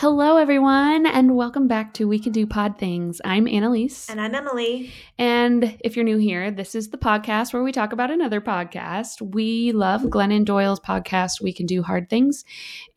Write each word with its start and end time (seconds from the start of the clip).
Hello, 0.00 0.36
everyone, 0.36 1.06
and 1.06 1.36
welcome 1.36 1.68
back 1.68 1.94
to 1.94 2.06
We 2.06 2.18
Can 2.18 2.30
Do 2.30 2.46
Pod 2.46 2.78
Things. 2.78 3.18
I'm 3.24 3.46
Annalyse. 3.46 4.10
And 4.10 4.20
I'm 4.20 4.34
Emily. 4.34 4.92
And 5.16 5.78
if 5.80 5.96
you're 5.96 6.04
new 6.04 6.18
here, 6.18 6.50
this 6.50 6.74
is 6.74 6.90
the 6.90 6.98
podcast 6.98 7.54
where 7.54 7.62
we 7.62 7.72
talk 7.72 7.94
about 7.94 8.10
another 8.10 8.42
podcast. 8.42 9.22
We 9.22 9.72
love 9.72 10.02
Glennon 10.02 10.44
Doyle's 10.44 10.80
podcast, 10.80 11.40
We 11.40 11.50
Can 11.50 11.64
Do 11.64 11.82
Hard 11.82 12.10
Things. 12.10 12.44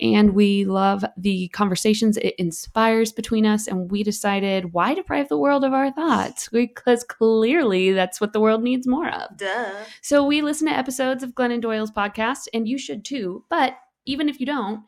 And 0.01 0.31
we 0.31 0.65
love 0.65 1.05
the 1.15 1.47
conversations 1.47 2.17
it 2.17 2.35
inspires 2.37 3.13
between 3.13 3.45
us. 3.45 3.65
And 3.65 3.89
we 3.89 4.03
decided, 4.03 4.73
why 4.73 4.93
deprive 4.93 5.29
the 5.29 5.37
world 5.37 5.63
of 5.63 5.71
our 5.71 5.93
thoughts? 5.93 6.49
Because 6.49 7.05
clearly 7.05 7.93
that's 7.93 8.19
what 8.19 8.33
the 8.33 8.41
world 8.41 8.61
needs 8.61 8.85
more 8.85 9.07
of. 9.07 9.37
Duh. 9.37 9.71
So 10.01 10.25
we 10.25 10.41
listen 10.41 10.67
to 10.67 10.77
episodes 10.77 11.23
of 11.23 11.31
Glennon 11.31 11.61
Doyle's 11.61 11.91
podcast, 11.91 12.49
and 12.53 12.67
you 12.67 12.77
should 12.77 13.05
too. 13.05 13.45
But 13.49 13.77
even 14.05 14.27
if 14.27 14.41
you 14.41 14.45
don't, 14.45 14.81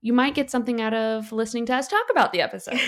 you 0.00 0.12
might 0.12 0.34
get 0.34 0.50
something 0.50 0.80
out 0.80 0.94
of 0.94 1.32
listening 1.32 1.66
to 1.66 1.74
us 1.74 1.88
talk 1.88 2.06
about 2.10 2.32
the 2.32 2.40
episodes. 2.40 2.80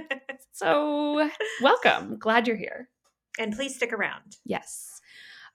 so, 0.52 1.28
welcome. 1.60 2.16
Glad 2.18 2.46
you're 2.46 2.56
here. 2.56 2.88
and 3.38 3.54
please 3.54 3.74
stick 3.76 3.92
around. 3.92 4.36
Yes. 4.44 5.00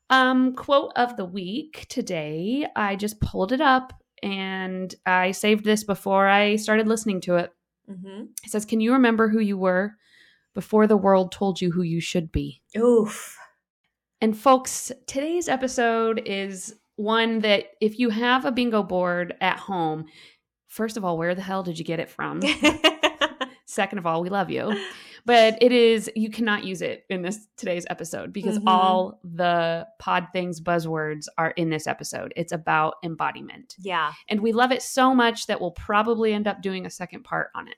Um, 0.09 0.54
quote 0.56 0.92
of 0.96 1.16
the 1.18 1.26
week 1.26 1.86
today. 1.90 2.68
I 2.76 2.96
just 2.96 3.20
pulled 3.20 3.52
it 3.52 3.62
up 3.62 3.94
and 4.22 4.94
I 5.06 5.32
saved 5.32 5.66
this 5.66 5.84
before 5.84 6.28
I 6.28 6.56
started 6.58 6.88
listening 6.88 7.22
to 7.22 7.36
it. 7.38 7.52
Mm-hmm. 7.90 8.26
It 8.44 8.50
says, 8.52 8.66
Can 8.66 8.80
you 8.80 8.94
remember 8.94 9.30
who 9.30 9.40
you 9.40 9.58
were 9.58 9.95
before 10.54 10.88
the 10.88 10.98
world 10.98 11.31
told 11.31 11.62
you 11.62 11.72
who 11.72 11.81
you 11.81 12.00
should 12.00 12.31
be? 12.31 12.62
Oof. 12.78 13.38
And 14.22 14.38
folks, 14.38 14.92
today's 15.08 15.50
episode 15.50 16.22
is 16.26 16.76
one 16.95 17.40
that 17.40 17.66
if 17.81 18.00
you 18.00 18.09
have 18.09 18.45
a 18.45 18.52
bingo 18.52 18.84
board 18.84 19.36
at 19.42 19.58
home, 19.59 20.06
first 20.73 20.98
of 20.98 21.05
all, 21.05 21.18
where 21.18 21.36
the 21.36 21.41
hell 21.41 21.63
did 21.63 21.77
you 21.80 21.86
get 21.86 22.00
it 22.00 22.09
from? 22.09 22.41
Second 23.66 23.98
of 23.98 24.05
all, 24.05 24.22
we 24.22 24.30
love 24.30 24.50
you. 24.50 24.76
But 25.26 25.58
it 25.62 25.72
is 25.72 26.11
you 26.16 26.30
cannot 26.30 26.64
use 26.66 26.81
it 26.81 27.06
in 27.09 27.22
this 27.22 27.48
today's 27.58 27.86
episode 27.89 28.34
because 28.34 28.59
Mhm. 28.59 28.64
all 28.67 29.20
the 29.23 29.88
pod 30.00 30.28
things 30.33 30.59
buzzwords 30.59 31.28
are 31.38 31.52
in 31.52 31.70
this 31.70 31.88
episode. 31.88 32.33
It's 32.36 32.52
about 32.52 32.95
embodiment. 33.03 33.75
yeah. 33.80 34.11
And 34.28 34.42
we 34.42 34.52
love 34.52 34.72
it 34.72 34.81
so 34.81 35.16
much 35.16 35.48
that 35.48 35.61
we'll 35.61 35.72
probably 35.72 36.33
end 36.33 36.45
up 36.48 36.61
doing 36.61 36.86
a 36.86 36.89
second 36.89 37.23
part 37.23 37.52
on 37.55 37.67
it. 37.70 37.78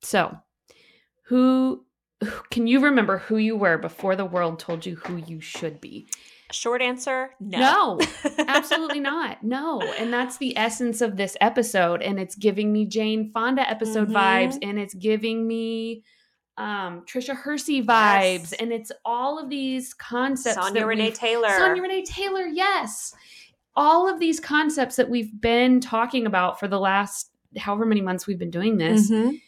So, 0.00 0.34
who- 1.24 1.84
can 2.50 2.66
you 2.66 2.80
remember 2.80 3.18
who 3.18 3.36
you 3.36 3.56
were 3.56 3.76
before 3.78 4.16
the 4.16 4.24
world 4.24 4.58
told 4.58 4.86
you 4.86 4.96
who 4.96 5.16
you 5.18 5.40
should 5.40 5.80
be? 5.80 6.06
Short 6.52 6.80
answer 6.82 7.30
no. 7.40 7.98
No, 7.98 8.00
absolutely 8.48 9.00
not. 9.00 9.42
No. 9.42 9.80
And 9.82 10.12
that's 10.12 10.36
the 10.36 10.56
essence 10.56 11.00
of 11.00 11.16
this 11.16 11.36
episode. 11.40 12.02
And 12.02 12.18
it's 12.20 12.34
giving 12.34 12.72
me 12.72 12.84
Jane 12.86 13.30
Fonda 13.32 13.68
episode 13.68 14.08
Mhm. 14.08 14.14
vibes. 14.14 14.58
And 14.62 14.78
it's 14.78 14.94
giving 14.94 15.46
me 15.48 16.04
um 16.58 17.02
Tricia 17.06 17.34
Hersey 17.34 17.82
vibes. 17.82 18.50
Yes. 18.50 18.52
And 18.54 18.72
it's 18.72 18.92
all 19.04 19.38
of 19.38 19.48
these 19.48 19.94
concepts. 19.94 20.56
Sonya 20.56 20.84
Renee 20.86 21.10
Taylor. 21.10 21.48
Sonya 21.56 21.80
Renee 21.82 22.04
Taylor, 22.04 22.46
yes. 22.46 23.14
All 23.74 24.06
of 24.08 24.20
these 24.20 24.38
concepts 24.38 24.96
that 24.96 25.08
we've 25.08 25.40
been 25.40 25.80
talking 25.80 26.26
about 26.26 26.60
for 26.60 26.68
the 26.68 26.78
last 26.78 27.30
however 27.56 27.86
many 27.86 28.02
months 28.02 28.26
we've 28.26 28.38
been 28.38 28.50
doing 28.50 28.76
this, 28.76 29.10
Mhm. 29.10 29.40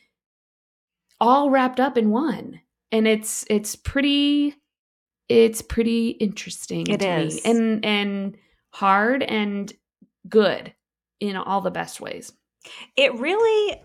all 1.21 1.51
wrapped 1.51 1.81
up 1.81 1.97
in 1.99 2.11
one. 2.11 2.61
And 2.93 3.07
it's 3.09 3.45
it's 3.51 3.77
pretty 3.77 4.55
it's 5.29 5.63
pretty 5.63 6.11
interesting 6.11 6.89
It 6.89 7.01
to 7.01 7.07
is. 7.07 7.35
me. 7.45 7.51
And 7.51 7.85
and 7.85 8.37
hard 8.71 9.23
and 9.23 9.73
good 10.29 10.75
in 11.21 11.37
all 11.37 11.61
the 11.61 11.71
best 11.71 12.01
ways. 12.01 12.33
It 12.97 13.15
really 13.15 13.81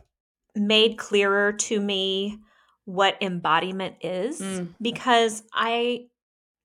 made 0.55 0.97
clearer 0.97 1.53
to 1.53 1.79
me 1.79 2.39
what 2.85 3.17
embodiment 3.21 3.95
is 4.01 4.41
Mm. 4.41 4.73
because 4.81 5.43
I 5.53 6.07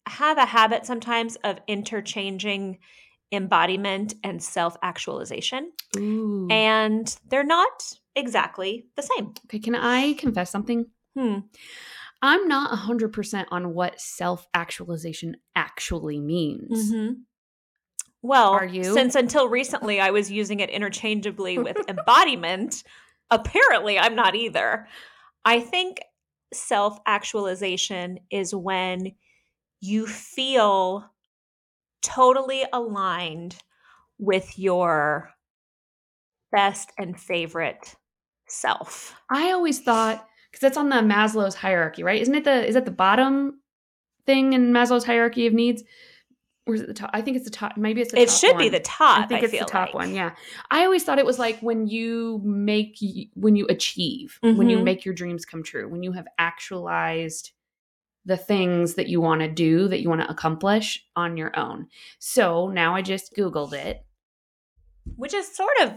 have 0.06 0.39
a 0.39 0.47
habit 0.47 0.86
sometimes 0.86 1.36
of 1.45 1.58
interchanging 1.68 2.79
embodiment 3.33 4.14
and 4.23 4.42
self 4.42 4.77
actualization, 4.83 5.73
and 6.51 7.14
they're 7.29 7.45
not 7.45 7.92
exactly 8.17 8.86
the 8.96 9.02
same. 9.02 9.34
okay, 9.46 9.58
can 9.58 9.74
I 9.74 10.14
confess 10.14 10.51
something? 10.51 10.86
Hmm. 11.17 11.39
I'm 12.23 12.48
not 12.48 12.70
100% 12.70 13.47
on 13.51 13.75
what 13.75 14.01
self-actualization 14.01 15.36
actually 15.55 16.20
means. 16.20 16.91
Mhm. 16.92 17.23
Well, 18.23 18.55
Are 18.55 18.64
you? 18.64 18.85
since 18.85 19.14
until 19.14 19.48
recently 19.48 20.01
I 20.01 20.11
was 20.11 20.30
using 20.30 20.61
it 20.61 20.70
interchangeably 20.70 21.58
with 21.58 21.77
embodiment, 21.89 22.83
apparently 23.30 23.98
I'm 23.98 24.14
not 24.14 24.35
either. 24.35 24.89
I 25.45 25.61
think 25.61 26.01
self 26.52 26.98
actualization 27.07 28.20
is 28.31 28.55
when 28.55 29.14
you 29.81 30.07
feel 30.07 31.11
totally 32.01 32.64
aligned 32.73 33.57
with 34.19 34.58
your 34.58 35.31
best 36.51 36.92
and 36.96 37.19
favorite 37.20 37.96
self. 38.48 39.14
I 39.31 39.51
always 39.51 39.81
thought 39.81 40.27
because 40.54 40.60
that's 40.60 40.76
on 40.76 40.88
the 40.88 40.96
Maslow's 41.14 41.56
hierarchy, 41.56 42.04
right? 42.04 42.22
Isn't 42.22 42.36
it 42.36 42.44
the 42.44 42.64
is 42.64 42.76
it 42.76 42.84
the 42.84 42.92
bottom 42.92 43.58
thing 44.24 44.52
in 44.52 44.72
Maslow's 44.72 45.04
hierarchy 45.04 45.48
of 45.48 45.52
needs? 45.52 45.82
Or 46.64 46.74
is 46.76 46.80
it 46.80 46.86
the 46.86 46.94
top? 46.94 47.10
I 47.12 47.20
think 47.22 47.36
it's 47.36 47.44
the 47.44 47.50
top. 47.50 47.76
Maybe 47.76 48.00
it's 48.00 48.12
the 48.12 48.20
It 48.20 48.28
top 48.28 48.38
should 48.38 48.56
be 48.56 48.68
the 48.68 48.78
top. 48.78 49.18
I 49.24 49.26
think 49.26 49.42
it's 49.42 49.52
the 49.52 49.64
top 49.64 49.88
like. 49.88 49.94
one. 49.94 50.14
Yeah, 50.14 50.36
I 50.70 50.84
always 50.84 51.02
thought 51.02 51.18
it 51.18 51.26
was 51.26 51.40
like 51.40 51.58
when 51.58 51.88
you 51.88 52.40
make 52.44 52.96
when 53.34 53.56
you 53.56 53.66
achieve 53.68 54.38
when 54.42 54.70
you 54.70 54.78
Mhm. 54.78 54.84
make 54.84 55.04
your 55.04 55.12
dreams 55.12 55.44
come 55.44 55.64
true 55.64 55.88
when 55.88 56.04
you 56.04 56.12
have 56.12 56.26
actualized 56.38 57.50
the 58.24 58.36
things 58.36 58.94
that 58.94 59.08
you 59.08 59.20
want 59.20 59.40
to 59.40 59.48
do 59.48 59.88
that 59.88 60.00
you 60.00 60.08
want 60.08 60.20
to 60.20 60.30
accomplish 60.30 61.04
on 61.16 61.36
your 61.36 61.50
own. 61.58 61.88
So 62.20 62.68
now 62.68 62.94
I 62.94 63.02
just 63.02 63.34
googled 63.36 63.72
it. 63.74 64.06
Which 65.16 65.34
is 65.34 65.54
sort 65.54 65.76
of, 65.82 65.92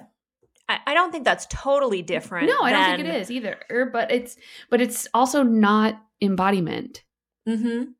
I, 0.70 0.80
I 0.88 0.94
don't 0.94 1.12
think 1.12 1.24
that's 1.26 1.48
totally 1.48 2.02
different. 2.02 2.48
No, 2.48 2.60
I 2.62 2.72
don't 2.72 2.98
think 2.98 3.08
it 3.08 3.22
is 3.22 3.32
either. 3.32 3.58
Er, 3.72 3.90
But 3.92 4.12
it's 4.12 4.36
but 4.70 4.82
it's 4.82 5.08
also 5.14 5.44
not 5.44 6.02
embodiment. 6.22 7.04
Mhm. 7.48 7.94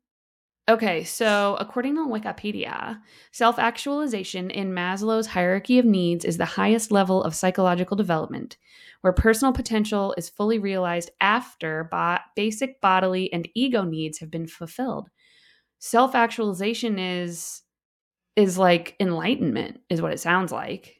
Okay, 0.68 1.02
so 1.02 1.56
according 1.58 1.94
to 1.94 2.02
Wikipedia, 2.02 3.00
self 3.32 3.58
actualization 3.58 4.50
in 4.50 4.72
Maslow's 4.74 5.26
hierarchy 5.26 5.78
of 5.78 5.86
needs 5.86 6.26
is 6.26 6.36
the 6.36 6.44
highest 6.44 6.90
level 6.92 7.24
of 7.24 7.34
psychological 7.34 7.96
development, 7.96 8.58
where 9.00 9.14
personal 9.14 9.54
potential 9.54 10.14
is 10.18 10.28
fully 10.28 10.58
realized 10.58 11.10
after 11.22 11.88
bo- 11.90 12.18
basic 12.36 12.82
bodily 12.82 13.32
and 13.32 13.48
ego 13.54 13.82
needs 13.82 14.18
have 14.18 14.30
been 14.30 14.46
fulfilled. 14.46 15.08
Self 15.78 16.14
actualization 16.14 16.98
is 16.98 17.62
is 18.36 18.58
like 18.58 18.94
enlightenment, 19.00 19.80
is 19.88 20.02
what 20.02 20.12
it 20.12 20.20
sounds 20.20 20.52
like. 20.52 20.97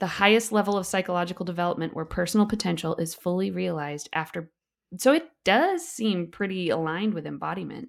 The 0.00 0.06
highest 0.06 0.50
level 0.50 0.76
of 0.76 0.86
psychological 0.86 1.44
development 1.44 1.94
where 1.94 2.04
personal 2.04 2.46
potential 2.46 2.96
is 2.96 3.14
fully 3.14 3.50
realized 3.50 4.08
after. 4.12 4.50
So 4.98 5.12
it 5.12 5.30
does 5.44 5.86
seem 5.86 6.30
pretty 6.30 6.70
aligned 6.70 7.14
with 7.14 7.26
embodiment. 7.26 7.88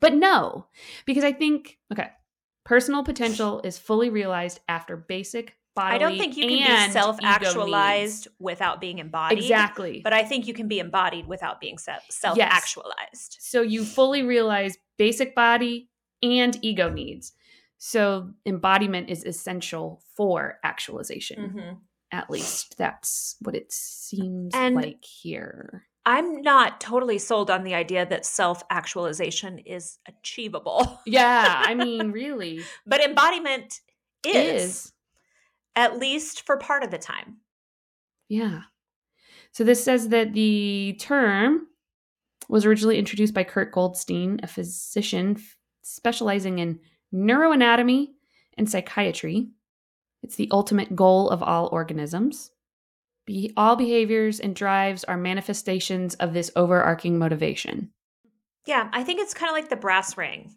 But 0.00 0.14
no, 0.14 0.66
because 1.04 1.24
I 1.24 1.32
think 1.32 1.78
okay, 1.92 2.10
personal 2.64 3.02
potential 3.02 3.60
is 3.64 3.78
fully 3.78 4.10
realized 4.10 4.60
after 4.68 4.96
basic 4.96 5.56
bodily. 5.74 5.94
I 5.94 5.98
don't 5.98 6.18
think 6.18 6.36
you 6.36 6.46
can 6.48 6.86
be 6.86 6.92
self 6.92 7.18
actualized 7.22 8.28
without 8.38 8.80
being 8.80 8.98
embodied. 8.98 9.38
Exactly. 9.38 10.00
But 10.02 10.12
I 10.12 10.24
think 10.24 10.46
you 10.46 10.54
can 10.54 10.68
be 10.68 10.78
embodied 10.78 11.26
without 11.26 11.60
being 11.60 11.78
self 11.78 12.38
actualized. 12.38 13.38
so 13.40 13.62
you 13.62 13.84
fully 13.84 14.22
realize 14.22 14.76
basic 14.98 15.34
body 15.34 15.88
and 16.22 16.58
ego 16.62 16.90
needs. 16.90 17.32
So 17.82 18.28
embodiment 18.44 19.08
is 19.08 19.24
essential 19.24 20.02
for 20.14 20.58
actualization. 20.62 21.38
Mm-hmm. 21.48 21.74
At 22.12 22.28
least 22.28 22.76
that's 22.76 23.36
what 23.40 23.54
it 23.56 23.72
seems 23.72 24.54
And- 24.54 24.74
like 24.76 25.02
here. 25.02 25.84
I'm 26.06 26.40
not 26.40 26.80
totally 26.80 27.18
sold 27.18 27.50
on 27.50 27.62
the 27.62 27.74
idea 27.74 28.06
that 28.06 28.24
self 28.24 28.62
actualization 28.70 29.58
is 29.60 29.98
achievable, 30.06 30.98
Yeah, 31.06 31.62
I 31.66 31.74
mean, 31.74 32.10
really 32.10 32.62
but 32.86 33.02
embodiment 33.02 33.80
is, 34.26 34.62
is. 34.64 34.92
at 35.76 35.98
least 35.98 36.46
for 36.46 36.56
part 36.56 36.82
of 36.84 36.90
the 36.90 36.98
time. 36.98 37.38
Yeah. 38.30 38.62
So 39.52 39.62
this 39.62 39.84
says 39.84 40.08
that 40.08 40.32
the 40.32 40.96
term 40.98 41.66
was 42.48 42.64
originally 42.64 42.98
introduced 42.98 43.34
by 43.34 43.44
Kurt 43.44 43.70
Goldstein, 43.70 44.40
a 44.42 44.46
physician 44.46 45.36
specializing 45.82 46.58
in 46.60 46.80
neuroanatomy 47.12 48.08
and 48.56 48.68
psychiatry. 48.70 49.48
It's 50.22 50.36
the 50.36 50.48
ultimate 50.52 50.94
goal 50.94 51.30
of 51.30 51.42
all 51.42 51.68
organisms. 51.72 52.50
Be- 53.26 53.52
all 53.56 53.76
behaviors 53.76 54.40
and 54.40 54.54
drives 54.54 55.04
are 55.04 55.16
manifestations 55.16 56.14
of 56.16 56.32
this 56.34 56.50
overarching 56.56 57.18
motivation. 57.18 57.90
Yeah, 58.66 58.88
I 58.92 59.04
think 59.04 59.20
it's 59.20 59.34
kind 59.34 59.50
of 59.50 59.54
like 59.54 59.70
the 59.70 59.76
brass 59.76 60.16
ring. 60.16 60.54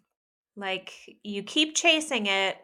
Like 0.56 0.92
you 1.22 1.42
keep 1.42 1.74
chasing 1.74 2.26
it, 2.26 2.56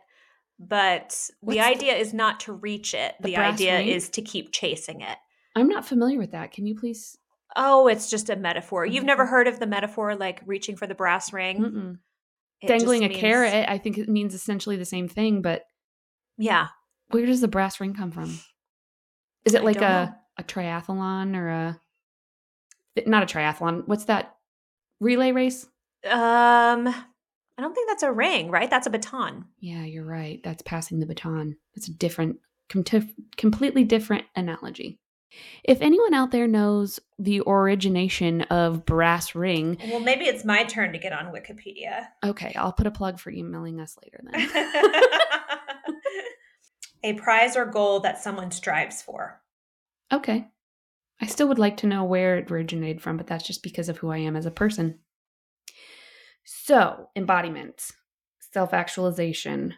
but 0.59 1.03
What's 1.05 1.31
the 1.41 1.55
the- 1.55 1.61
idea 1.61 1.95
is 1.95 2.13
not 2.13 2.41
to 2.41 2.53
reach 2.53 2.95
it. 2.95 3.15
the 3.21 3.31
The, 3.31 3.37
idea 3.37 3.79
ring? 3.79 3.89
is 3.89 4.09
to 4.11 4.23
keep 4.23 4.53
chasing 4.53 5.01
it. 5.01 5.17
I'm 5.57 5.69
not 5.69 5.87
familiar 5.87 6.19
with 6.19 6.33
that. 6.33 6.53
Can 6.53 6.67
you 6.67 6.79
please? 6.79 7.17
Oh, 7.57 7.89
it's 7.89 8.09
just 8.11 8.31
a 8.31 8.37
metaphor. 8.37 8.87
You've 8.87 9.03
never 9.05 9.27
heard 9.27 9.49
of 9.49 9.59
the 9.59 9.67
metaphor 9.67 10.15
like 10.15 10.41
reaching 10.47 10.77
for 10.77 10.87
the 10.87 10.95
brass 10.95 11.33
ring? 11.33 11.59
Mm-mm. 11.61 11.99
Dangling 12.69 13.05
a 13.05 13.09
means- 13.09 13.21
carrot, 13.21 13.69
I 13.69 13.79
think 13.79 13.99
it 13.99 14.09
means 14.09 14.35
essentially 14.35 14.77
the 14.77 14.85
same 14.85 15.09
thing, 15.09 15.43
but 15.43 15.65
Yeah. 16.37 16.69
where 17.09 17.27
does 17.27 17.41
the 17.41 17.49
brass 17.49 17.81
ring 17.81 17.95
come 17.95 18.11
from? 18.11 18.39
Is 19.45 19.55
it 19.55 19.65
like 19.65 19.77
a 19.77 19.81
know. 19.81 20.15
a 20.39 20.43
triathlon 20.45 21.35
or 21.37 21.49
a 21.49 21.81
not 23.07 23.23
a 23.23 23.27
triathlon? 23.27 23.87
What's 23.87 24.05
that 24.05 24.37
relay 25.01 25.33
race? 25.33 25.65
Um, 26.05 26.87
I 26.89 27.63
don't 27.63 27.75
think 27.75 27.89
that's 27.89 28.03
a 28.03 28.13
ring, 28.13 28.51
right? 28.51 28.69
That's 28.71 28.87
a 28.87 28.91
baton. 28.91 29.47
Yeah, 29.59 29.85
you're 29.85 30.05
right. 30.05 30.43
That's 30.43 30.63
passing 30.63 31.01
the 31.01 31.07
baton. 31.07 31.57
That's 31.75 31.89
a 31.89 31.93
different, 31.95 32.39
com- 32.69 32.85
completely 33.37 33.85
different 33.85 34.25
analogy. 34.37 34.99
If 35.65 35.81
anyone 35.81 36.13
out 36.15 36.31
there 36.33 36.49
knows 36.49 36.99
the 37.19 37.41
origination 37.47 38.43
of 38.43 38.85
brass 38.85 39.35
ring, 39.35 39.79
Well, 39.89 40.01
maybe 40.01 40.25
it's 40.25 40.45
my 40.45 40.65
turn 40.65 40.93
to 40.93 40.99
get 40.99 41.13
on 41.13 41.33
Wikipedia. 41.33 42.07
okay, 42.25 42.53
I'll 42.57 42.73
put 42.73 42.87
a 42.87 42.91
plug 42.91 43.21
for 43.21 43.31
emailing 43.31 43.81
us 43.81 43.97
later 44.03 44.21
then. 44.25 44.49
a 47.05 47.13
prize 47.15 47.57
or 47.57 47.65
goal 47.67 48.01
that 48.01 48.21
someone 48.23 48.51
strives 48.51 49.03
for. 49.03 49.41
okay. 50.13 50.49
I 51.23 51.27
still 51.27 51.49
would 51.49 51.59
like 51.59 51.77
to 51.79 51.87
know 51.87 52.03
where 52.05 52.39
it 52.39 52.51
originated 52.51 53.03
from, 53.03 53.19
but 53.19 53.27
that's 53.27 53.47
just 53.47 53.63
because 53.63 53.91
of 53.91 53.99
who 53.99 54.11
I 54.11 54.17
am 54.19 54.37
as 54.37 54.47
a 54.47 54.51
person. 54.51 55.01
So, 56.45 57.11
embodiment, 57.15 57.91
self 58.53 58.73
actualization, 58.73 59.75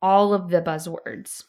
all 0.00 0.32
of 0.32 0.48
the 0.48 0.62
buzzwords. 0.62 1.44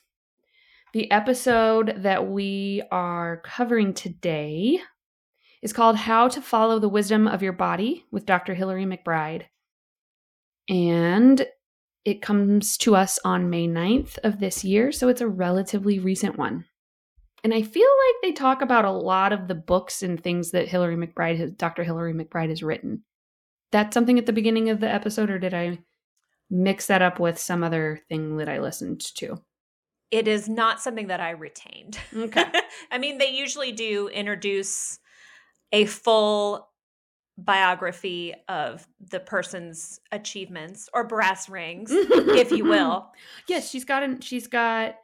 The 0.91 1.11
episode 1.11 1.97
that 1.97 2.27
we 2.27 2.81
are 2.91 3.41
covering 3.45 3.93
today 3.93 4.79
is 5.61 5.71
called 5.71 5.95
How 5.95 6.27
to 6.29 6.41
Follow 6.41 6.79
the 6.79 6.89
Wisdom 6.89 7.27
of 7.27 7.43
Your 7.43 7.53
Body 7.53 8.05
with 8.11 8.25
Dr. 8.25 8.55
Hillary 8.55 8.85
McBride. 8.85 9.43
And 10.67 11.45
it 12.05 12.23
comes 12.23 12.75
to 12.77 12.95
us 12.95 13.19
on 13.23 13.51
May 13.51 13.67
9th 13.67 14.17
of 14.23 14.39
this 14.39 14.63
year, 14.63 14.91
so 14.91 15.09
it's 15.09 15.21
a 15.21 15.27
relatively 15.27 15.99
recent 15.99 16.39
one. 16.39 16.65
And 17.43 17.53
I 17.53 17.61
feel 17.61 17.87
like 18.07 18.15
they 18.23 18.31
talk 18.31 18.63
about 18.63 18.85
a 18.85 18.91
lot 18.91 19.31
of 19.31 19.47
the 19.47 19.55
books 19.55 20.01
and 20.01 20.19
things 20.19 20.49
that 20.51 20.69
Hillary 20.69 20.95
McBride 20.95 21.37
has, 21.37 21.51
Dr. 21.51 21.83
Hillary 21.83 22.15
McBride 22.15 22.49
has 22.49 22.63
written. 22.63 23.03
That's 23.71 23.93
something 23.93 24.17
at 24.17 24.25
the 24.25 24.33
beginning 24.33 24.69
of 24.69 24.79
the 24.79 24.91
episode, 24.91 25.29
or 25.29 25.37
did 25.37 25.53
I 25.53 25.77
mix 26.49 26.87
that 26.87 27.03
up 27.03 27.19
with 27.19 27.37
some 27.37 27.63
other 27.63 27.99
thing 28.09 28.37
that 28.37 28.49
I 28.49 28.57
listened 28.57 29.01
to? 29.17 29.39
It 30.11 30.27
is 30.27 30.49
not 30.49 30.81
something 30.81 31.07
that 31.07 31.19
I 31.19 31.31
retained. 31.31 31.99
Okay. 32.15 32.45
I 32.91 32.97
mean, 32.97 33.17
they 33.17 33.29
usually 33.29 33.71
do 33.71 34.07
introduce 34.07 34.99
a 35.71 35.85
full 35.85 36.69
biography 37.37 38.33
of 38.47 38.87
the 38.99 39.19
person's 39.19 39.99
achievements 40.11 40.89
or 40.93 41.05
brass 41.05 41.47
rings, 41.47 41.89
if 41.91 42.51
you 42.51 42.65
will. 42.65 43.11
Yes, 43.47 43.69
she's 43.69 43.85
got 43.85 44.03
an, 44.03 44.21
she's 44.21 44.47
got 44.47 44.95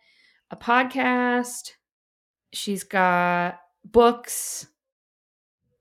a 0.51 0.55
podcast. 0.55 1.71
She's 2.53 2.83
got 2.83 3.59
books. 3.83 4.67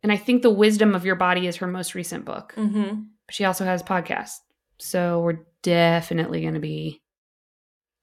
And 0.02 0.10
I 0.12 0.16
think 0.16 0.42
The 0.42 0.50
Wisdom 0.50 0.94
of 0.94 1.04
Your 1.04 1.16
Body 1.16 1.46
is 1.46 1.56
her 1.56 1.66
most 1.66 1.94
recent 1.94 2.24
book. 2.24 2.54
Mm-hmm. 2.56 3.02
She 3.30 3.44
also 3.44 3.64
has 3.64 3.82
podcasts. 3.82 4.38
So 4.78 5.20
we're 5.20 5.46
definitely 5.62 6.42
going 6.42 6.54
to 6.54 6.60
be 6.60 7.02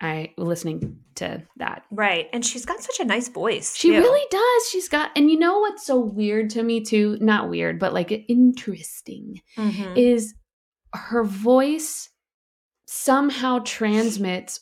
I 0.02 0.34
listening 0.38 1.00
to 1.16 1.44
that. 1.58 1.84
Right. 1.92 2.28
And 2.34 2.44
she's 2.46 2.66
got 2.66 2.82
such 2.82 3.00
a 3.00 3.06
nice 3.06 3.28
voice. 3.30 3.76
She 3.76 3.90
too. 3.90 4.00
really 4.00 4.26
does. 4.32 4.70
She's 4.72 4.90
got 4.90 5.12
and 5.16 5.30
you 5.30 5.38
know 5.38 5.60
what's 5.60 5.86
so 5.86 6.00
weird 6.00 6.50
to 6.52 6.64
me 6.64 6.82
too? 6.82 7.18
Not 7.22 7.50
weird, 7.50 7.78
but 7.80 7.94
like 7.94 8.12
interesting 8.28 9.42
Mhm. 9.58 9.96
is 9.98 10.34
her 10.94 11.24
voice 11.24 12.10
somehow 12.88 13.60
transmits 13.64 14.60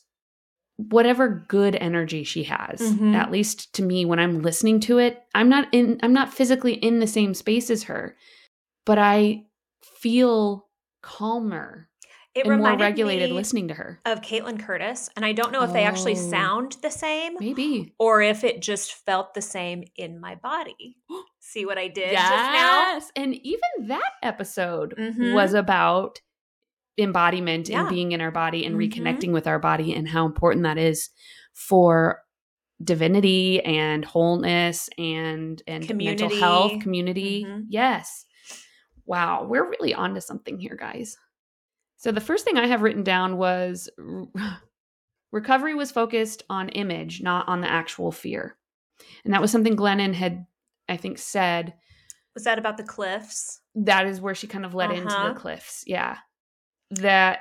whatever 0.77 1.45
good 1.50 1.75
energy 1.75 2.24
she 2.24 2.44
has 2.44 2.80
Mhm. 2.80 3.13
at 3.15 3.31
least 3.31 3.74
to 3.74 3.81
me 3.83 4.06
when 4.06 4.18
i'm 4.19 4.42
listening 4.42 4.80
to 4.80 4.97
it 4.97 5.21
i'm 5.35 5.50
not 5.50 5.68
in 5.74 6.00
i'm 6.03 6.13
not 6.13 6.33
physically 6.33 6.74
in 6.74 7.00
the 7.00 7.07
same 7.07 7.33
space 7.33 7.69
as 7.69 7.83
her 7.83 8.15
but 8.85 8.97
i 8.97 9.44
feel 9.83 10.69
calmer 11.01 11.88
it 12.36 12.46
and 12.46 12.58
more 12.62 12.78
regulated 12.78 13.30
me 13.30 13.36
listening 13.36 13.68
to 13.70 13.74
her 13.74 14.00
of 14.06 14.22
Caitlin 14.22 14.60
Curtis. 14.60 15.10
And 15.16 15.26
I 15.26 15.31
don't 15.34 15.52
know 15.52 15.64
if 15.64 15.74
they 15.74 15.84
actually 15.84 16.14
Oh. 16.14 16.30
sound 16.30 16.78
the 16.81 16.92
same 16.92 17.34
maybe 17.40 17.94
or 18.00 18.22
if 18.22 18.44
it 18.44 18.62
just 18.62 18.94
felt 19.06 19.34
the 19.34 19.42
same 19.42 19.84
in 19.96 20.20
my 20.22 20.36
body. 20.36 20.98
See 21.40 21.66
what 21.66 21.78
I 21.80 21.88
did 21.88 22.12
just 22.12 22.30
now? 22.30 22.81
yes 22.94 23.12
and 23.16 23.34
even 23.36 23.88
that 23.88 24.12
episode 24.22 24.94
Mhm. 24.98 25.34
was 25.34 25.54
about 25.54 26.22
embodiment 26.98 27.70
Yeah. 27.70 27.81
and 27.81 27.90
being 27.90 28.12
in 28.12 28.22
our 28.22 28.31
body 28.31 28.66
and 28.66 28.76
Mhm. 28.76 28.92
reconnecting 28.92 29.31
with 29.31 29.48
our 29.48 29.60
body 29.60 29.94
and 29.94 30.08
how 30.08 30.26
important 30.26 30.64
that 30.64 30.78
is 30.78 31.10
for 31.54 32.22
divinity 32.84 33.62
and 33.66 34.06
wholeness 34.06 34.90
and 34.98 35.62
and 35.68 35.94
mental 35.98 36.30
health 36.30 36.80
community 36.81 37.44
Mhm. 37.46 37.66
yes 37.70 38.26
wow 39.06 39.44
we're 39.50 39.70
really 39.70 39.94
onto 39.94 40.22
something 40.22 40.60
here 40.60 40.76
guys 40.76 41.18
so 42.00 42.12
the 42.12 42.19
first 42.22 42.44
thing 42.46 42.57
i 42.57 42.66
have 42.66 42.81
written 42.81 43.04
down 43.04 43.38
was 43.38 43.88
recovery 45.31 45.75
was 45.75 45.92
focused 45.92 46.44
on 46.50 46.69
image 46.69 47.22
not 47.22 47.48
on 47.48 47.62
the 47.62 47.69
actual 47.72 48.12
fear 48.12 48.57
and 49.24 49.34
that 49.34 49.42
was 49.42 49.51
something 49.51 49.75
glennon 49.75 50.13
had 50.13 50.46
i 50.88 50.98
think 50.98 51.18
said 51.18 51.74
Was 52.36 52.44
that 52.46 52.57
about 52.60 52.78
the 52.78 52.84
cliffs? 52.84 53.62
that 53.75 54.06
is 54.07 54.19
where 54.19 54.36
she 54.36 54.48
kind 54.48 54.66
of 54.66 54.74
led 54.74 54.92
into 54.92 55.07
Uh-huh. 55.13 55.30
the 55.34 55.40
cliffs. 55.40 55.84
Yeah. 55.88 56.18
That 56.92 57.40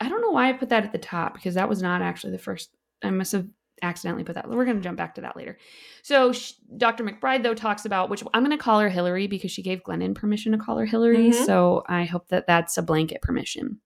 I 0.00 0.08
don't 0.08 0.22
know 0.22 0.30
why 0.30 0.48
I 0.48 0.54
put 0.54 0.70
that 0.70 0.84
at 0.84 0.90
the 0.92 0.98
top 0.98 1.34
because 1.34 1.54
that 1.54 1.68
was 1.68 1.80
not 1.82 2.02
actually 2.02 2.32
the 2.32 2.38
first. 2.38 2.74
I 3.04 3.10
must 3.10 3.32
have 3.32 3.46
accidentally 3.82 4.24
put 4.24 4.36
that. 4.36 4.48
We're 4.48 4.64
going 4.64 4.76
to 4.78 4.82
jump 4.82 4.96
back 4.96 5.14
to 5.16 5.20
that 5.22 5.36
later. 5.36 5.58
So 6.02 6.32
sh 6.32 6.52
Dr. 6.76 7.04
McBride 7.04 7.42
though 7.42 7.54
talks 7.54 7.84
about 7.84 8.08
which 8.10 8.22
I'm 8.32 8.42
going 8.44 8.56
to 8.56 8.62
call 8.62 8.80
her 8.80 8.88
Hillary 8.88 9.26
because 9.26 9.50
she 9.50 9.62
gave 9.62 9.82
Glennon 9.82 10.14
permission 10.14 10.52
to 10.52 10.58
call 10.58 10.78
her 10.78 10.86
Hillary. 10.86 11.30
Mhm. 11.30 11.46
So 11.46 11.82
I 11.88 12.04
hope 12.04 12.28
that 12.28 12.46
that's 12.46 12.78
a 12.78 12.82
blanket 12.82 13.20
permission. 13.22 13.80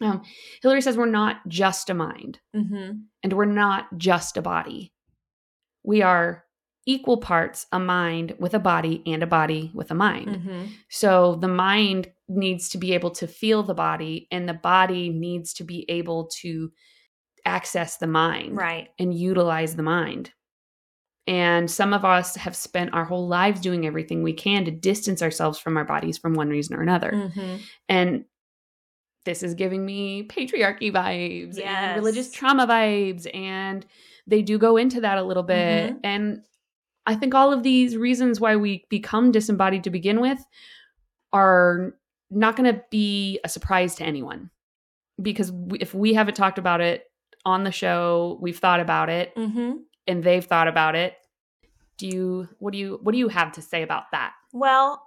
Um, 0.00 0.22
Hillary 0.62 0.80
says 0.82 0.96
we're 0.96 1.06
not 1.06 1.46
just 1.48 1.88
a 1.88 1.94
mind 1.94 2.40
Mm-hmm. 2.56 2.92
and 3.22 3.32
we're 3.32 3.44
not 3.44 3.86
just 3.96 4.36
a 4.36 4.42
body. 4.42 4.92
We 5.84 6.02
are 6.02 6.44
equal 6.84 7.18
parts 7.18 7.66
a 7.70 7.78
mind 7.78 8.34
with 8.40 8.54
a 8.54 8.58
body 8.58 9.02
and 9.06 9.22
a 9.22 9.26
body 9.26 9.70
with 9.72 9.92
a 9.92 9.94
mind. 9.94 10.28
Mm-hmm. 10.28 10.64
So 10.88 11.36
the 11.36 11.46
mind 11.48 12.10
needs 12.28 12.68
to 12.70 12.78
be 12.78 12.92
able 12.94 13.12
to 13.12 13.28
feel 13.28 13.62
the 13.62 13.74
body, 13.74 14.26
and 14.32 14.48
the 14.48 14.54
body 14.54 15.08
needs 15.10 15.52
to 15.54 15.64
be 15.64 15.84
able 15.88 16.28
to 16.40 16.72
access 17.44 17.96
the 17.96 18.06
mind 18.06 18.56
Right. 18.56 18.88
and 18.98 19.12
utilize 19.14 19.76
the 19.76 19.82
mind. 19.82 20.32
And 21.26 21.70
some 21.70 21.92
of 21.92 22.04
us 22.04 22.34
have 22.36 22.56
spent 22.56 22.94
our 22.94 23.04
whole 23.04 23.28
lives 23.28 23.60
doing 23.60 23.86
everything 23.86 24.22
we 24.22 24.32
can 24.32 24.64
to 24.64 24.70
distance 24.70 25.22
ourselves 25.22 25.58
from 25.58 25.76
our 25.76 25.84
bodies 25.84 26.18
from 26.18 26.34
one 26.34 26.48
reason 26.48 26.76
or 26.76 26.82
another. 26.82 27.12
Mm-hmm. 27.12 27.56
And 27.88 28.24
this 29.24 29.44
is 29.44 29.54
giving 29.54 29.86
me 29.86 30.24
patriarchy 30.26 30.92
vibes 30.92 31.56
Yes. 31.58 31.66
and 31.66 31.96
religious 31.96 32.32
trauma 32.32 32.66
vibes. 32.66 33.32
And 33.32 33.86
they 34.26 34.42
do 34.42 34.58
go 34.58 34.76
into 34.76 35.00
that 35.02 35.18
a 35.18 35.22
little 35.22 35.44
bit. 35.44 35.94
Mhm. 35.94 36.00
And 36.02 36.42
I 37.06 37.14
think 37.14 37.34
all 37.34 37.52
of 37.52 37.62
these 37.62 37.96
reasons 37.96 38.40
why 38.40 38.56
we 38.56 38.84
become 38.90 39.30
disembodied 39.30 39.84
to 39.84 39.90
begin 39.90 40.20
with 40.20 40.44
are 41.32 41.94
not 42.30 42.56
going 42.56 42.72
to 42.74 42.82
be 42.90 43.38
a 43.44 43.48
surprise 43.48 43.94
to 43.96 44.04
anyone. 44.04 44.50
Because 45.20 45.52
we, 45.52 45.78
if 45.78 45.94
we 45.94 46.14
haven't 46.14 46.34
talked 46.34 46.58
about 46.58 46.80
it 46.80 47.04
on 47.44 47.64
the 47.64 47.72
show, 47.72 48.38
we've 48.40 48.58
thought 48.58 48.80
about 48.80 49.08
it 49.08 49.34
Mm-hmm. 49.36 49.72
and 50.06 50.22
they've 50.24 50.44
thought 50.44 50.68
about 50.68 50.94
it. 50.94 51.14
Do 51.98 52.06
you 52.06 52.48
what 52.58 52.72
do 52.72 52.78
you 52.78 52.98
what 53.02 53.12
do 53.12 53.18
you 53.18 53.28
have 53.28 53.52
to 53.52 53.62
say 53.62 53.82
about 53.82 54.10
that? 54.12 54.32
Well, 54.52 55.02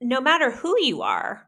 no 0.00 0.20
matter 0.20 0.50
who 0.50 0.76
you 0.80 1.02
are, 1.02 1.46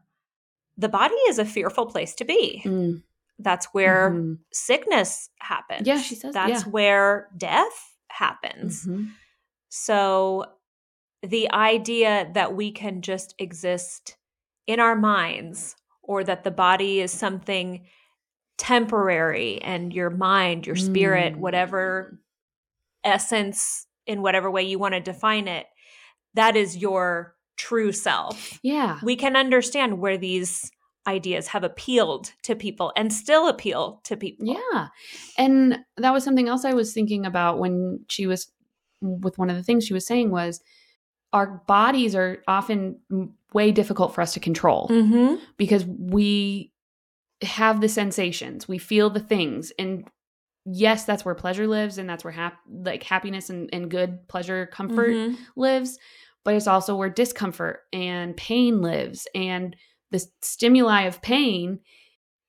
the 0.77 0.89
body 0.89 1.15
is 1.29 1.39
a 1.39 1.45
fearful 1.45 1.85
place 1.85 2.15
to 2.15 2.25
be. 2.25 2.61
Mm, 2.65 3.03
That's 3.39 3.67
where 3.73 4.11
mhm, 4.11 4.39
sickness 4.51 5.29
happens. 5.39 5.87
Yeah, 5.87 6.01
she 6.01 6.15
says- 6.15 6.33
That's 6.33 6.65
yeah. 6.65 6.69
where 6.71 7.29
death 7.37 7.95
happens. 8.09 8.85
mhm. 8.85 9.11
So 9.69 10.45
the 11.23 11.51
idea 11.51 12.29
that 12.33 12.55
we 12.55 12.71
can 12.71 13.01
just 13.01 13.35
exist 13.39 14.17
in 14.67 14.79
our 14.79 14.95
minds 14.95 15.75
or 16.01 16.23
that 16.23 16.43
the 16.43 16.51
body 16.51 16.99
is 16.99 17.11
something 17.11 17.85
temporary 18.61 19.59
and 19.63 19.91
your 19.91 20.11
mind, 20.11 20.67
your 20.67 20.75
spirit, 20.75 21.33
Mm. 21.33 21.37
whatever 21.37 22.19
essence 23.03 23.87
in 24.05 24.21
whatever 24.21 24.51
way 24.51 24.61
you 24.61 24.77
want 24.77 24.93
to 24.93 24.99
define 24.99 25.47
it, 25.47 25.65
that 26.35 26.55
is 26.55 26.77
your 26.77 27.35
true 27.57 27.91
self. 27.91 28.59
Yeah. 28.61 28.99
We 29.03 29.15
can 29.15 29.35
understand 29.35 29.99
where 29.99 30.17
these 30.17 30.71
ideas 31.07 31.47
have 31.47 31.63
appealed 31.63 32.31
to 32.43 32.55
people 32.55 32.93
and 32.95 33.11
still 33.11 33.47
appeal 33.47 33.99
to 34.03 34.15
people. 34.15 34.45
Yeah. 34.45 34.89
And 35.39 35.79
that 35.97 36.13
was 36.13 36.23
something 36.23 36.47
else 36.47 36.63
I 36.63 36.73
was 36.73 36.93
thinking 36.93 37.25
about 37.25 37.57
when 37.57 38.01
she 38.09 38.27
was 38.27 38.51
with 39.01 39.39
one 39.39 39.49
of 39.49 39.55
the 39.55 39.63
things 39.63 39.85
she 39.87 39.95
was 39.95 40.05
saying 40.05 40.29
was 40.29 40.61
our 41.33 41.63
bodies 41.65 42.13
are 42.13 42.43
often 42.47 42.99
way 43.53 43.71
difficult 43.71 44.13
for 44.13 44.21
us 44.21 44.33
to 44.33 44.39
control 44.39 44.87
Mm-hmm. 44.89 45.43
because 45.57 45.83
we 45.85 46.71
have 47.41 47.81
the 47.81 47.89
sensations, 47.89 48.67
we 48.67 48.77
feel 48.77 49.09
the 49.09 49.19
things, 49.19 49.71
and 49.79 50.07
yes, 50.65 51.05
that's 51.05 51.25
where 51.25 51.35
pleasure 51.35 51.67
lives, 51.67 51.97
and 51.97 52.09
that's 52.09 52.23
where 52.23 52.31
hap- 52.33 52.59
like 52.69 53.03
happiness 53.03 53.49
and, 53.49 53.69
and 53.73 53.89
good 53.89 54.27
pleasure, 54.27 54.67
comfort 54.67 55.11
Mhm. 55.15 55.37
lives, 55.55 55.97
but 56.43 56.53
it's 56.55 56.67
also 56.67 56.95
where 56.95 57.09
discomfort 57.09 57.81
and 57.93 58.35
pain 58.37 58.81
lives, 58.81 59.27
and 59.33 59.75
the 60.11 60.23
stimuli 60.41 61.03
of 61.03 61.21
pain 61.21 61.79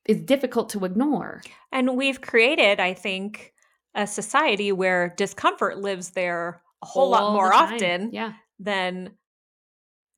is 0.07 0.21
difficult 0.23 0.69
to 0.71 0.85
ignore. 0.85 1.43
And 1.71 1.97
we've 1.97 2.21
created, 2.21 2.81
I 2.81 2.93
think, 2.93 3.53
a 3.95 4.07
society 4.07 4.73
where 4.73 5.15
discomfort 5.17 5.79
lives 5.79 6.11
there 6.11 6.61
a 6.83 6.87
whole 6.87 7.09
lot 7.11 7.33
more 7.33 7.53
often 7.53 8.11
Yeah. 8.13 8.33
than 8.59 9.17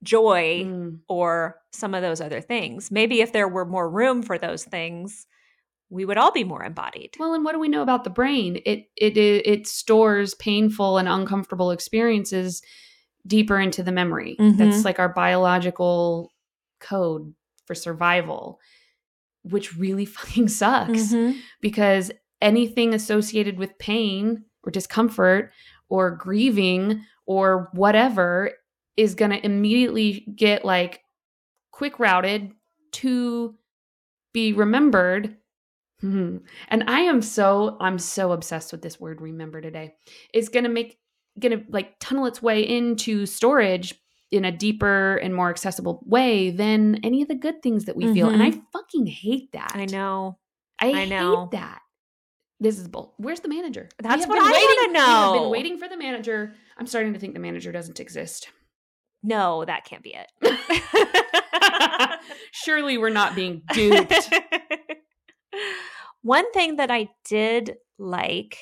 joy 0.04 0.62
Mm. 0.64 0.98
or 1.08 1.56
some 1.72 1.94
of 1.94 2.02
those 2.02 2.20
other 2.20 2.40
things. 2.40 2.90
Maybe 2.90 3.20
if 3.20 3.32
there 3.32 3.48
were 3.48 3.64
more 3.64 3.88
room 3.90 4.22
for 4.22 4.38
those 4.38 4.64
things, 4.64 5.26
we 5.90 6.04
would 6.04 6.16
all 6.18 6.32
be 6.32 6.44
more 6.44 6.62
embodied. 6.64 7.10
Well, 7.18 7.34
and 7.34 7.44
what 7.44 7.52
do 7.52 7.58
we 7.58 7.68
know 7.68 7.82
about 7.82 8.04
the 8.04 8.10
brain? 8.10 8.60
It 8.64 8.86
it 8.96 9.16
it, 9.16 9.66
stores 9.66 10.34
painful 10.34 10.98
and 10.98 11.08
uncomfortable 11.08 11.70
experiences 11.70 12.62
deeper 13.26 13.58
into 13.58 13.82
the 13.82 13.92
memory. 13.92 14.36
Mhm. 14.38 14.56
That's 14.58 14.84
like 14.84 14.98
our 14.98 15.08
biological 15.08 16.30
code 16.80 17.34
for 17.66 17.74
survival, 17.74 18.60
which 19.42 19.76
really 19.76 20.04
fucking 20.16 20.48
sucks 20.48 21.12
Mhm. 21.12 21.36
because 21.60 22.10
anything 22.42 22.92
associated 22.92 23.58
with 23.58 23.78
pain 23.78 24.44
or 24.62 24.70
discomfort 24.70 25.52
or 25.88 26.10
grieving 26.10 27.02
or 27.26 27.70
whatever 27.72 28.50
is 28.96 29.14
going 29.14 29.30
to 29.30 29.44
immediately 29.44 30.26
get 30.34 30.64
like 30.64 31.00
quick 31.72 31.98
routed 31.98 32.52
to 32.92 33.54
be 34.32 34.52
remembered 34.52 35.36
and 36.02 36.42
i 36.86 37.00
am 37.00 37.22
so 37.22 37.76
i'm 37.80 37.98
so 37.98 38.32
obsessed 38.32 38.72
with 38.72 38.82
this 38.82 39.00
word 39.00 39.20
remember 39.20 39.60
today 39.60 39.94
it's 40.32 40.48
going 40.48 40.64
to 40.64 40.70
make 40.70 40.98
going 41.38 41.58
to 41.58 41.64
like 41.70 41.98
tunnel 41.98 42.26
its 42.26 42.42
way 42.42 42.62
into 42.62 43.26
storage 43.26 43.94
in 44.30 44.44
a 44.44 44.52
deeper 44.52 45.16
and 45.16 45.34
more 45.34 45.50
accessible 45.50 46.02
way 46.06 46.50
than 46.50 47.00
any 47.04 47.22
of 47.22 47.28
the 47.28 47.34
good 47.34 47.62
things 47.62 47.84
that 47.86 47.96
we 47.96 48.12
feel 48.12 48.28
and 48.28 48.42
i 48.42 48.50
mm-hmm. 48.50 48.60
fucking 48.72 49.06
hate 49.06 49.50
that 49.52 49.72
I 49.74 49.86
know. 49.86 50.38
I, 50.80 51.02
I 51.02 51.04
know. 51.06 51.42
hate 51.42 51.50
that. 51.52 51.80
This 52.60 52.78
is 52.78 52.88
bull. 52.88 53.14
Where's 53.16 53.40
the 53.40 53.48
manager? 53.48 53.88
That's 53.98 54.26
what 54.26 54.38
I 54.38 54.50
We 54.50 54.86
have 54.86 54.92
know. 54.92 55.40
been 55.40 55.50
waiting 55.50 55.78
for 55.78 55.88
the 55.88 55.96
manager. 55.96 56.54
I'm 56.78 56.86
starting 56.86 57.12
to 57.12 57.18
think 57.18 57.34
the 57.34 57.40
manager 57.40 57.72
doesn't 57.72 58.00
exist. 58.00 58.48
No, 59.26 59.64
that 59.64 59.84
can't 59.86 60.02
be 60.02 60.14
it. 60.14 60.30
Surely 62.52 62.98
we're 62.98 63.08
not 63.08 63.34
being 63.34 63.62
duped. 63.72 64.30
One 66.22 66.50
thing 66.52 66.76
that 66.76 66.90
I 66.90 67.08
did 67.24 67.76
like, 67.98 68.58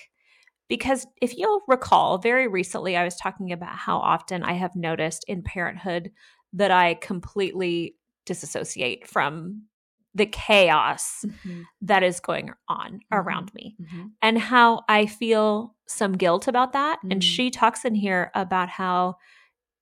because 0.69 1.07
if 1.21 1.37
you'll 1.37 1.63
recall, 1.69 2.19
very 2.19 2.47
recently 2.49 2.97
I 2.97 3.05
was 3.05 3.17
talking 3.17 3.53
about 3.53 3.75
how 3.77 3.99
often 3.99 4.43
I 4.45 4.53
have 4.55 4.75
noticed 4.77 5.25
in 5.29 5.43
parenthood 5.43 6.13
that 6.53 6.71
I 6.71 6.95
completely 6.95 7.97
disassociate 8.25 9.09
from 9.09 9.63
the 10.15 10.27
chaos 10.27 11.25
Mhm, 11.25 11.65
that 11.81 12.03
is 12.03 12.21
going 12.21 12.53
on 12.69 13.01
Mhm. 13.01 13.01
around 13.11 13.55
me 13.55 13.77
mhm. 13.81 14.11
and 14.21 14.39
how 14.39 14.83
I 14.89 15.07
feel 15.07 15.75
some 15.89 16.13
guilt 16.13 16.47
about 16.49 16.73
that. 16.75 16.99
And 17.11 17.21
Mm. 17.21 17.25
she 17.25 17.51
talks 17.51 17.85
in 17.85 17.95
here 17.95 18.31
about 18.35 18.69
how 18.69 19.17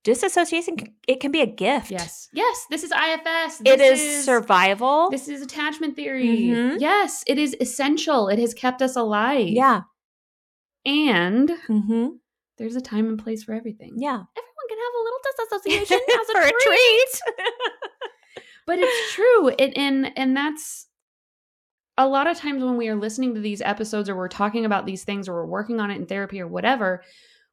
disassociation 0.02 0.76
it 1.06 1.20
can 1.20 1.30
be 1.30 1.40
a 1.40 1.46
gift. 1.46 1.90
Yes. 1.90 2.28
Yes. 2.32 2.66
This 2.70 2.84
is 2.84 2.92
IFS. 2.92 3.60
It 3.60 3.78
This 3.78 4.00
is 4.00 4.24
survival. 4.24 5.10
This 5.10 5.28
is 5.28 5.42
attachment 5.42 5.96
theory. 5.96 6.26
Mhm. 6.26 6.76
Yes. 6.80 7.22
It 7.26 7.38
is 7.38 7.54
essential. 7.60 8.28
It 8.28 8.38
has 8.38 8.54
kept 8.54 8.80
us 8.82 8.96
alive. 8.96 9.48
yeah. 9.48 9.82
And 10.86 11.50
hmm 11.66 12.06
there's 12.58 12.76
a 12.76 12.80
time 12.80 13.06
and 13.08 13.18
place 13.22 13.42
for 13.44 13.54
everything. 13.54 13.94
Yeah. 13.96 14.18
Everyone 14.36 14.66
can 14.68 14.78
have 14.78 14.94
a 14.94 15.02
little 15.02 15.18
disassociation 15.58 15.98
as 16.20 16.28
a 16.28 16.50
treat. 16.50 16.54
treat. 16.60 17.20
but 18.66 18.78
it's 18.78 19.14
true 19.14 19.48
it, 19.48 19.72
and 19.76 20.16
and 20.18 20.36
that's 20.36 20.86
a 21.98 22.06
lot 22.06 22.26
of 22.26 22.36
times 22.38 22.62
when 22.62 22.76
we 22.76 22.88
are 22.88 22.96
listening 22.96 23.34
to 23.34 23.40
these 23.40 23.60
episodes 23.60 24.08
or 24.08 24.16
we're 24.16 24.28
talking 24.28 24.64
about 24.64 24.86
these 24.86 25.04
things 25.04 25.28
or 25.28 25.34
we're 25.34 25.46
working 25.46 25.80
on 25.80 25.90
it 25.90 25.96
in 25.96 26.06
therapy 26.06 26.40
or 26.40 26.46
whatever 26.48 27.02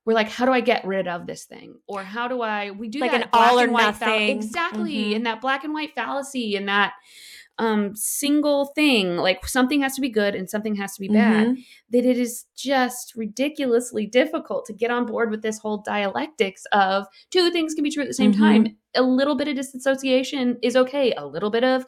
we're 0.07 0.13
like 0.13 0.29
how 0.29 0.45
do 0.45 0.51
i 0.53 0.61
get 0.61 0.83
rid 0.85 1.07
of 1.07 1.27
this 1.27 1.43
thing 1.43 1.75
or 1.85 2.01
how 2.01 2.27
do 2.29 2.41
i 2.41 2.71
we 2.71 2.87
do 2.87 2.99
Like 2.99 3.11
that 3.11 3.23
an 3.23 3.29
all 3.33 3.59
or 3.59 3.69
white 3.69 3.95
fall- 3.95 4.07
nothing. 4.07 4.29
exactly 4.37 4.95
Mhm. 5.11 5.15
and 5.17 5.25
that 5.27 5.41
black 5.41 5.63
and 5.65 5.73
white 5.73 5.93
fallacy 5.93 6.55
and 6.55 6.67
that 6.69 6.93
um 7.59 7.93
single 7.95 8.67
thing 8.67 9.17
like 9.17 9.45
something 9.47 9.81
has 9.81 9.95
to 9.95 10.01
be 10.01 10.09
good 10.09 10.33
and 10.35 10.49
something 10.49 10.75
has 10.75 10.93
to 10.95 11.01
be 11.01 11.09
bad 11.09 11.47
Mhm. 11.47 11.65
that 11.89 12.05
it 12.05 12.17
is 12.17 12.45
just 12.55 13.15
ridiculously 13.15 14.05
difficult 14.05 14.65
to 14.67 14.73
get 14.73 14.91
on 14.91 15.05
board 15.07 15.29
with 15.31 15.41
this 15.41 15.57
whole 15.59 15.79
dialectics 15.79 16.65
of 16.71 17.05
two 17.31 17.49
things 17.51 17.73
can 17.73 17.83
be 17.83 17.89
true 17.91 18.03
at 18.03 18.07
the 18.07 18.13
same 18.13 18.31
Mhm. 18.33 18.37
time. 18.37 18.77
A 18.95 19.01
little 19.01 19.35
bit 19.35 19.47
of 19.47 19.55
disassociation 19.55 20.57
is 20.61 20.75
okay. 20.75 21.11
A 21.17 21.25
little 21.25 21.49
bit 21.49 21.63
of 21.63 21.85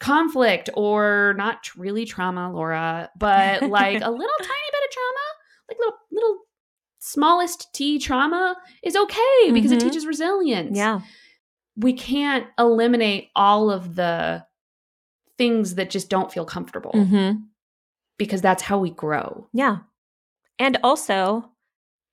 conflict 0.00 0.68
or 0.74 1.34
not 1.38 1.58
really 1.76 2.04
trauma, 2.04 2.52
Laura, 2.52 3.08
but 3.18 3.62
like 3.62 4.00
a 4.02 4.10
little 4.10 4.38
tiny 4.40 4.68
bit 4.72 4.84
of 4.84 4.90
trauma, 4.90 5.26
like 5.68 5.78
little 5.78 5.98
little 6.10 6.36
smallest 7.12 7.72
t 7.72 7.98
trauma 7.98 8.56
is 8.82 8.94
okay 8.96 9.50
because 9.52 9.72
it 9.72 9.78
Mhm. 9.78 9.82
teaches 9.84 10.06
resilience. 10.06 10.76
Yeah. 10.76 11.00
We 11.76 11.92
can't 11.92 12.46
eliminate 12.58 13.30
all 13.36 13.70
of 13.70 13.94
the 13.94 14.44
things 15.38 15.76
that 15.76 15.90
just 15.90 16.10
don't 16.10 16.32
feel 16.32 16.44
comfortable 16.44 16.92
hmm 16.92 17.32
because 18.18 18.42
that's 18.42 18.64
how 18.64 18.78
we 18.78 18.90
grow. 18.90 19.48
Yeah. 19.52 19.76
And 20.58 20.76
also, 20.82 21.52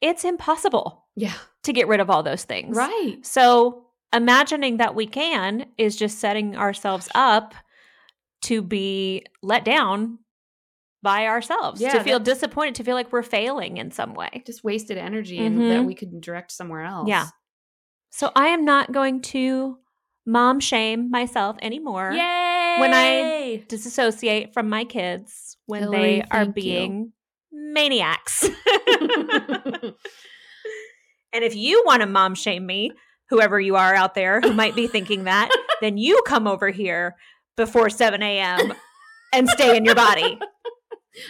it's 0.02 0.24
impossible 0.24 1.08
Yeah. 1.16 1.34
to 1.64 1.74
get 1.74 1.88
rid 1.88 2.00
of 2.00 2.12
all 2.12 2.22
those 2.22 2.44
things. 2.44 2.78
Right. 2.78 3.18
So, 3.26 3.88
imagining 4.14 4.78
that 4.78 4.94
we 4.94 5.08
can 5.08 5.66
is 5.80 5.96
just 5.96 6.20
setting 6.20 6.56
ourselves 6.56 7.10
up 7.16 7.56
to 8.44 8.62
be 8.62 9.26
let 9.42 9.66
down 9.66 10.20
by 11.06 11.28
ourselves, 11.28 11.80
Yeah, 11.80 11.94
to 11.94 12.04
feel 12.04 12.20
disappointed, 12.20 12.76
to 12.76 12.84
feel 12.84 12.96
like 12.96 13.14
we're 13.14 13.22
failing 13.24 13.78
in 13.78 13.92
some 13.92 14.14
way. 14.16 14.44
just 14.46 14.64
wasted 14.64 14.98
energy 14.98 15.38
and 15.46 15.60
Mhm. 15.60 15.70
that 15.70 15.86
we 15.86 15.94
could 15.96 16.20
direct 16.20 16.52
somewhere 16.52 16.84
else. 16.84 17.08
Yeah. 17.08 17.28
So, 18.12 18.32
I 18.36 18.48
am 18.48 18.66
not 18.66 18.92
going 18.92 19.22
to 19.34 19.78
mom 20.26 20.60
shame 20.60 21.12
myself 21.12 21.58
anymore. 21.62 22.12
Yay! 22.12 22.78
When 22.80 22.94
I- 22.94 23.64
Disassociate 23.68 24.54
from 24.54 24.68
my 24.70 24.84
kids 24.84 25.58
when 25.68 25.84
Hillary, 25.84 26.02
they 26.02 26.22
are 26.24 26.46
thank 26.46 26.58
you. 26.58 26.64
being 26.64 27.14
maniacs. 27.52 28.44
and 31.34 31.44
if 31.44 31.56
you 31.56 31.84
want 31.86 32.02
to 32.02 32.08
mom 32.08 32.36
shame 32.36 32.66
me, 32.66 32.92
whoever 33.30 33.60
you 33.60 33.76
are 33.76 33.94
out 33.94 34.14
there 34.16 34.42
who 34.42 34.54
might 34.54 34.76
be 34.76 34.88
thinking 34.88 35.26
that, 35.26 35.50
then 35.82 35.98
you 35.98 36.22
come 36.26 36.48
over 36.48 36.70
here 36.70 37.16
before 37.58 37.90
7 37.90 38.22
a.m. 38.22 38.74
and 39.34 39.48
stay 39.50 39.76
in 39.78 39.86
your 39.86 39.96
body. 39.96 40.40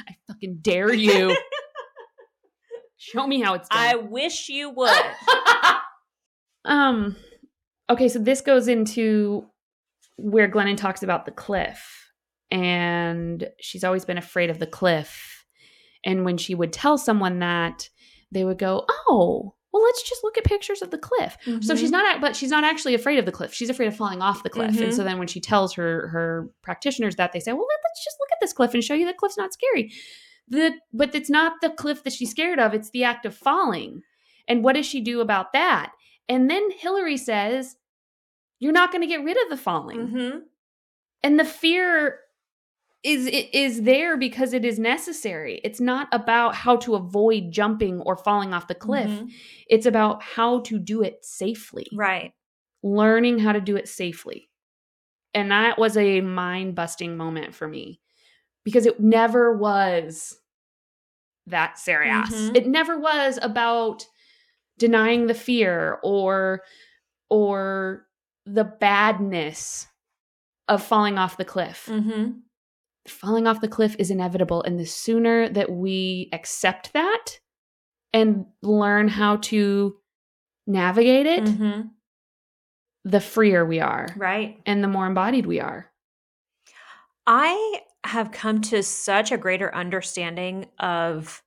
I 0.07 0.15
fucking 0.27 0.59
dare 0.61 0.93
you. 0.93 1.35
Show 2.97 3.27
me 3.27 3.41
how 3.41 3.53
it's 3.53 3.69
done. 3.69 3.79
I 3.79 3.95
wish 3.95 4.49
you 4.49 4.69
would. 4.71 5.03
um 6.65 7.15
okay, 7.89 8.09
so 8.09 8.19
this 8.19 8.41
goes 8.41 8.67
into 8.67 9.45
where 10.17 10.49
Glennon 10.49 10.77
talks 10.77 11.03
about 11.03 11.25
the 11.25 11.31
cliff. 11.31 12.11
And 12.51 13.47
she's 13.59 13.83
always 13.83 14.05
been 14.05 14.17
afraid 14.17 14.49
of 14.49 14.59
the 14.59 14.67
cliff. 14.67 15.45
And 16.03 16.25
when 16.25 16.37
she 16.37 16.55
would 16.55 16.71
tell 16.71 16.97
someone 16.97 17.39
that, 17.39 17.89
they 18.31 18.43
would 18.43 18.59
go, 18.59 18.85
"Oh, 19.07 19.54
well, 19.75 19.83
let's 19.83 20.01
just 20.07 20.23
look 20.23 20.37
at 20.37 20.43
pictures 20.45 20.81
of 20.81 20.91
the 20.91 20.97
cliff." 20.97 21.37
So 21.61 21.75
she's 21.75 21.91
not, 21.91 22.21
but 22.21 22.35
she's 22.35 22.49
not 22.49 22.63
actually 22.63 22.93
afraid 22.93 23.19
of 23.19 23.25
the 23.25 23.31
cliff. 23.31 23.53
She's 23.53 23.69
afraid 23.69 23.87
of 23.87 23.95
falling 23.95 24.21
off 24.21 24.43
the 24.43 24.49
cliff. 24.49 24.71
Mhm. 24.75 24.83
And 24.85 24.93
so 24.95 25.03
then 25.03 25.17
when 25.19 25.27
she 25.27 25.39
tells 25.41 25.73
her 25.73 26.07
her 26.09 26.49
practitioners 26.61 27.15
that, 27.17 27.31
they 27.33 27.39
say, 27.39 27.51
"Well, 27.51 27.67
let- 27.67 27.79
let's 27.83 28.03
just 28.03 28.17
look 28.19 28.29
at 28.31 28.39
this 28.41 28.53
cliff 28.53 28.73
and 28.73 28.83
show 28.83 28.93
you 28.93 29.05
that 29.05 29.17
cliff's 29.17 29.37
not 29.37 29.53
scary." 29.53 29.91
The 30.47 30.73
but 30.93 31.13
it's 31.15 31.29
not 31.29 31.61
the 31.61 31.69
cliff 31.71 32.03
that 32.03 32.13
she's 32.13 32.31
scared 32.31 32.59
of. 32.59 32.73
It's 32.73 32.89
the 32.91 33.03
act 33.03 33.25
of 33.25 33.35
falling. 33.35 34.03
And 34.47 34.63
what 34.63 34.73
does 34.75 34.85
she 34.85 35.01
do 35.01 35.19
about 35.21 35.53
that? 35.53 35.91
And 36.29 36.49
then 36.49 36.71
Hillary 36.71 37.17
says, 37.17 37.77
"You're 38.59 38.71
not 38.71 38.91
going 38.91 39.01
to 39.01 39.07
get 39.07 39.23
rid 39.23 39.37
of 39.43 39.49
the 39.49 39.57
falling." 39.57 40.07
Mhm. 40.09 40.41
And 41.23 41.39
the 41.39 41.45
fear 41.45 42.19
is 43.05 43.27
it 43.27 43.53
is 43.53 43.83
there 43.83 44.17
because 44.17 44.51
it 44.53 44.65
is 44.65 44.79
necessary. 44.79 45.61
It's 45.63 45.79
not 45.79 46.07
about 46.11 46.55
how 46.55 46.75
to 46.77 46.95
avoid 46.95 47.51
jumping 47.51 48.01
or 48.01 48.17
falling 48.17 48.53
off 48.53 48.67
the 48.67 48.75
cliff. 48.75 49.09
Mhm. 49.09 49.31
It's 49.69 49.85
about 49.85 50.23
how 50.23 50.61
to 50.61 50.79
do 50.79 51.01
it 51.03 51.23
safely 51.23 51.87
Right. 51.93 52.33
learning 52.83 53.39
how 53.39 53.51
to 53.53 53.61
do 53.61 53.75
it 53.75 53.87
safely. 53.87 54.49
And 55.33 55.51
that 55.51 55.77
was 55.77 55.97
a 55.97 56.21
mind 56.21 56.75
busting 56.75 57.15
moment 57.17 57.53
for 57.53 57.67
me 57.67 57.99
because 58.63 58.85
it 58.85 58.99
never 58.99 59.55
was 59.55 60.39
that 61.47 61.77
serious. 61.77 62.29
Mhm. 62.31 62.55
It 62.57 62.67
never 62.67 62.97
was 62.99 63.37
about 63.41 64.05
denying 64.79 65.27
the 65.27 65.33
fear 65.33 65.99
or 66.03 66.63
or 67.29 68.07
the 68.45 68.63
badness 68.63 69.87
of 70.67 70.83
falling 70.83 71.17
off 71.17 71.37
the 71.37 71.45
cliff. 71.45 71.87
Mm-hmm. 71.89 72.39
Falling 73.07 73.45
off 73.47 73.61
the 73.61 73.67
cliff 73.67 73.95
is 73.99 74.09
inevitable 74.09 74.63
and 74.63 74.79
the 74.79 74.85
sooner 74.85 75.47
that 75.49 75.71
we 75.71 76.29
accept 76.33 76.93
that 76.93 77.39
and 78.13 78.45
learn 78.61 79.07
how 79.07 79.37
to 79.37 79.97
navigate 80.67 81.25
it, 81.27 81.43
Mm-hmm. 81.43 81.81
the 83.03 83.19
freer 83.19 83.63
we 83.65 83.79
are 83.79 84.07
Right. 84.15 84.59
and 84.65 84.83
the 84.83 84.87
more 84.87 85.05
embodied 85.05 85.45
we 85.45 85.59
are. 85.59 85.91
I 87.27 87.81
have 88.03 88.31
come 88.31 88.61
to 88.61 88.81
such 88.83 89.31
a 89.31 89.37
greater 89.37 89.73
understanding 89.73 90.67
of 90.79 91.43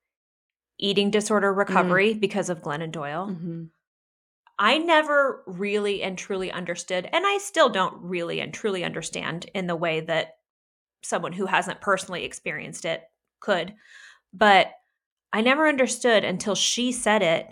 eating 0.79 1.11
disorder 1.11 1.53
recovery 1.53 2.15
because 2.15 2.49
of 2.51 2.63
Glennon 2.63 2.91
Doyle. 2.93 3.29
Mhm. 3.29 3.71
I 4.61 4.79
never 4.79 5.43
really 5.47 6.03
and 6.03 6.19
truly 6.19 6.51
understood, 6.51 7.09
and 7.13 7.25
I 7.27 7.39
still 7.39 7.69
don't 7.69 8.01
really 8.03 8.41
and 8.41 8.53
truly 8.53 8.83
understand 8.85 9.47
in 9.55 9.67
the 9.69 9.77
way 9.77 10.01
that 10.01 10.38
someone 11.03 11.33
who 11.33 11.47
hasn't 11.47 11.81
personally 11.81 12.25
experienced 12.25 12.85
it 12.85 13.03
could. 13.41 13.75
But 14.33 14.73
I 15.33 15.41
never 15.41 15.69
understood 15.69 16.25
until 16.25 16.55
she 16.55 16.93
said 16.93 17.23
it. 17.23 17.49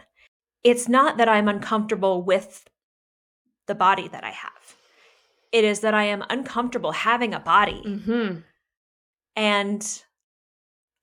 It's 0.64 0.88
not 0.88 1.18
that 1.18 1.28
I'm 1.28 1.48
uncomfortable 1.48 2.22
with 2.22 2.68
the 3.66 3.74
body 3.74 4.08
that 4.08 4.24
I 4.24 4.30
have, 4.30 4.76
it 5.52 5.64
is 5.64 5.80
that 5.80 5.94
I 5.94 6.04
am 6.04 6.24
uncomfortable 6.30 6.92
having 6.92 7.34
a 7.34 7.40
body. 7.40 7.82
Mhm. 7.84 8.44
And 9.34 10.02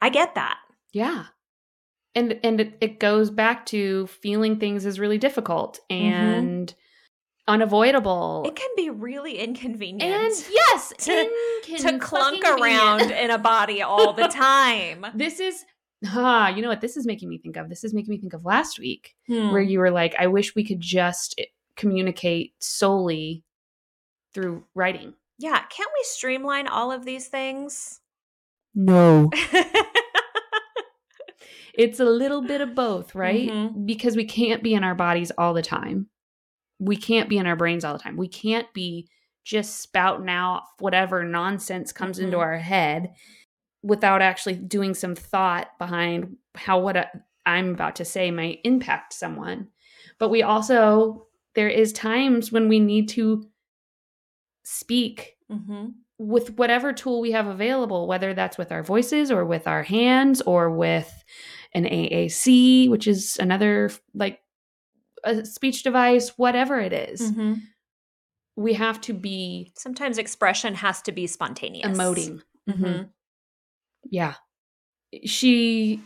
I 0.02 0.10
get 0.10 0.36
that. 0.36 0.58
Yeah. 0.92 1.26
And 2.16 2.40
and 2.44 2.62
it, 2.62 2.78
it 2.82 3.00
goes 3.00 3.30
back 3.30 3.66
to 3.68 4.08
feeling 4.08 4.60
things 4.60 4.86
is 4.86 5.00
really 5.00 5.18
difficult 5.18 5.80
and 5.90 6.74
unavoidable. 7.48 8.44
It 8.46 8.56
can 8.56 8.70
be 8.78 8.90
really 8.90 9.38
inconvenient. 9.40 10.04
and 10.04 10.34
yes, 10.52 10.94
to- 11.00 11.30
incon- 11.68 11.78
to 11.92 12.00
clunk 12.00 12.44
around 12.46 13.12
in 13.12 13.32
a 13.32 13.38
body 13.38 13.82
all 13.82 14.14
the 14.14 14.28
time. 14.30 15.06
This 15.16 15.40
is 15.40 15.64
ah, 16.08 16.50
you 16.50 16.62
know 16.62 16.68
what 16.70 16.82
this 16.82 16.98
is 16.98 17.06
making 17.06 17.30
me 17.30 17.38
think 17.38 17.56
of? 17.58 17.70
This 17.70 17.84
is 17.84 17.94
making 17.94 18.12
me 18.12 18.18
think 18.20 18.34
of 18.34 18.44
last 18.46 18.80
week 18.80 19.16
Hmm. 19.28 19.52
where 19.52 19.62
you 19.62 19.80
were 19.80 19.92
like, 19.92 20.16
I 20.20 20.28
wish 20.28 20.54
we 20.56 20.66
could 20.66 20.82
just 20.82 21.36
eh, 21.38 21.46
communicate 21.78 22.54
solely 22.60 23.44
through 24.34 24.64
writing. 24.76 25.14
yeah, 25.38 25.60
can't 25.70 25.90
we 25.98 26.04
streamline 26.04 26.68
all 26.68 26.92
of 26.92 27.06
these 27.06 27.28
things? 27.28 28.00
No. 28.76 29.30
It's 31.76 32.00
a 32.00 32.06
little 32.06 32.42
bit 32.44 32.62
of 32.62 32.76
both, 32.76 33.16
right? 33.16 33.50
Mhm. 33.50 33.88
Because 33.88 34.16
we 34.16 34.26
can't 34.26 34.62
be 34.62 34.76
in 34.76 34.84
our 34.84 34.94
bodies 34.94 35.32
all 35.40 35.56
the 35.56 35.64
time. 35.64 36.08
We 36.86 36.96
can't 36.98 37.30
be 37.30 37.38
in 37.38 37.48
our 37.48 37.56
brains 37.56 37.84
all 37.86 37.94
the 37.94 38.04
time. 38.04 38.18
We 38.18 38.28
can't 38.28 38.72
be 38.74 39.08
just 39.44 39.82
spouting 39.82 40.30
out 40.30 40.64
whatever 40.80 41.24
nonsense 41.24 41.92
comes 41.92 42.20
into 42.20 42.38
Mhm. 42.38 42.42
our 42.42 42.58
head 42.58 43.14
without 43.84 44.22
actually 44.22 44.56
doing 44.56 44.94
some 44.94 45.16
thought 45.16 45.78
behind 45.78 46.38
how 46.56 46.80
what 46.80 46.96
I- 46.96 47.10
I'm 47.46 47.72
about 47.74 47.98
to 47.98 48.06
say 48.06 48.32
might 48.32 48.62
impact 48.64 49.14
someone. 49.14 49.68
But 50.18 50.30
we 50.30 50.42
also, 50.42 51.28
there 51.56 51.68
is 51.68 51.92
times 51.92 52.52
when 52.52 52.70
we 52.70 52.80
need 52.80 53.10
to 53.10 53.50
speak 54.64 55.38
hmm 55.50 55.88
with 56.20 56.58
whatever 56.58 56.94
tool 56.94 57.20
we 57.20 57.32
have 57.32 57.48
available, 57.48 58.08
whether 58.08 58.34
that's 58.34 58.58
with 58.58 58.72
our 58.72 58.84
voices 58.84 59.32
or 59.32 59.44
with 59.44 59.68
our 59.68 59.84
hands 59.84 60.42
or 60.44 60.70
with 60.70 61.12
an 61.74 61.86
AAC, 61.86 62.88
which 62.88 63.08
is 63.08 63.36
another 63.42 63.90
like 64.14 64.40
a 65.24 65.46
speech 65.46 65.84
device, 65.84 66.30
whatever 66.38 66.80
it 66.80 66.94
is, 66.94 67.32
hmm 67.32 67.54
we 68.56 68.74
have 68.74 69.02
to 69.02 69.14
be 69.14 69.74
Sometimes 69.76 70.20
expression 70.20 70.76
has 70.76 71.02
to 71.04 71.12
be 71.12 71.26
spontaneous. 71.26 71.98
emoting. 71.98 72.40
Mhm. 72.70 73.10
Yeah. 74.04 74.36
She, 75.26 76.02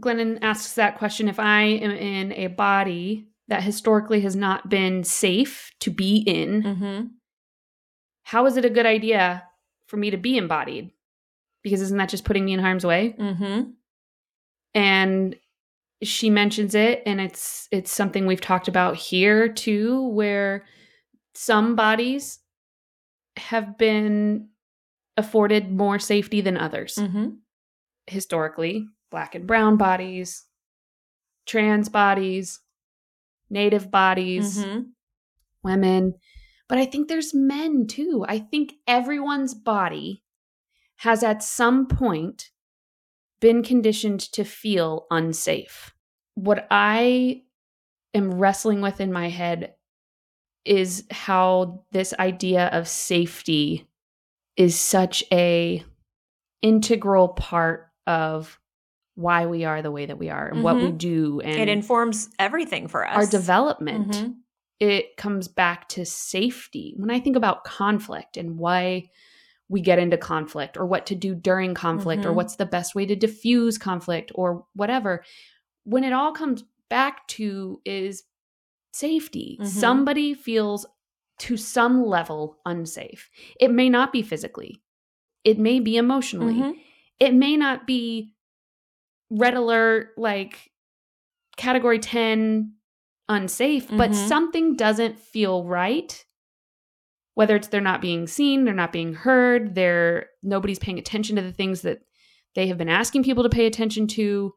Glennon 0.00 0.40
asks 0.42 0.74
that 0.74 0.98
question 0.98 1.28
if 1.28 1.38
I 1.38 1.62
am 1.62 1.92
in 1.92 2.32
a 2.32 2.48
body 2.48 3.28
that 3.46 3.62
historically 3.62 4.22
has 4.22 4.34
not 4.34 4.68
been 4.68 5.04
safe 5.04 5.70
to 5.80 5.90
be 5.90 6.16
in, 6.16 6.62
hmm 6.62 7.00
how 8.24 8.46
is 8.46 8.56
it 8.56 8.64
a 8.64 8.70
good 8.70 8.86
idea 8.86 9.44
for 9.86 9.96
me 9.96 10.10
to 10.10 10.16
be 10.16 10.36
embodied? 10.36 10.90
Because 11.62 11.80
isn't 11.80 11.98
that 11.98 12.08
just 12.08 12.24
putting 12.24 12.44
me 12.44 12.54
in 12.54 12.60
harm's 12.60 12.84
way? 12.86 13.10
hmm 13.10 13.62
and 14.74 15.36
she 16.02 16.30
mentions 16.30 16.74
it 16.74 17.02
and 17.06 17.20
it's 17.20 17.68
it's 17.70 17.90
something 17.92 18.26
we've 18.26 18.40
talked 18.40 18.68
about 18.68 18.96
here 18.96 19.48
too 19.48 20.08
where 20.08 20.64
some 21.34 21.76
bodies 21.76 22.40
have 23.36 23.78
been 23.78 24.48
afforded 25.16 25.70
more 25.70 25.98
safety 25.98 26.40
than 26.40 26.56
others. 26.56 26.96
Hmm 26.98 27.28
historically 28.06 28.86
black 29.10 29.34
and 29.34 29.46
brown 29.46 29.76
bodies 29.76 30.44
trans 31.46 31.88
bodies 31.88 32.60
native 33.50 33.90
bodies 33.90 34.64
hmm 34.64 34.80
women. 35.64 36.14
But 36.68 36.78
i 36.78 36.84
think 36.84 37.06
there's 37.08 37.32
men 37.34 37.86
too. 37.86 38.24
I 38.28 38.40
think 38.40 38.74
everyone's 38.86 39.54
body 39.54 40.24
has 40.96 41.22
at 41.22 41.42
some 41.42 41.86
point 41.86 42.50
been 43.42 43.62
conditioned 43.62 44.20
to 44.20 44.44
feel 44.44 45.06
unsafe 45.10 45.92
what 46.34 46.66
i 46.70 47.42
am 48.14 48.30
wrestling 48.32 48.80
with 48.80 49.00
in 49.00 49.12
my 49.12 49.28
head 49.28 49.74
is 50.64 51.04
how 51.10 51.84
this 51.90 52.14
idea 52.18 52.68
of 52.68 52.86
safety 52.88 53.86
is 54.56 54.78
such 54.78 55.24
a 55.32 55.84
integral 56.62 57.28
part 57.28 57.88
of 58.06 58.58
why 59.16 59.44
we 59.46 59.64
are 59.64 59.82
the 59.82 59.90
way 59.90 60.06
that 60.06 60.18
we 60.18 60.30
are 60.30 60.48
and 60.48 60.62
what 60.62 60.76
we 60.76 60.88
Mhm. 60.92 60.98
do 60.98 61.40
and 61.40 61.58
It 61.60 61.68
informs 61.68 62.30
everything 62.38 62.86
for 62.86 63.06
us. 63.06 63.16
our 63.16 63.26
development 63.26 64.08
Mhm. 64.12 64.36
it 64.80 65.16
comes 65.16 65.46
back 65.46 65.88
to 65.90 66.04
safety. 66.04 66.94
When 66.96 67.08
I 67.10 67.20
think 67.20 67.36
about 67.36 67.62
conflict 67.62 68.36
and 68.36 68.58
why 68.58 69.10
we 69.72 69.80
get 69.80 69.98
into 69.98 70.18
conflict 70.18 70.76
or 70.76 70.84
what 70.86 71.06
to 71.06 71.14
do 71.14 71.34
during 71.34 71.72
conflict 71.74 72.24
or 72.26 72.30
Mhm. 72.30 72.34
what's 72.34 72.56
the 72.56 72.66
best 72.66 72.94
way 72.94 73.06
to 73.06 73.16
diffuse 73.16 73.78
conflict 73.78 74.30
or 74.34 74.66
whatever, 74.74 75.24
when 75.84 76.04
it 76.04 76.12
all 76.12 76.32
comes 76.32 76.62
back 76.90 77.26
to 77.28 77.80
is 77.86 78.24
safety. 78.92 79.56
Mhm. 79.60 79.66
Somebody 79.66 80.34
feels 80.34 80.84
to 81.38 81.56
some 81.56 82.04
level 82.04 82.58
unsafe. 82.66 83.30
It 83.58 83.70
may 83.70 83.88
not 83.88 84.12
be 84.12 84.20
physically, 84.22 84.82
it 85.42 85.58
may 85.58 85.80
be 85.80 85.96
emotionally, 85.96 86.54
Mhm. 86.60 86.78
it 87.18 87.32
may 87.34 87.56
not 87.56 87.86
be 87.86 88.34
red 89.30 89.54
alert 89.54 90.10
like 90.18 90.70
category 91.56 91.98
10 91.98 92.74
unsafe 93.28 93.88
but 93.88 94.10
Mhm. 94.10 94.28
something 94.28 94.76
doesn't 94.76 95.18
feel 95.18 95.64
right 95.64 96.26
whether 97.34 97.56
it's 97.56 97.68
they're 97.68 97.80
not 97.80 98.00
being 98.02 98.26
seen 98.26 98.64
they're 98.64 98.74
not 98.74 98.92
being 98.92 99.14
heard 99.14 99.74
they're 99.74 100.26
nobody's 100.42 100.78
paying 100.78 100.98
attention 100.98 101.36
to 101.36 101.42
the 101.42 101.52
things 101.52 101.82
that 101.82 102.00
they 102.54 102.66
have 102.66 102.76
been 102.78 102.88
asking 102.88 103.22
people 103.24 103.42
to 103.42 103.48
pay 103.48 103.66
attention 103.66 104.06
to 104.06 104.52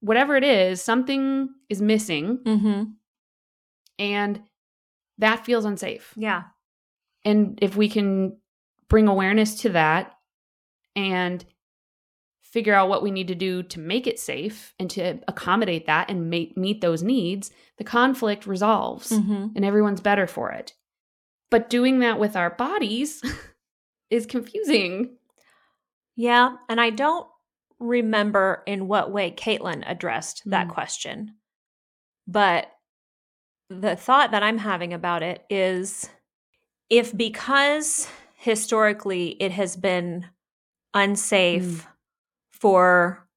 whatever 0.00 0.36
it 0.36 0.44
is 0.44 0.80
something 0.82 1.48
is 1.68 1.80
missing 1.82 2.38
Mhm. 2.44 2.92
and 3.98 4.42
that 5.18 5.44
feels 5.44 5.64
unsafe 5.64 6.12
Yeah. 6.16 6.44
and 7.24 7.58
if 7.62 7.76
we 7.76 7.88
can 7.88 8.38
bring 8.88 9.08
awareness 9.08 9.60
to 9.62 9.70
that 9.70 10.12
and 10.94 11.44
figure 12.42 12.74
out 12.74 12.88
what 12.88 13.02
we 13.02 13.10
need 13.10 13.28
to 13.28 13.34
do 13.34 13.62
to 13.64 13.80
make 13.80 14.06
it 14.06 14.18
safe 14.18 14.74
and 14.78 14.88
to 14.90 15.18
accommodate 15.28 15.86
that 15.86 16.08
and 16.08 16.30
make, 16.30 16.56
meet 16.56 16.80
those 16.80 17.02
needs, 17.02 17.50
the 17.76 17.84
conflict 17.84 18.46
resolves 18.46 19.10
Mhm. 19.10 19.52
and 19.56 19.64
everyone's 19.64 20.00
better 20.00 20.26
for 20.26 20.52
it. 20.52 20.72
But 21.50 21.70
doing 21.70 22.00
that 22.00 22.18
with 22.18 22.36
our 22.36 22.50
bodies 22.50 23.22
is 24.10 24.26
confusing. 24.26 25.16
Yeah. 26.16 26.56
And 26.68 26.80
I 26.80 26.90
don't 26.90 27.26
remember 27.78 28.62
in 28.66 28.88
what 28.88 29.12
way 29.12 29.30
Caitlin 29.30 29.84
addressed 29.86 30.42
that 30.46 30.68
Mm. 30.68 30.70
question. 30.70 31.36
But 32.26 32.70
the 33.68 33.96
thought 33.96 34.30
that 34.30 34.42
I'm 34.42 34.58
having 34.58 34.92
about 34.94 35.22
it 35.22 35.44
is 35.50 36.08
if 36.88 37.16
because 37.16 38.08
historically 38.36 39.30
it 39.42 39.52
has 39.52 39.76
been 39.76 40.26
unsafe 40.94 41.62
Mm. 41.64 41.86
for 42.52 43.28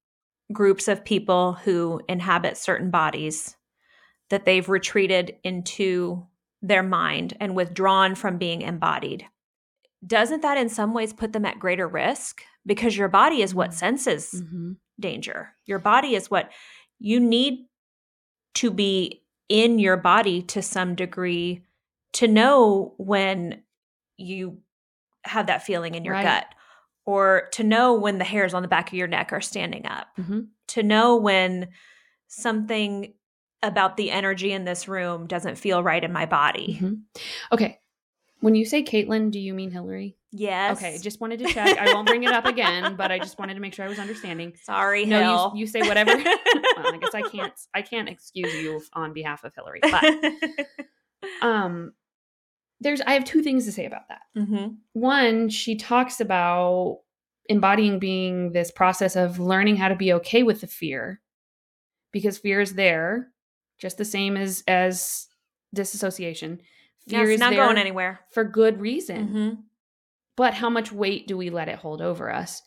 groups 0.54 0.88
of 0.88 1.04
people 1.06 1.54
who 1.54 2.02
inhabit 2.08 2.58
certain 2.58 2.89
bodies, 2.89 3.56
that 4.30 4.45
they've 4.45 4.69
retreated 4.69 5.36
into 5.43 6.26
their 6.62 6.84
mind 6.84 7.36
and 7.39 7.56
withdrawn 7.56 8.15
from 8.15 8.38
being 8.38 8.62
embodied. 8.62 9.26
Doesn't 10.06 10.41
that 10.41 10.58
in 10.58 10.69
some 10.69 10.93
ways 10.93 11.13
put 11.13 11.34
them 11.34 11.45
at 11.45 11.60
greater 11.60 11.88
risk? 11.88 12.43
Because 12.65 12.98
your 12.98 13.08
body 13.10 13.41
is 13.41 13.54
what 13.56 13.72
Mm. 13.72 13.74
senses 13.74 14.43
Mhm. 14.45 14.78
danger. 15.00 15.56
Your 15.65 15.80
body 15.80 16.15
is 16.15 16.30
what 16.30 16.52
you 17.00 17.19
need 17.19 17.65
to 18.56 18.72
be 18.72 19.24
in 19.48 19.80
your 19.80 19.98
body 19.98 20.41
to 20.43 20.62
some 20.62 20.95
degree 20.95 21.65
to 22.13 22.28
know 22.28 22.93
when 22.98 23.63
you 24.17 24.62
have 25.26 25.48
that 25.48 25.63
feeling 25.63 25.95
in 25.95 26.04
your 26.06 26.15
Right. 26.15 26.24
gut 26.24 26.56
or 27.06 27.50
to 27.54 27.63
know 27.63 27.93
when 27.93 28.17
the 28.17 28.24
hairs 28.26 28.54
on 28.54 28.62
the 28.62 28.67
back 28.67 28.89
of 28.89 28.93
your 28.93 29.08
neck 29.08 29.32
are 29.34 29.41
standing 29.41 29.86
up 29.86 30.08
Mhm. 30.17 30.50
to 30.67 30.84
know 30.84 31.15
when 31.15 31.69
something 32.28 33.13
about 33.62 33.98
the 33.98 34.12
energy 34.12 34.52
in 34.52 34.63
this 34.65 34.88
room 34.88 35.28
doesn't 35.28 35.58
feel 35.58 35.84
right 35.84 36.04
in 36.04 36.12
my 36.13 36.26
body. 36.26 36.78
Mhm. 36.82 37.02
Okay. 37.52 37.80
When 38.41 38.56
you 38.56 38.63
say 38.65 38.84
Caitlin, 38.84 39.32
do 39.32 39.39
you 39.39 39.54
mean 39.54 39.69
Hillary? 39.72 40.15
Yes. 40.32 40.78
Okay, 40.78 40.98
just 41.00 41.19
wanted 41.19 41.39
to 41.39 41.45
check. 41.48 41.78
I 41.78 41.91
won't 41.93 42.08
bring 42.08 42.24
it 42.24 42.32
up 42.32 42.45
again, 42.45 42.95
but 42.98 43.12
I 43.12 43.17
just 43.19 43.38
wanted 43.38 43.56
to 43.56 43.60
make 43.60 43.74
sure 43.74 43.84
I 43.84 43.89
was 43.89 44.00
understanding. 44.00 44.54
sorry, 44.63 45.04
No, 45.06 45.19
Hill. 45.22 45.52
you, 45.56 45.62
you 45.62 45.67
say 45.67 45.82
whatever. 45.82 46.15
well, 46.15 46.93
I 46.93 46.98
guess 47.02 47.13
I 47.13 47.24
can't. 47.24 47.54
I 47.74 47.82
can't 47.82 48.08
excuse 48.08 48.54
you 48.54 48.82
on 48.93 49.12
behalf 49.12 49.43
of 49.43 49.54
Hillary. 49.56 49.82
But 49.82 50.65
um, 51.41 51.93
there's. 52.80 53.02
I 53.02 53.13
have 53.13 53.26
two 53.26 53.41
things 53.41 53.65
to 53.65 53.72
say 53.72 53.86
about 53.86 54.08
that. 54.10 54.22
Mhm. 54.38 54.78
One, 54.93 55.50
she 55.50 55.76
talks 55.76 56.22
about 56.22 57.00
embodying 57.50 58.00
being 58.00 58.52
this 58.52 58.72
process 58.72 59.15
of 59.17 59.39
learning 59.39 59.76
how 59.78 59.89
to 59.89 59.95
be 59.95 60.13
okay 60.13 60.43
with 60.43 60.62
the 60.62 60.67
fear, 60.67 61.19
because 62.13 62.38
fear 62.38 62.62
is 62.62 62.76
there, 62.76 63.32
just 63.80 63.98
the 63.98 64.06
same 64.06 64.38
as 64.38 64.63
as 64.68 65.28
disassociation. 65.74 66.62
Yeah, 67.06 67.20
Fear 67.20 67.26
it's 67.32 67.34
is 67.36 67.39
not 67.39 67.54
going 67.56 67.78
anywhere. 67.78 68.20
for 68.32 68.44
good 68.44 68.80
reason 68.80 69.28
Mhm. 69.28 69.63
but 70.36 70.54
how 70.54 70.70
much 70.70 70.92
weight 70.92 71.28
do 71.28 71.36
we 71.38 71.50
let 71.50 71.68
it 71.70 71.80
hold 71.80 72.02
over 72.02 72.32
us 72.32 72.62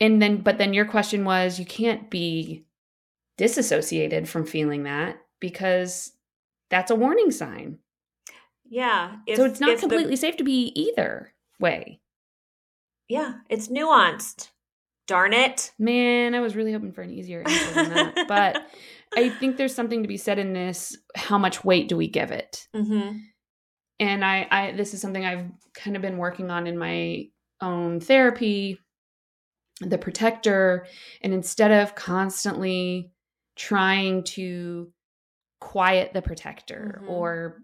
and 0.00 0.20
then 0.22 0.42
but 0.42 0.58
then 0.58 0.72
your 0.74 0.84
question 0.84 1.24
was 1.24 1.58
you 1.58 1.64
can't 1.66 2.08
be 2.10 2.64
disassociated 3.36 4.28
from 4.28 4.46
feeling 4.46 4.84
that 4.84 5.18
because 5.40 6.12
that's 6.70 6.90
a 6.90 6.94
warning 6.94 7.30
sign 7.32 7.78
Yeah. 8.68 9.16
if- 9.26 9.36
so 9.36 9.44
it's 9.44 9.60
not 9.60 9.70
if 9.70 9.76
the- 9.80 9.88
completely 9.88 10.16
safe 10.16 10.36
to 10.36 10.44
be 10.44 10.66
either 10.74 11.34
way 11.58 12.00
yeah, 13.08 13.34
it's 13.50 13.68
nuanced. 13.68 14.48
Darn 15.06 15.32
it. 15.34 15.72
man 15.78 16.34
i 16.34 16.40
was 16.40 16.56
really 16.56 16.72
hoping 16.72 16.92
for 16.92 17.02
an 17.02 17.10
easier 17.10 17.42
answer 17.46 17.74
than 17.74 17.90
that 18.14 18.28
but 18.28 18.66
i 19.16 19.28
think 19.28 19.56
there's 19.56 19.74
something 19.74 20.02
to 20.02 20.08
be 20.08 20.16
said 20.16 20.38
in 20.38 20.52
this 20.52 20.96
how 21.16 21.38
much 21.38 21.64
weight 21.64 21.88
do 21.88 21.96
we 21.96 22.08
give 22.08 22.30
it? 22.30 22.66
Hmm 22.74 23.10
and 24.00 24.24
I, 24.24 24.46
I 24.50 24.72
this 24.72 24.92
is 24.92 25.00
something 25.00 25.24
i've 25.24 25.46
kind 25.72 25.94
of 25.94 26.02
been 26.02 26.18
working 26.18 26.50
on 26.50 26.66
in 26.66 26.76
my 26.76 27.26
own 27.60 28.00
therapy 28.00 28.78
the 29.80 29.98
protector 29.98 30.86
and 31.22 31.32
instead 31.32 31.70
of 31.70 31.94
constantly 31.94 33.12
trying 33.56 34.24
to 34.24 34.92
quiet 35.60 36.12
the 36.12 36.22
protector 36.22 37.00
Mhm. 37.04 37.08
or 37.08 37.62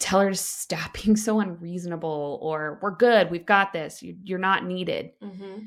tell 0.00 0.20
her 0.20 0.30
to 0.30 0.36
stop 0.36 0.92
being 1.02 1.16
so 1.16 1.40
unreasonable 1.40 2.38
or 2.42 2.78
we're 2.82 2.94
good. 2.96 3.30
We've 3.30 3.46
got 3.46 3.72
this. 3.72 4.02
You, 4.02 4.16
you're 4.22 4.38
not 4.38 4.64
needed. 4.66 5.12
Hmm 5.22 5.58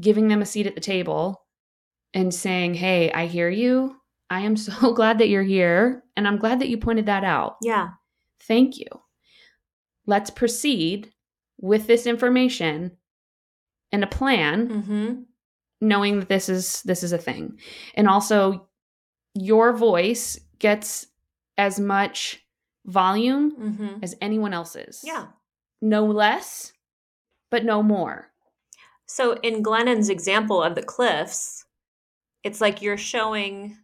giving 0.00 0.26
them 0.28 0.40
a 0.40 0.46
seat 0.46 0.66
at 0.66 0.74
the 0.74 0.80
table 0.80 1.41
and 2.14 2.32
saying 2.34 2.74
hey 2.74 3.10
i 3.12 3.26
hear 3.26 3.48
you 3.48 3.96
i 4.30 4.40
am 4.40 4.56
so 4.66 4.92
glad 4.92 5.18
that 5.18 5.28
you're 5.28 5.42
here 5.42 6.02
and 6.16 6.26
i'm 6.28 6.38
glad 6.38 6.60
that 6.60 6.68
you 6.68 6.76
pointed 6.78 7.06
that 7.06 7.24
out 7.24 7.56
Yeah. 7.62 7.88
Thank 8.48 8.76
you. 8.78 8.86
Let's 10.04 10.30
proceed 10.30 11.12
with 11.60 11.86
this 11.86 12.06
information 12.08 12.96
and 13.92 14.02
a 14.02 14.06
plan, 14.08 14.68
hmm 14.68 15.22
knowing 15.80 16.20
that 16.20 16.28
this 16.28 16.48
is 16.48 16.82
this 16.82 17.02
is 17.04 17.12
a 17.12 17.18
thing. 17.18 17.58
And 17.94 18.08
also 18.08 18.68
your 19.34 19.72
voice 19.72 20.38
gets 20.58 21.06
as 21.56 21.78
much 21.78 22.40
volume 22.84 23.50
hmm 23.52 23.98
as 24.02 24.16
anyone 24.20 24.52
else's. 24.52 25.02
Yeah. 25.04 25.26
No 25.80 26.04
less, 26.06 26.72
but 27.50 27.64
no 27.64 27.80
more. 27.82 28.28
So 29.06 29.34
in 29.42 29.62
Glennon's 29.62 30.08
example 30.08 30.62
of 30.62 30.74
the 30.74 30.82
cliffs, 30.82 31.61
it's 32.44 32.60
like 32.60 32.82
you're 32.82 32.96
showing 32.96 33.76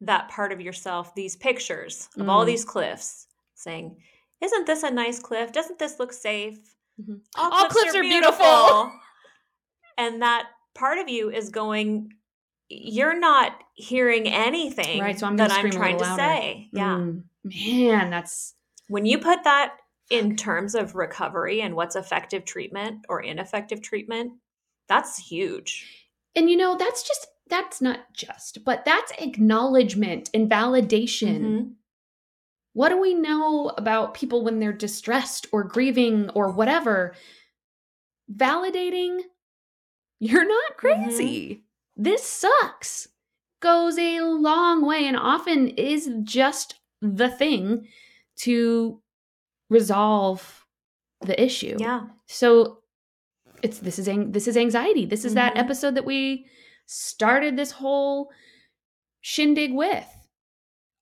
that 0.00 0.28
part 0.30 0.52
of 0.52 0.60
yourself 0.60 1.14
these 1.14 1.36
pictures 1.36 2.08
of 2.18 2.28
all 2.28 2.42
Mm. 2.44 2.46
these 2.46 2.64
cliffs, 2.64 3.26
saying, 3.54 4.02
"Isn't 4.40 4.66
this 4.66 4.82
a 4.82 4.90
nice 4.90 5.18
cliff? 5.18 5.52
Doesn't 5.52 5.78
this 5.78 5.98
look 5.98 6.12
safe? 6.12 6.58
Mhm. 7.00 7.20
All, 7.36 7.52
All 7.52 7.68
cliffs 7.68 7.94
are 7.94 8.02
beautiful." 8.02 8.92
and 9.98 10.22
that 10.22 10.48
part 10.74 10.98
of 10.98 11.08
you 11.08 11.30
is 11.30 11.50
going, 11.50 12.14
"You're 12.70 13.18
not 13.18 13.62
hearing 13.74 14.26
anything 14.26 15.00
Right, 15.00 15.18
so 15.18 15.26
I'm 15.26 15.36
that 15.36 15.52
I'm 15.52 15.70
trying 15.70 15.98
to 15.98 16.04
louder. 16.04 16.22
say." 16.22 16.68
Yeah. 16.72 16.94
Mm, 16.96 17.24
man, 17.44 18.10
that's 18.10 18.54
When 18.88 19.04
you 19.06 19.18
put 19.18 19.44
that 19.44 19.76
in 20.08 20.34
terms 20.36 20.74
of 20.74 20.94
recovery 20.96 21.60
and 21.60 21.76
what's 21.76 21.94
effective 21.94 22.44
treatment 22.44 23.04
or 23.08 23.20
ineffective 23.22 23.80
treatment, 23.82 24.32
that's 24.88 25.18
huge. 25.18 26.06
and 26.34 26.48
you 26.48 26.56
know, 26.56 26.76
that's 26.76 27.02
just 27.06 27.26
that's 27.50 27.80
not 27.80 28.12
just, 28.14 28.64
but 28.64 28.84
that's 28.84 29.12
acknowledgement 29.18 30.30
and 30.32 30.50
validation. 30.50 31.40
Mhm. 31.40 31.72
What 32.72 32.90
do 32.90 33.00
we 33.00 33.14
know 33.14 33.72
about 33.76 34.14
people 34.14 34.44
when 34.44 34.60
they're 34.60 34.72
distressed 34.72 35.46
or 35.52 35.64
grieving 35.64 36.30
or 36.30 36.50
whatever? 36.52 37.14
Validating, 38.32 39.20
you're 40.20 40.46
not 40.46 40.76
crazy. 40.76 41.64
This 41.96 42.22
sucks. 42.22 43.08
Goes 43.60 43.98
a 43.98 44.20
long 44.20 44.86
way 44.86 45.06
and 45.06 45.16
often 45.16 45.68
is 45.68 46.10
just 46.22 46.76
the 47.02 47.28
thing 47.28 47.88
to 48.38 49.02
resolve 49.68 50.64
the 51.20 51.40
issue. 51.42 51.76
Yeah. 51.78 52.04
So 52.26 52.78
it's 53.62 53.78
this 53.80 53.98
is 53.98 54.08
ang- 54.08 54.32
this 54.32 54.48
is 54.48 54.56
anxiety. 54.56 55.04
This 55.04 55.26
is 55.26 55.34
that 55.34 55.54
Mhm. 55.54 55.58
episode 55.58 55.94
that 55.96 56.06
we 56.06 56.46
started 56.90 57.56
this 57.56 57.70
whole 57.70 58.30
shindig 59.20 59.72
with. 59.72 60.06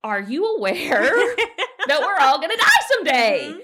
Are 0.05 0.21
you 0.21 0.57
aware 0.57 1.03
that 1.87 2.01
we're 2.01 2.19
all 2.25 2.39
going 2.39 2.51
to 2.51 2.57
die 2.57 2.87
someday? 2.95 3.49
Mhm. 3.53 3.61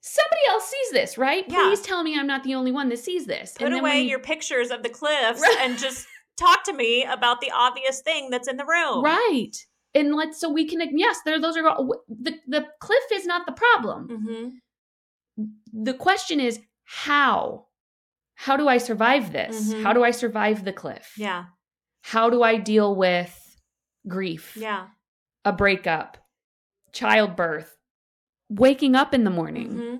Somebody 0.00 0.40
else 0.50 0.64
sees 0.68 0.90
this, 0.92 1.16
right? 1.18 1.44
Yeah. 1.48 1.64
Please 1.64 1.80
tell 1.80 2.02
me 2.02 2.18
I'm 2.18 2.26
not 2.26 2.44
the 2.44 2.54
only 2.54 2.70
one 2.70 2.90
that 2.90 2.98
sees 2.98 3.24
this. 3.26 3.54
Put 3.58 3.72
away 3.72 3.80
when- 3.80 4.04
your 4.06 4.18
pictures 4.18 4.70
of 4.70 4.82
the 4.82 4.90
cliffs 4.90 5.42
and 5.60 5.78
just 5.78 6.06
talk 6.36 6.62
to 6.64 6.72
me 6.74 7.04
about 7.04 7.40
the 7.40 7.50
obvious 7.52 8.02
thing 8.02 8.28
that's 8.30 8.46
in 8.48 8.56
the 8.58 8.66
room. 8.66 9.02
right. 9.02 9.52
And 9.96 10.14
let's 10.16 10.40
so 10.40 10.50
we 10.50 10.66
can 10.66 10.80
yes, 10.98 11.20
there 11.24 11.40
those 11.40 11.56
are 11.56 11.62
the 12.08 12.34
the 12.48 12.66
cliff 12.80 13.04
is 13.12 13.26
not 13.26 13.46
the 13.46 13.52
problem. 13.52 14.08
Mm-hmm. 15.38 15.44
The 15.84 15.94
question 15.94 16.40
is 16.40 16.58
how? 16.84 17.66
How 18.34 18.56
do 18.56 18.66
I 18.68 18.78
survive 18.78 19.32
this? 19.32 19.72
Mhm. 19.72 19.82
How 19.84 19.92
do 19.92 20.02
I 20.02 20.10
survive 20.10 20.64
the 20.64 20.72
cliff? 20.72 21.12
Yeah. 21.16 21.44
How 22.06 22.28
do 22.28 22.42
I 22.42 22.56
deal 22.58 22.94
with 22.94 23.56
grief? 24.06 24.56
Yeah. 24.56 24.88
A 25.46 25.52
breakup, 25.52 26.18
childbirth, 26.92 27.74
waking 28.50 28.94
up 28.94 29.14
in 29.14 29.24
the 29.24 29.30
morning? 29.30 29.72
Mhm. 29.74 29.98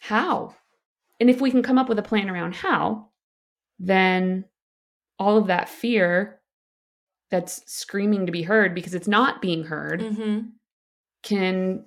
How? 0.00 0.56
And 1.20 1.30
if 1.30 1.40
we 1.40 1.52
can 1.52 1.62
come 1.62 1.78
up 1.78 1.88
with 1.88 1.98
a 2.00 2.02
plan 2.02 2.28
around 2.28 2.56
how, 2.56 3.12
then 3.78 4.46
all 5.18 5.36
of 5.36 5.46
that 5.46 5.68
fear 5.68 6.40
that's 7.30 7.62
screaming 7.72 8.26
to 8.26 8.32
be 8.32 8.42
heard 8.42 8.74
because 8.74 8.92
it's 8.94 9.06
not 9.08 9.40
being 9.40 9.64
heard 9.64 10.00
Mhm. 10.00 10.52
can 11.22 11.86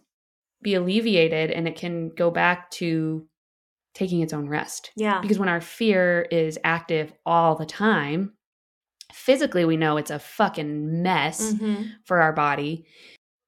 be 0.62 0.76
alleviated 0.76 1.52
and 1.52 1.68
it 1.68 1.76
can 1.76 2.10
go 2.10 2.32
back 2.32 2.72
to 2.72 3.28
taking 3.94 4.22
its 4.22 4.32
own 4.34 4.48
rest. 4.48 4.92
Yeah. 4.96 5.20
Because 5.20 5.38
when 5.40 5.50
our 5.50 5.62
fear 5.62 6.22
is 6.32 6.58
active 6.64 7.14
all 7.26 7.56
the 7.56 7.66
time, 7.66 8.35
physically 9.14 9.66
we 9.66 9.78
know 9.78 9.98
it's 9.98 10.12
a 10.12 10.20
fucking 10.20 11.02
mess 11.02 11.54
Mhm. 11.54 11.92
for 12.06 12.22
our 12.22 12.34
body. 12.34 12.86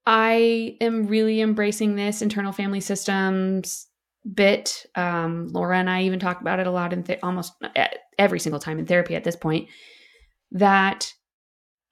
I 0.06 0.78
am 0.80 1.08
really 1.08 1.42
embracing 1.42 1.96
this 1.96 2.22
internal 2.22 2.52
family 2.54 2.80
systems 2.80 3.88
bit. 4.34 4.86
Um, 4.96 5.48
Laura 5.50 5.78
and 5.78 5.90
I 5.90 6.04
even 6.04 6.20
talk 6.20 6.42
about 6.42 6.60
it 6.60 6.68
a 6.68 6.72
lot 6.72 6.94
in 6.94 7.04
th- 7.04 7.20
almost 7.24 7.54
e- 7.78 7.84
every 8.18 8.40
single 8.40 8.60
time 8.60 8.80
in 8.80 8.86
therapy 8.86 9.16
at 9.16 9.24
this 9.24 9.36
point. 9.36 9.70
That 10.52 11.14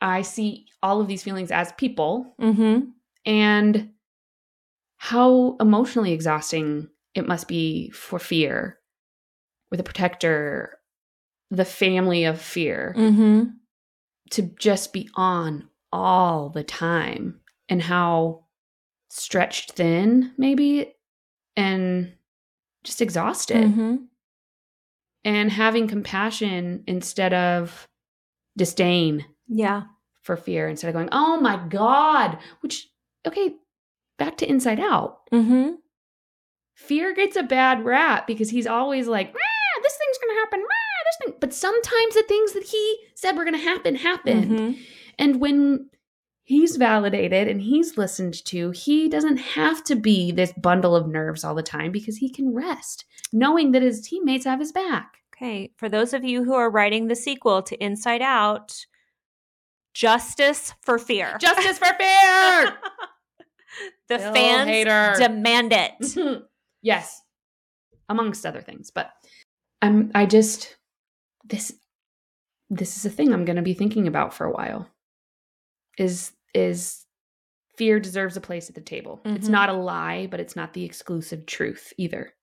I 0.02 0.22
see 0.22 0.68
all 0.84 1.02
of 1.02 1.08
these 1.08 1.24
feelings 1.24 1.52
as 1.52 1.72
people 1.74 2.36
Mhm. 2.40 2.92
and 3.26 3.92
how 4.98 5.56
emotionally 5.60 6.14
exhausting 6.14 6.90
it 7.14 7.28
must 7.28 7.48
be 7.48 7.90
for 7.92 8.20
fear, 8.20 8.80
or 9.72 9.78
the 9.78 9.84
protector, 9.84 10.78
the 11.56 11.66
family 11.66 12.24
of 12.26 12.42
fear 12.42 12.94
Mhm. 12.98 13.54
to 14.32 14.42
just 14.60 14.94
be 14.94 15.10
on 15.16 15.70
all 15.92 16.50
the 16.50 16.64
time 16.64 17.40
and 17.70 17.82
how 17.82 18.46
stretched 19.10 19.74
thin 19.74 20.34
maybe 20.38 20.94
and 21.56 22.14
just 22.84 23.02
exhausted 23.02 23.66
Mhm. 23.68 24.08
and 25.24 25.52
having 25.52 25.88
compassion 25.88 26.84
instead 26.88 27.34
of 27.34 27.88
disdain 28.58 29.26
Yeah. 29.48 29.84
for 30.22 30.36
fear 30.38 30.68
instead 30.68 30.88
of 30.90 30.94
going, 30.94 31.10
oh 31.12 31.40
my 31.40 31.58
God, 31.68 32.38
which, 32.62 32.90
okay, 33.26 33.56
back 34.18 34.38
to 34.38 34.50
Inside 34.50 34.80
Out. 34.80 35.22
Mm-hmm. 35.32 35.76
Fear 36.76 37.14
gets 37.14 37.36
a 37.38 37.44
bad 37.44 37.86
rap 37.86 38.28
because 38.28 38.50
he's 38.50 38.68
always 38.68 39.08
like, 39.08 39.34
"Ah, 39.34 39.80
this 39.82 39.98
thing's 39.98 40.18
going 40.18 40.36
to 40.36 40.40
happen. 40.42 40.62
Ah, 40.70 40.85
But 41.40 41.54
sometimes 41.54 42.14
the 42.14 42.24
things 42.28 42.54
that 42.54 42.64
he 42.64 42.98
said 43.16 43.36
were 43.38 43.44
going 43.46 43.56
to 43.58 43.60
happen 43.60 43.96
happened. 43.96 44.46
Mhm. 44.52 44.80
And 45.18 45.40
when 45.42 45.90
he's 46.44 46.76
validated 46.76 47.48
and 47.48 47.62
he's 47.62 47.98
listened 47.98 48.44
to, 48.46 48.72
he 48.72 49.08
doesn't 49.10 49.38
have 49.38 49.84
to 49.86 49.96
be 49.96 50.32
this 50.32 50.54
bundle 50.54 50.96
of 50.96 51.08
nerves 51.08 51.44
all 51.44 51.56
the 51.56 51.64
time 51.64 51.92
because 51.92 52.18
he 52.18 52.30
can 52.30 52.54
rest, 52.54 53.06
knowing 53.34 53.72
that 53.72 53.82
his 53.82 54.02
teammates 54.08 54.46
have 54.46 54.60
his 54.60 54.72
back. 54.72 55.18
Okay, 55.36 55.72
for 55.78 55.90
those 55.90 56.14
of 56.14 56.24
you 56.24 56.44
who 56.44 56.54
are 56.54 56.70
writing 56.70 57.08
the 57.08 57.16
sequel 57.16 57.62
to 57.64 57.84
Inside 57.84 58.22
Out, 58.22 58.86
justice 59.94 60.74
for 60.82 60.98
fear. 60.98 61.38
Justice 61.40 61.78
for 61.78 61.94
fear! 62.00 62.78
the 64.08 64.18
Bill 64.18 64.34
fans 64.34 64.70
Hader. 64.70 65.18
demand 65.18 65.74
it. 65.74 66.44
yes, 66.82 67.22
amongst 68.10 68.46
other 68.46 68.62
things. 68.62 68.92
But 68.92 69.12
I'm. 69.82 70.12
I 70.16 70.26
just 70.26 70.75
this 71.46 71.74
this 72.70 72.98
is 72.98 73.06
a 73.06 73.10
thing 73.10 73.32
I'm 73.34 73.46
going 73.46 73.58
to 73.58 73.62
be 73.62 73.74
thinking 73.76 74.08
about 74.08 74.34
for 74.34 74.46
a 74.46 74.52
while. 74.52 74.90
Is 75.98 76.32
is 76.54 77.06
fear 77.78 78.00
deserves 78.00 78.38
a 78.38 78.42
place 78.42 78.70
at 78.70 78.76
the 78.76 78.82
table? 78.82 79.22
It's 79.26 79.48
Mhm. 79.48 79.52
not 79.52 79.70
a 79.70 79.74
lie, 79.74 80.28
but 80.28 80.40
it's 80.40 80.56
not 80.56 80.74
the 80.74 80.84
exclusive 80.84 81.46
truth 81.46 81.94
either. 81.98 82.34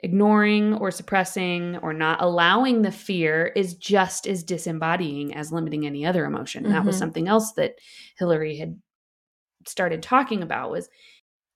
Ignoring 0.00 0.74
or 0.74 0.90
suppressing 0.90 1.76
or 1.78 1.92
not 1.92 2.20
allowing 2.20 2.82
the 2.82 2.90
fear 2.90 3.52
is 3.54 3.74
just 3.74 4.26
as 4.26 4.42
disembodying 4.42 5.32
as 5.34 5.52
limiting 5.52 5.86
any 5.86 6.04
other 6.04 6.24
emotion. 6.24 6.64
That 6.64 6.84
was 6.84 6.96
Mhm. 6.96 6.98
something 6.98 7.28
else 7.28 7.52
that 7.52 7.76
Hillary 8.18 8.56
had 8.56 8.80
started 9.66 10.02
talking 10.02 10.42
about 10.42 10.72
was 10.72 10.88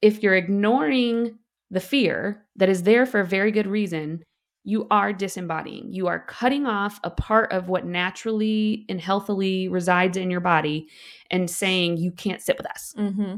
if 0.01 0.23
you're 0.23 0.37
ignoring 0.37 1.39
the 1.71 1.81
fear 1.81 2.47
that 2.55 2.69
is 2.69 2.85
there 2.85 3.05
for 3.05 3.19
a 3.19 3.27
very 3.27 3.51
good 3.51 3.67
reason, 3.67 4.23
you 4.69 4.89
are 4.91 5.13
disembodying. 5.13 5.93
You 5.93 6.09
are 6.09 6.19
cutting 6.27 6.67
off 6.67 6.99
a 7.05 7.11
part 7.11 7.53
of 7.53 7.69
what 7.69 7.87
naturally 7.87 8.85
and 8.89 9.01
healthily 9.01 9.69
resides 9.69 10.17
in 10.17 10.29
your 10.29 10.41
body 10.41 10.89
and 11.31 11.49
saying 11.49 11.99
you 11.99 12.11
can't 12.11 12.43
sit 12.43 12.59
with 12.59 12.67
us. 12.69 12.93
Mm-hmm. 12.99 13.37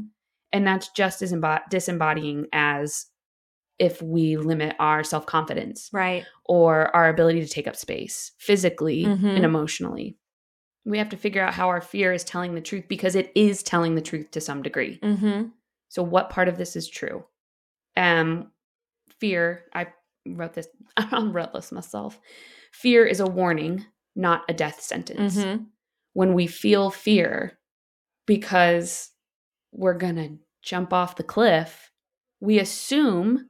And 0.51 0.65
that's 0.67 0.89
just 0.89 1.21
as 1.21 1.31
embo- 1.31 1.61
disembodying 1.69 2.47
as 2.51 3.05
if 3.77 4.01
we 4.01 4.37
limit 4.37 4.75
our 4.79 5.03
self 5.03 5.27
confidence 5.27 5.91
Right. 5.93 6.25
or 6.45 6.93
our 6.95 7.07
ability 7.09 7.41
to 7.41 7.47
take 7.47 7.67
up 7.67 7.75
space 7.75 8.31
physically 8.39 9.05
Mhm. 9.05 9.35
and 9.35 9.45
emotionally. 9.45 10.17
We 10.83 10.97
have 10.97 11.09
to 11.09 11.17
figure 11.17 11.43
out 11.43 11.53
how 11.53 11.67
our 11.69 11.79
fear 11.81 12.11
is 12.11 12.23
telling 12.23 12.55
the 12.55 12.61
truth 12.61 12.85
because 12.89 13.13
it 13.13 13.31
is 13.35 13.61
telling 13.61 13.93
the 13.93 14.01
truth 14.01 14.31
to 14.31 14.41
some 14.41 14.63
degree. 14.63 14.97
Mm-hmm. 15.03 15.49
So, 15.89 16.01
what 16.01 16.31
part 16.31 16.47
of 16.47 16.57
this 16.57 16.75
is 16.75 16.89
true? 16.89 17.23
Um, 17.95 18.51
fear. 19.19 19.65
I 19.75 19.87
wrote 20.25 20.53
this. 20.53 20.67
I 20.97 21.21
wrote 21.23 21.53
this 21.53 21.71
myself. 21.71 22.19
Fear 22.71 23.05
is 23.05 23.19
a 23.19 23.25
warning, 23.25 23.85
not 24.15 24.43
a 24.49 24.53
death 24.53 24.81
sentence. 24.81 25.37
Mm-hmm. 25.37 25.63
When 26.13 26.33
we 26.33 26.47
feel 26.47 26.89
fear 26.91 27.57
because 28.25 29.11
we're 29.71 29.93
gonna 29.97 30.37
jump 30.61 30.93
off 30.93 31.15
the 31.15 31.23
cliff, 31.23 31.91
we 32.39 32.59
assume 32.59 33.49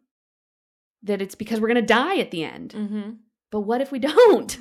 that 1.03 1.21
it's 1.21 1.35
because 1.35 1.59
we're 1.59 1.67
gonna 1.67 1.81
die 1.81 2.17
at 2.19 2.31
the 2.31 2.43
end. 2.43 2.73
Mm-hmm. 2.75 3.09
But 3.51 3.61
what 3.61 3.81
if 3.81 3.91
we 3.91 3.99
don't? 3.99 4.57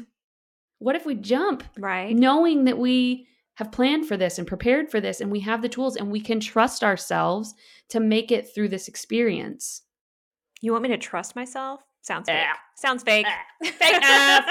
What 0.78 0.96
if 0.96 1.04
we 1.04 1.14
jump 1.16 1.64
Right. 1.76 2.14
knowing 2.14 2.64
that 2.64 2.78
we 2.78 3.26
have 3.56 3.72
planned 3.72 4.06
for 4.06 4.16
this 4.16 4.38
and 4.38 4.46
prepared 4.46 4.88
for 4.88 5.00
this 5.00 5.20
and 5.20 5.32
we 5.32 5.40
have 5.40 5.62
the 5.62 5.68
tools 5.68 5.96
and 5.96 6.10
we 6.12 6.20
can 6.20 6.38
trust 6.38 6.84
ourselves 6.84 7.54
to 7.88 7.98
make 7.98 8.30
it 8.30 8.54
through 8.54 8.68
this 8.68 8.86
experience? 8.86 9.82
You 10.60 10.70
want 10.70 10.84
me 10.84 10.88
to 10.90 10.98
trust 10.98 11.34
myself? 11.34 11.80
Sounds 12.08 12.26
fake. 12.28 12.46
Ah. 12.48 12.58
Sounds 12.74 13.02
fake. 13.02 13.26
Fake 13.62 13.96
enough. 13.96 14.44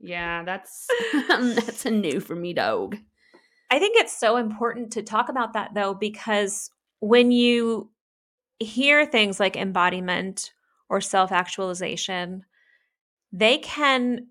Yeah, 0.00 0.42
that's 0.44 0.88
that's 1.28 1.86
a 1.86 1.90
new 1.90 2.20
for 2.20 2.34
me, 2.34 2.52
dog. 2.54 2.96
I 3.70 3.78
think 3.78 3.96
it's 3.96 4.18
so 4.18 4.36
important 4.36 4.92
to 4.92 5.02
talk 5.02 5.28
about 5.28 5.52
that 5.52 5.74
though, 5.74 5.94
because 5.94 6.70
when 6.98 7.30
you 7.30 7.90
hear 8.58 9.06
things 9.06 9.38
like 9.38 9.56
embodiment 9.56 10.52
or 10.88 11.00
self 11.00 11.30
actualization, 11.32 12.44
they 13.32 13.58
can 13.58 14.26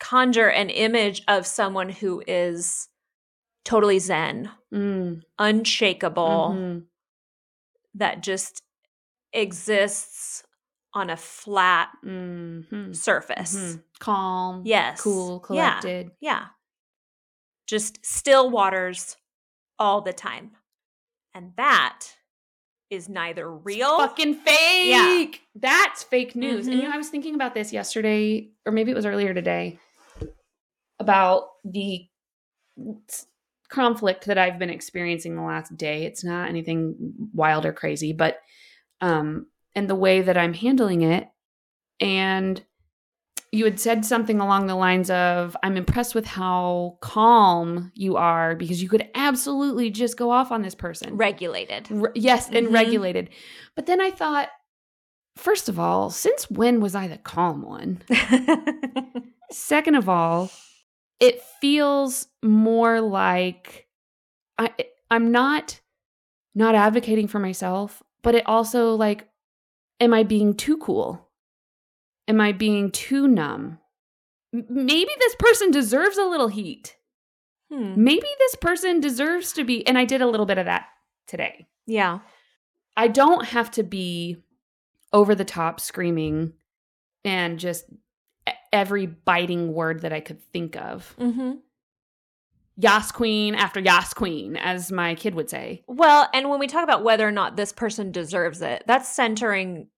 conjure 0.00 0.48
an 0.48 0.70
image 0.70 1.22
of 1.28 1.46
someone 1.46 1.88
who 1.90 2.22
is 2.26 2.88
totally 3.64 3.98
zen, 3.98 4.50
Mm, 4.72 5.22
unshakable, 5.38 6.54
mhm. 6.56 6.82
that 7.94 8.22
just 8.22 8.62
exists 9.32 10.44
on 10.94 11.08
a 11.10 11.16
flat 11.16 11.90
Mhm. 12.04 12.94
surface. 12.94 13.56
Mhm. 13.56 13.82
Calm, 13.98 14.62
Yes. 14.64 15.00
cool, 15.00 15.36
Yeah. 15.50 15.80
collected. 15.80 16.10
Yeah. 16.20 16.48
Just 17.66 18.04
still 18.04 18.50
waters 18.50 19.16
all 19.78 20.02
the 20.02 20.12
time. 20.12 20.56
And 21.34 21.54
that 21.56 22.16
is 22.90 23.08
neither 23.08 23.50
real. 23.50 23.96
Fucking 23.98 24.34
fake. 24.34 24.88
Yeah. 24.90 25.38
That's 25.54 26.02
fake 26.02 26.36
news. 26.36 26.66
And 26.66 26.76
you 26.76 26.82
know, 26.82 26.92
I 26.92 26.98
was 26.98 27.08
thinking 27.08 27.34
about 27.34 27.54
this 27.54 27.72
yesterday, 27.72 28.50
or 28.66 28.72
maybe 28.72 28.90
it 28.90 28.94
was 28.94 29.06
earlier 29.06 29.32
today, 29.32 29.78
about 30.98 31.48
the 31.64 32.06
conflict 33.70 34.26
that 34.26 34.36
I've 34.36 34.58
been 34.58 34.68
experiencing 34.68 35.34
the 35.34 35.42
last 35.42 35.74
day. 35.78 36.04
It's 36.04 36.22
not 36.22 36.50
anything 36.50 36.94
wild 37.32 37.64
or 37.64 37.72
crazy, 37.72 38.12
but 38.12 38.38
um 39.00 39.46
and 39.74 39.88
the 39.88 39.94
way 39.94 40.20
that 40.22 40.36
I'm 40.36 40.54
handling 40.54 41.02
it. 41.02 41.28
And 42.00 42.62
you 43.50 43.64
had 43.66 43.78
said 43.78 44.04
something 44.04 44.40
along 44.40 44.66
the 44.66 44.74
lines 44.74 45.10
of, 45.10 45.56
I'm 45.62 45.76
impressed 45.76 46.14
with 46.14 46.24
how 46.26 46.96
calm 47.02 47.92
you 47.94 48.16
are 48.16 48.54
because 48.56 48.82
you 48.82 48.88
could 48.88 49.08
absolutely 49.14 49.90
just 49.90 50.16
go 50.16 50.30
off 50.30 50.50
on 50.50 50.62
this 50.62 50.74
person. 50.74 51.16
regulated. 51.16 51.86
Re- 51.90 52.10
yes, 52.14 52.48
and 52.50 52.68
Mhm. 52.68 52.72
regulated. 52.72 53.28
But 53.76 53.86
then 53.86 54.00
I 54.00 54.10
thought, 54.10 54.48
first 55.36 55.68
of 55.68 55.78
all, 55.78 56.08
since 56.10 56.50
when 56.50 56.80
was 56.80 56.94
I 56.94 57.08
the 57.08 57.18
calm 57.18 57.62
one? 57.62 58.02
Second 59.50 59.96
of 59.96 60.08
all, 60.08 60.50
it 61.20 61.42
feels 61.60 62.28
more 62.42 63.00
like 63.00 63.86
I 64.58 64.72
I'm 65.10 65.30
not 65.30 65.80
not 66.54 66.74
advocating 66.74 67.28
for 67.28 67.38
myself, 67.38 68.02
but 68.22 68.34
it 68.34 68.46
also 68.46 68.94
like 68.94 69.28
am 70.00 70.14
I 70.14 70.22
being 70.22 70.54
too 70.54 70.76
cool? 70.78 71.28
Am 72.28 72.40
I 72.40 72.52
being 72.52 72.90
too 72.90 73.26
numb? 73.26 73.78
Maybe 74.52 75.10
this 75.18 75.34
person 75.36 75.70
deserves 75.70 76.18
a 76.18 76.24
little 76.24 76.48
heat. 76.48 76.96
Hmm. 77.70 77.94
Maybe 77.96 78.26
this 78.38 78.54
person 78.56 79.00
deserves 79.00 79.52
to 79.54 79.64
be 79.64 79.86
and 79.86 79.96
I 79.96 80.04
did 80.04 80.20
a 80.20 80.26
little 80.26 80.46
bit 80.46 80.58
of 80.58 80.66
that 80.66 80.86
today. 81.26 81.66
Yeah. 81.86 82.20
I 82.96 83.08
don't 83.08 83.46
have 83.46 83.70
to 83.72 83.82
be 83.82 84.36
over 85.12 85.34
the 85.34 85.44
top 85.44 85.80
screaming 85.80 86.52
and 87.24 87.58
just 87.58 87.84
every 88.72 89.06
biting 89.06 89.72
word 89.72 90.02
that 90.02 90.12
I 90.12 90.20
could 90.20 90.42
think 90.52 90.76
of. 90.76 91.14
hmm 91.18 91.52
Yas 92.76 93.12
queen 93.12 93.54
after 93.54 93.80
yas 93.80 94.14
queen, 94.14 94.56
as 94.56 94.90
my 94.90 95.14
kid 95.14 95.34
would 95.34 95.50
say. 95.50 95.84
Well, 95.86 96.28
and 96.32 96.48
when 96.48 96.58
we 96.58 96.66
talk 96.66 96.84
about 96.84 97.04
whether 97.04 97.26
or 97.26 97.32
not 97.32 97.56
this 97.56 97.72
person 97.72 98.12
deserves 98.12 98.62
it, 98.62 98.84
that's 98.86 99.08
centering 99.08 99.88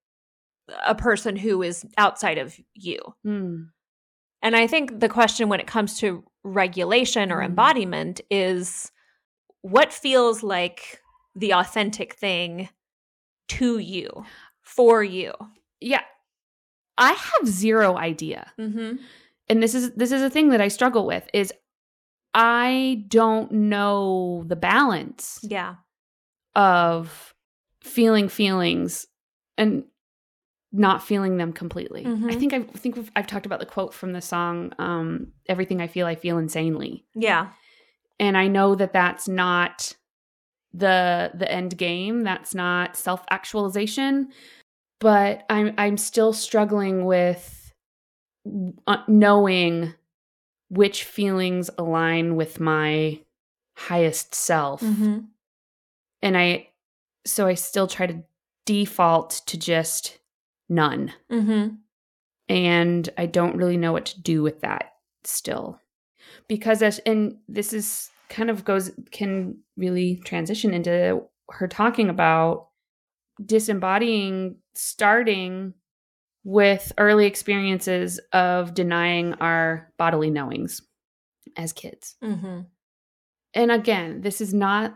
a 0.87 0.95
person 0.95 1.37
who 1.37 1.63
is 1.63 1.85
outside 1.99 2.39
of 2.39 2.59
you. 2.75 2.99
Hmm. 3.23 3.65
And 4.43 4.57
I 4.57 4.67
think 4.67 5.01
the 5.01 5.09
question 5.09 5.49
when 5.49 5.61
it 5.61 5.67
comes 5.67 5.99
to 6.01 6.25
regulation 6.43 7.33
or 7.33 7.41
Mm. 7.41 7.47
embodiment 7.47 8.21
is 8.31 8.91
what 9.63 9.93
feels 9.93 10.43
like 10.43 11.01
the 11.35 11.55
authentic 11.55 12.15
thing 12.15 12.69
to 13.49 13.79
you, 13.79 14.25
for 14.63 15.03
you. 15.03 15.33
Yeah. 15.81 16.03
I 16.99 17.13
have 17.13 17.49
zero 17.49 17.97
idea. 17.97 18.53
Mm-hmm. 18.59 18.97
And 19.49 19.63
this 19.63 19.75
is 19.75 19.93
this 19.93 20.13
is 20.13 20.23
a 20.23 20.31
thing 20.31 20.51
that 20.51 20.61
I 20.61 20.69
struggle 20.69 21.07
with 21.07 21.29
is 21.35 21.53
I 22.35 23.05
don't 23.09 23.51
know 23.53 24.44
the 24.47 24.57
balance 24.57 25.38
Yeah. 25.42 25.77
of 26.57 27.35
feeling 27.83 28.29
feelings 28.29 29.07
and 29.57 29.85
not 30.73 31.03
feeling 31.05 31.37
them 31.37 31.53
completely. 31.53 32.05
I 32.07 32.09
Mhm. 32.09 32.38
think 32.40 32.53
I've, 32.53 32.68
I 32.68 32.79
think 32.79 32.97
we've, 32.97 33.11
I've 33.14 33.27
talked 33.29 33.47
about 33.47 33.61
the 33.61 33.66
quote 33.66 33.94
from 33.94 34.12
the 34.12 34.20
song 34.20 34.73
um, 34.79 35.33
"Everything 35.47 35.81
I 35.81 35.87
Feel, 35.87 36.07
I 36.07 36.16
Feel 36.16 36.38
Insanely," 36.38 37.07
Yeah. 37.14 37.53
and 38.18 38.37
I 38.37 38.49
know 38.49 38.75
that 38.75 38.92
that's 38.92 39.29
not 39.29 39.94
the 40.73 41.31
the 41.35 41.51
end 41.51 41.77
game. 41.79 42.23
That's 42.25 42.55
not 42.55 42.97
self 42.97 43.25
actualization, 43.31 44.33
but 44.99 45.44
I'm 45.49 45.75
I'm 45.79 45.97
still 45.97 46.33
struggling 46.33 47.05
with 47.05 47.73
uh, 48.88 48.97
knowing 49.07 49.94
which 50.68 51.05
feelings 51.05 51.70
align 51.79 52.37
with 52.37 52.61
my 52.61 53.20
highest 53.77 54.35
self. 54.35 54.81
Mm-hmm. 54.81 55.20
And 56.22 56.37
I, 56.37 56.68
so 57.27 57.46
I 57.46 57.55
still 57.55 57.87
try 57.87 58.07
to 58.07 58.22
default 58.66 59.42
to 59.46 59.59
just 59.59 60.18
none. 60.68 61.12
Mm-hmm. 61.31 61.74
And 62.48 63.09
I 63.16 63.27
don't 63.27 63.57
really 63.57 63.77
know 63.77 63.92
what 63.92 64.07
to 64.07 64.20
do 64.20 64.42
with 64.42 64.61
that 64.61 64.92
still. 65.24 65.81
Because, 66.48 66.83
as, 66.83 66.98
and 67.00 67.37
this 67.48 67.72
is 67.72 68.11
kind 68.29 68.50
of 68.50 68.64
goes, 68.64 68.90
can 69.11 69.59
really 69.77 70.16
transition 70.24 70.74
into 70.74 71.22
her 71.50 71.68
talking 71.68 72.09
about 72.09 72.68
disembodying 73.44 74.57
starting 74.74 75.74
with 76.44 76.92
early 76.98 77.26
experiences 77.26 78.20
of 78.33 78.74
denying 78.74 79.35
our 79.35 79.90
bodily 79.98 80.30
knowings 80.30 80.83
as 81.57 81.72
kids. 81.72 82.16
Mm-hmm. 82.22 82.61
And 83.54 83.72
again, 83.72 84.20
this 84.20 84.40
is 84.40 84.52
not 84.52 84.94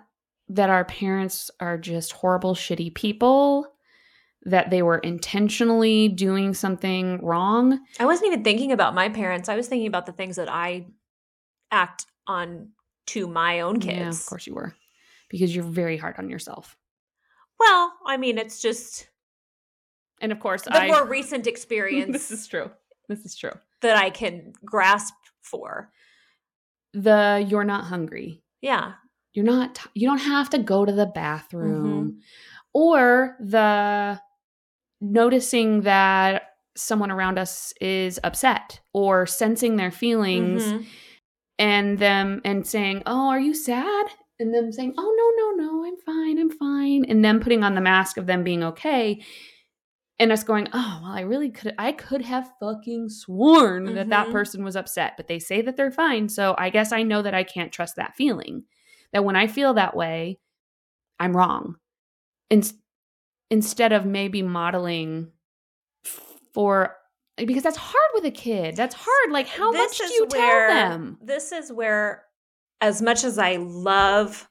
that 0.49 0.71
our 0.71 0.85
parents 0.85 1.51
are 1.61 1.79
just 1.79 2.13
horrible, 2.13 2.55
shitty 2.55 2.95
people, 2.95 3.67
that 4.45 4.71
they 4.71 4.83
were 4.83 4.99
intentionally 4.99 6.09
doing 6.09 6.55
something 6.55 7.19
wrong. 7.23 7.81
I 7.99 8.07
wasn't 8.07 8.29
even 8.29 8.45
thinking 8.45 8.73
about 8.73 8.95
my 8.95 9.09
parents. 9.09 9.49
I 9.49 9.57
was 9.57 9.69
thinking 9.69 9.89
about 9.89 10.07
the 10.07 10.13
things 10.13 10.37
that 10.37 10.51
I 10.51 10.87
act 11.71 12.07
on 12.27 12.71
to 13.07 13.27
my 13.27 13.61
own 13.61 13.81
kids. 13.81 13.99
Yeah, 13.99 14.09
of 14.09 14.27
course 14.27 14.47
you 14.47 14.55
were. 14.55 14.75
Because 15.29 15.55
you're 15.55 15.65
very 15.65 15.97
hard 15.97 16.17
on 16.19 16.31
yourself. 16.31 16.77
Well, 17.59 17.93
I 18.07 18.17
mean, 18.17 18.39
it's 18.39 18.63
just 18.63 19.09
And 20.21 20.33
of 20.33 20.41
course, 20.41 20.63
the 20.63 20.75
I. 20.77 20.87
more 20.89 21.07
recent 21.19 21.47
experience 21.47 22.13
this 22.13 22.31
is 22.31 22.47
true. 22.47 22.71
This 23.09 23.25
is 23.25 23.37
true. 23.37 23.53
that 23.83 23.97
I 23.97 24.11
can 24.11 24.53
grasp 24.65 25.15
for. 25.43 25.91
The 26.95 27.45
you're 27.49 27.65
not 27.65 27.85
hungry. 27.85 28.43
Yeah. 28.61 28.93
You're 29.35 29.45
not, 29.45 29.79
you 29.95 30.09
don't 30.09 30.19
have 30.19 30.51
to 30.51 30.59
go 30.59 30.85
to 30.85 30.93
the 30.93 31.07
bathroom. 31.07 32.21
Or 32.75 33.37
the 33.41 34.21
noticing 35.01 35.83
that 35.83 36.43
someone 36.77 37.11
around 37.11 37.39
us 37.39 37.73
is 37.81 38.19
upset 38.25 38.81
or 38.93 39.27
sensing 39.27 39.77
their 39.77 39.91
feelings 39.91 40.63
Mhm. 40.65 40.87
and 41.59 41.99
them 41.99 42.41
and 42.45 42.67
saying, 42.67 43.03
"Oh, 43.07 43.29
are 43.29 43.41
you 43.41 43.55
sad?" 43.55 44.07
and 44.41 44.55
them 44.55 44.71
saying, 44.73 44.95
"Oh, 44.97 45.35
no, 45.47 45.57
no, 45.57 45.67
no, 45.73 45.85
I'm 45.85 45.97
fine. 45.99 46.39
I'm 46.39 46.51
fine." 46.51 47.05
And 47.05 47.25
them 47.25 47.41
putting 47.41 47.65
on 47.65 47.75
the 47.75 47.81
mask 47.81 48.17
of 48.17 48.27
them 48.27 48.45
being 48.45 48.63
okay 48.63 49.23
and 50.21 50.33
us 50.33 50.43
going, 50.45 50.69
"Oh, 50.73 51.01
well, 51.03 51.13
I 51.13 51.21
really 51.21 51.51
could 51.51 51.75
I 51.79 51.93
could 51.93 52.23
have 52.23 52.53
fucking 52.61 53.09
sworn 53.09 53.95
that 53.95 54.09
that 54.11 54.27
Mhm. 54.29 54.33
person 54.33 54.65
was 54.65 54.77
upset, 54.77 55.17
but 55.17 55.29
they 55.29 55.39
say 55.39 55.63
that 55.63 55.77
they're 55.77 55.91
fine, 55.93 56.29
so 56.29 56.55
I 56.59 56.71
guess 56.71 56.93
I 56.93 57.03
know 57.03 57.23
that 57.23 57.35
I 57.35 57.45
can't 57.45 57.73
trust 57.73 57.97
that 57.97 58.17
feeling. 58.17 58.65
That 59.13 59.25
when 59.25 59.37
I 59.37 59.47
feel 59.47 59.75
that 59.75 59.97
way, 59.97 60.41
I'm 61.21 61.37
wrong." 61.37 61.77
In- 62.51 62.63
instead 63.51 63.93
of 63.93 64.05
maybe 64.07 64.43
modeling 64.43 65.33
for 66.53 66.97
because 67.37 67.63
that's 67.63 67.77
hard 67.77 68.11
with 68.15 68.25
a 68.25 68.31
kid. 68.33 68.75
That's 68.75 68.97
hard. 68.99 69.31
Like 69.31 69.47
how 69.47 69.71
This 69.71 70.01
much 70.01 70.09
do 70.09 70.15
you 70.15 70.27
where- 70.31 70.69
tell 70.69 70.89
them? 70.91 71.19
This 71.23 71.53
is 71.53 71.71
where, 71.73 72.25
as 72.81 73.01
much 73.01 73.23
as 73.23 73.39
I 73.39 73.57
love 73.57 74.49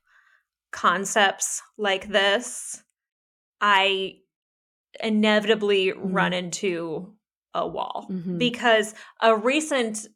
concepts 0.71 1.62
like 1.77 2.08
this, 2.08 2.82
I 3.60 4.19
inevitably 5.01 5.91
run 5.93 6.33
into 6.33 7.13
a 7.53 7.65
wall 7.67 8.07
Mhm. 8.10 8.38
because 8.38 8.93
a 9.21 9.36
recent 9.36 10.07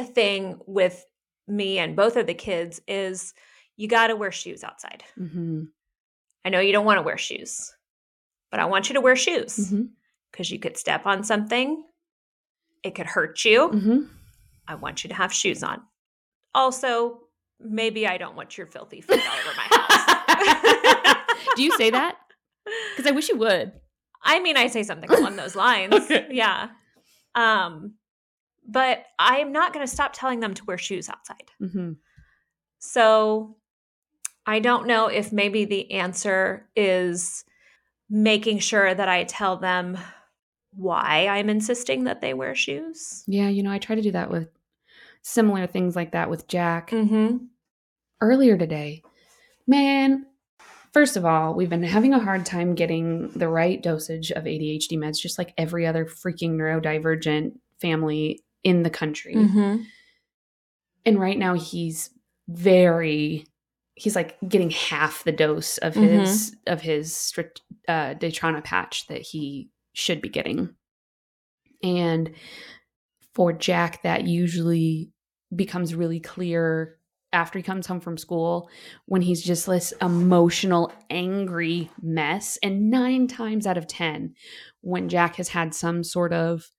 thing 0.00 0.58
with 0.66 1.04
me 1.46 1.78
and 1.78 1.94
both 1.96 2.16
of 2.16 2.26
the 2.26 2.34
kids 2.34 2.80
is 2.88 3.34
you 3.76 3.88
got 3.88 4.08
to 4.08 4.16
wear 4.16 4.32
shoes 4.32 4.64
outside. 4.64 5.04
Mhm. 5.18 5.68
I 6.44 6.48
know 6.50 6.60
you 6.60 6.72
don't 6.72 6.84
want 6.86 6.98
to 6.98 7.02
wear 7.02 7.18
shoes, 7.18 7.72
but 8.50 8.58
I 8.60 8.64
want 8.64 8.88
you 8.88 8.94
to 8.94 9.00
wear 9.00 9.16
shoes 9.16 9.72
because 10.30 10.50
you 10.50 10.58
could 10.58 10.76
step 10.76 11.06
on 11.06 11.22
something, 11.24 11.84
it 12.82 12.94
could 12.94 13.06
hurt 13.06 13.44
you. 13.44 13.68
Mhm. 13.68 14.08
I 14.66 14.74
want 14.76 15.04
you 15.04 15.08
to 15.08 15.14
have 15.14 15.32
shoes 15.32 15.62
on. 15.62 15.82
Also, 16.54 17.20
maybe 17.60 18.06
I 18.06 18.18
don't 18.18 18.34
want 18.36 18.56
your 18.58 18.66
filthy 18.66 19.00
feet 19.00 19.22
all 19.24 19.38
over 19.38 19.56
my 19.56 19.68
house. 19.70 21.46
do 21.56 21.62
you 21.62 21.70
say 21.72 21.90
that? 21.90 22.16
Because 22.64 23.10
I 23.10 23.14
wish 23.14 23.28
you 23.28 23.36
would. 23.38 23.72
I 24.22 24.40
mean, 24.40 24.56
I 24.56 24.68
say 24.68 24.82
something 24.82 25.10
along 25.10 25.36
those 25.36 25.56
lines. 25.56 25.94
Okay. 25.94 26.28
Yeah. 26.30 26.68
Um, 27.34 27.94
but 28.66 29.04
I'm 29.18 29.52
not 29.52 29.72
going 29.72 29.84
to 29.84 29.92
stop 29.92 30.12
telling 30.12 30.40
them 30.40 30.54
to 30.54 30.64
wear 30.64 30.78
shoes 30.78 31.08
outside. 31.08 31.50
Mm-hmm. 31.60 31.92
So 32.78 33.56
I 34.46 34.60
don't 34.60 34.86
know 34.86 35.06
if 35.06 35.32
maybe 35.32 35.64
the 35.64 35.92
answer 35.92 36.68
is 36.76 37.44
making 38.08 38.58
sure 38.58 38.94
that 38.94 39.08
I 39.08 39.24
tell 39.24 39.56
them 39.56 39.98
why 40.74 41.26
I'm 41.28 41.50
insisting 41.50 42.04
that 42.04 42.20
they 42.20 42.34
wear 42.34 42.54
shoes. 42.54 43.24
Yeah, 43.26 43.48
you 43.48 43.62
know, 43.62 43.70
I 43.70 43.78
try 43.78 43.96
to 43.96 44.02
do 44.02 44.12
that 44.12 44.30
with 44.30 44.48
similar 45.22 45.66
things 45.66 45.94
like 45.96 46.12
that 46.12 46.30
with 46.30 46.48
Jack. 46.48 46.90
Mm-hmm. 46.90 47.38
Earlier 48.20 48.56
today, 48.56 49.02
man, 49.66 50.26
first 50.92 51.16
of 51.16 51.24
all, 51.24 51.54
we've 51.54 51.70
been 51.70 51.82
having 51.82 52.12
a 52.14 52.18
hard 52.18 52.44
time 52.46 52.74
getting 52.74 53.30
the 53.30 53.48
right 53.48 53.82
dosage 53.82 54.30
of 54.30 54.44
ADHD 54.44 54.92
meds, 54.92 55.18
just 55.18 55.38
like 55.38 55.54
every 55.56 55.86
other 55.86 56.04
freaking 56.04 56.52
neurodivergent 56.52 57.52
family 57.80 58.42
in 58.64 58.82
the 58.82 58.90
country. 58.90 59.34
Mm-hmm. 59.34 59.82
And 61.04 61.20
right 61.20 61.38
now, 61.38 61.54
he's 61.54 62.10
very. 62.48 63.46
He's 63.94 64.16
like 64.16 64.38
getting 64.48 64.70
half 64.70 65.22
the 65.24 65.32
dose 65.32 65.76
of 65.78 65.94
Mm-hmm. 65.94 66.20
his 66.20 66.56
of 66.66 66.80
his 66.80 67.14
strict 67.14 67.60
uh, 67.88 68.14
Daytrana 68.14 68.64
patch 68.64 69.06
that 69.08 69.20
he 69.20 69.68
should 69.92 70.22
be 70.22 70.30
getting. 70.30 70.74
And 71.82 72.32
for 73.34 73.52
Jack, 73.52 74.02
that 74.02 74.26
usually 74.26 75.10
becomes 75.54 75.94
really 75.94 76.20
clear 76.20 76.98
after 77.32 77.58
he 77.58 77.62
comes 77.62 77.86
home 77.86 78.00
from 78.00 78.18
school 78.18 78.68
when 79.06 79.22
he's 79.22 79.42
just 79.42 79.66
this 79.66 79.92
emotional, 80.00 80.92
angry 81.10 81.90
mess. 82.00 82.58
And 82.62 82.90
nine 82.90 83.26
times 83.26 83.66
out 83.66 83.78
of 83.78 83.86
10, 83.86 84.34
when 84.80 85.08
Jack 85.08 85.36
has 85.36 85.48
had 85.48 85.74
some 85.74 86.04
sort 86.04 86.32
of 86.32 86.70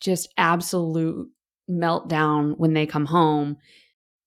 just 0.00 0.28
absolute 0.36 1.28
meltdown 1.70 2.56
when 2.58 2.74
they 2.74 2.86
come 2.86 3.06
home, 3.06 3.56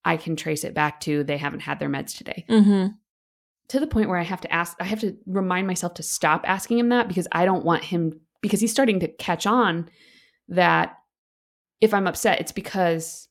I 0.04 0.16
can 0.16 0.36
trace 0.36 0.64
it 0.64 0.74
back 0.74 1.00
to 1.00 1.24
they 1.24 1.38
haven't 1.38 1.60
had 1.60 1.78
their 1.78 1.88
meds 1.88 2.16
today 2.16 2.44
Mm-hmm. 2.48 2.92
to 3.68 3.80
the 3.80 3.86
point 3.86 4.08
where 4.08 4.18
I 4.18 4.24
have 4.24 4.40
to 4.40 4.52
ask, 4.52 4.76
I 4.80 4.84
have 4.84 5.00
to 5.00 5.16
remind 5.26 5.66
myself 5.66 5.94
to 5.94 6.02
stop 6.02 6.42
asking 6.44 6.78
him 6.78 6.88
that 6.88 7.06
because 7.06 7.28
I 7.32 7.44
don't 7.44 7.64
want 7.64 7.84
him, 7.84 8.20
because 8.40 8.60
he's 8.60 8.72
starting 8.72 9.00
to 9.00 9.08
catch 9.08 9.46
on 9.46 9.88
that 10.48 10.96
if 11.80 11.94
I'm 11.94 12.06
upset, 12.06 12.40
it's 12.40 12.52
because 12.52 13.28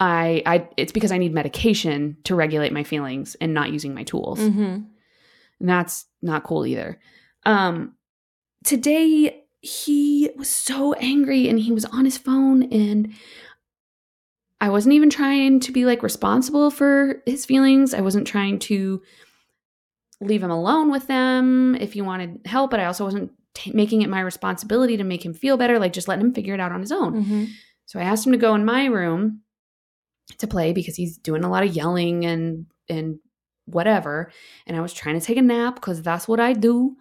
I, 0.00 0.42
I, 0.46 0.68
it's 0.76 0.92
because 0.92 1.12
I 1.12 1.18
need 1.18 1.34
medication 1.34 2.16
to 2.24 2.34
regulate 2.34 2.72
my 2.72 2.84
feelings 2.84 3.34
and 3.40 3.52
not 3.52 3.72
using 3.72 3.94
my 3.94 4.04
tools. 4.04 4.38
Mm-hmm. 4.38 4.60
And 5.60 5.68
that's 5.68 6.06
not 6.22 6.44
cool 6.44 6.66
either. 6.66 7.00
Um, 7.44 7.94
today 8.64 9.44
he 9.60 10.30
was 10.36 10.48
so 10.48 10.92
angry 10.94 11.48
and 11.48 11.58
he 11.58 11.72
was 11.72 11.84
on 11.86 12.04
his 12.04 12.16
phone 12.16 12.62
and 12.72 13.12
I 14.60 14.70
wasn't 14.70 14.94
even 14.94 15.10
trying 15.10 15.60
to 15.60 15.72
be 15.72 15.84
like 15.84 16.02
responsible 16.02 16.70
for 16.70 17.22
his 17.26 17.44
feelings. 17.44 17.94
I 17.94 18.00
wasn't 18.00 18.26
trying 18.26 18.58
to 18.60 19.02
leave 20.20 20.42
him 20.42 20.50
alone 20.50 20.90
with 20.90 21.06
them 21.06 21.76
if 21.76 21.92
he 21.92 22.02
wanted 22.02 22.40
help, 22.44 22.70
but 22.70 22.80
I 22.80 22.86
also 22.86 23.04
wasn't 23.04 23.30
t- 23.54 23.72
making 23.72 24.02
it 24.02 24.10
my 24.10 24.20
responsibility 24.20 24.96
to 24.96 25.04
make 25.04 25.24
him 25.24 25.32
feel 25.32 25.56
better, 25.56 25.78
like 25.78 25.92
just 25.92 26.08
letting 26.08 26.26
him 26.26 26.34
figure 26.34 26.54
it 26.54 26.60
out 26.60 26.72
on 26.72 26.80
his 26.80 26.90
own. 26.90 27.22
Mm-hmm. 27.22 27.44
So 27.86 28.00
I 28.00 28.04
asked 28.04 28.26
him 28.26 28.32
to 28.32 28.38
go 28.38 28.54
in 28.54 28.64
my 28.64 28.86
room 28.86 29.42
to 30.38 30.46
play 30.46 30.72
because 30.72 30.96
he's 30.96 31.16
doing 31.16 31.44
a 31.44 31.50
lot 31.50 31.64
of 31.64 31.74
yelling 31.74 32.24
and 32.24 32.66
and 32.88 33.18
whatever. 33.64 34.32
And 34.66 34.76
I 34.76 34.80
was 34.80 34.92
trying 34.92 35.18
to 35.18 35.24
take 35.24 35.36
a 35.36 35.42
nap 35.42 35.76
because 35.76 36.02
that's 36.02 36.28
what 36.28 36.40
I 36.40 36.52
do. 36.52 36.96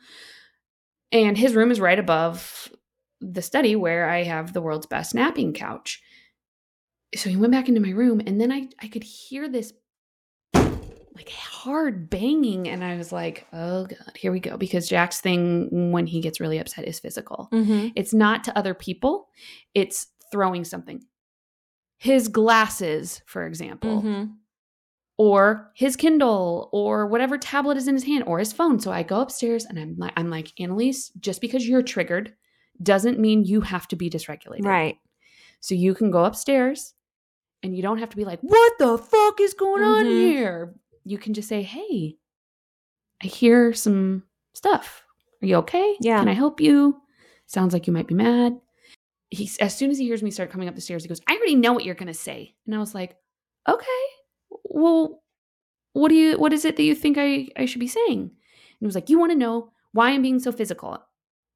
And 1.11 1.38
his 1.38 1.55
room 1.55 1.71
is 1.71 1.80
right 1.80 1.99
above 1.99 2.69
the 3.21 3.41
study 3.41 3.75
where 3.75 4.09
I 4.09 4.23
have 4.23 4.53
the 4.53 4.61
world's 4.61 4.86
best 4.86 5.15
napping 5.15 5.53
couch. 5.53 6.01
So 7.15 7.30
he 7.30 7.38
went 7.38 7.53
back 7.53 7.69
into 7.69 7.82
my 7.82 7.91
room 7.91 8.21
and 8.25 8.39
then 8.39 8.51
I 8.51 8.67
I 8.82 8.88
could 8.88 9.03
hear 9.03 9.47
this 9.47 9.73
like 11.17 11.30
hard 11.30 12.09
banging 12.09 12.67
and 12.67 12.84
I 12.84 12.95
was 12.95 13.11
like, 13.11 13.47
"Oh 13.51 13.86
god, 13.86 14.15
here 14.15 14.32
we 14.32 14.39
go." 14.39 14.55
Because 14.55 14.88
Jack's 14.88 15.19
thing 15.19 15.91
when 15.91 16.05
he 16.05 16.21
gets 16.21 16.39
really 16.39 16.59
upset 16.59 16.88
is 16.88 16.99
physical. 16.99 17.49
Mm-hmm. 17.51 17.89
It's 17.95 18.13
not 18.13 18.43
to 18.43 18.57
other 18.57 18.73
people, 18.73 19.30
it's 19.73 20.07
throwing 20.32 20.63
something. 20.63 21.03
His 21.98 22.28
glasses, 22.28 23.22
for 23.26 23.45
example, 23.45 24.02
Mm-hmm. 24.02 24.32
or 25.18 25.72
his 25.76 25.95
Kindle, 25.95 26.70
or 26.72 27.08
whatever 27.08 27.38
tablet 27.38 27.78
is 27.78 27.88
in 27.88 27.95
his 27.95 28.04
hand, 28.04 28.24
or 28.28 28.38
his 28.39 28.54
phone. 28.54 28.80
So 28.80 28.91
I 28.91 29.02
go 29.04 29.20
upstairs 29.22 29.66
and 29.66 29.80
I'm 29.80 29.95
like, 29.98 30.14
I'm 30.16 30.30
like, 30.30 30.54
Annalyse, 30.60 31.12
just 31.20 31.41
because 31.41 31.68
you're 31.68 31.82
triggered 31.82 32.34
doesn't 32.84 33.18
mean 33.20 33.43
you 33.43 33.62
have 33.62 33.88
to 33.88 33.95
be 33.95 34.10
dysregulated. 34.10 34.64
Right. 34.66 34.98
So 35.60 35.74
you 35.74 35.95
can 35.95 36.12
go 36.12 36.24
upstairs 36.26 36.93
And 37.64 37.76
you 37.76 37.82
don't 37.82 37.98
have 37.98 38.12
to 38.12 38.18
be 38.18 38.24
like, 38.24 38.39
what 38.41 38.74
the 38.78 39.00
fuck 39.00 39.41
is 39.41 39.56
going 39.56 39.82
on 39.82 40.06
Mhm. 40.06 40.10
here? 40.12 40.76
You 41.04 41.18
can 41.18 41.34
just 41.34 41.50
say, 41.50 41.64
hey, 41.64 42.18
I 43.24 43.26
hear 43.26 43.74
some 43.74 44.24
stuff. 44.54 45.04
Are 45.41 45.48
you 45.48 45.56
okay? 45.56 45.98
Yeah. 46.00 46.20
Can 46.20 46.28
I 46.28 46.34
help 46.34 46.62
you? 46.62 47.02
Sounds 47.48 47.74
like 47.74 47.88
you 47.88 47.93
might 47.93 48.06
be 48.06 48.14
mad. 48.14 48.60
He's 49.30 49.57
as 49.57 49.75
soon 49.75 49.91
as 49.91 49.97
he 49.97 50.05
hears 50.05 50.23
me 50.23 50.32
start 50.32 50.51
coming 50.51 50.67
up 50.67 50.75
the 50.75 50.82
stairs, 50.82 51.03
he 51.03 51.09
goes, 51.09 51.21
I 51.28 51.36
already 51.36 51.55
know 51.55 51.73
what 51.73 51.84
you're 51.84 51.95
gonna 51.95 52.13
say. 52.13 52.55
And 52.65 52.75
I 52.75 52.80
was 52.80 52.95
like, 52.95 53.17
okay. 53.67 53.86
Well, 54.63 55.21
what 55.93 56.09
do 56.09 56.15
you 56.15 56.38
what 56.38 56.53
is 56.53 56.63
it 56.65 56.75
that 56.78 56.84
you 56.84 56.95
think 56.95 57.17
I, 57.17 57.47
I 57.57 57.65
should 57.65 57.80
be 57.80 57.88
saying? 57.88 58.19
And 58.19 58.32
he 58.80 58.86
was 58.86 58.95
like, 58.95 59.09
You 59.09 59.19
want 59.19 59.32
to 59.32 59.38
know 59.38 59.71
why 59.93 60.11
I'm 60.11 60.21
being 60.21 60.39
so 60.39 60.51
physical 60.51 60.99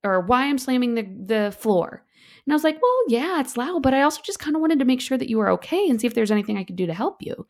or 0.03 0.21
why 0.21 0.45
I'm 0.45 0.57
slamming 0.57 0.95
the, 0.95 1.03
the 1.03 1.51
floor. 1.51 2.03
And 2.45 2.53
I 2.53 2.55
was 2.55 2.63
like, 2.63 2.81
Well, 2.81 3.03
yeah, 3.07 3.39
it's 3.39 3.57
loud, 3.57 3.83
but 3.83 3.93
I 3.93 4.01
also 4.01 4.21
just 4.23 4.39
kind 4.39 4.55
of 4.55 4.61
wanted 4.61 4.79
to 4.79 4.85
make 4.85 5.01
sure 5.01 5.17
that 5.17 5.29
you 5.29 5.37
were 5.37 5.51
okay 5.51 5.87
and 5.87 6.01
see 6.01 6.07
if 6.07 6.13
there's 6.13 6.31
anything 6.31 6.57
I 6.57 6.63
could 6.63 6.75
do 6.75 6.87
to 6.87 6.93
help 6.93 7.21
you. 7.21 7.45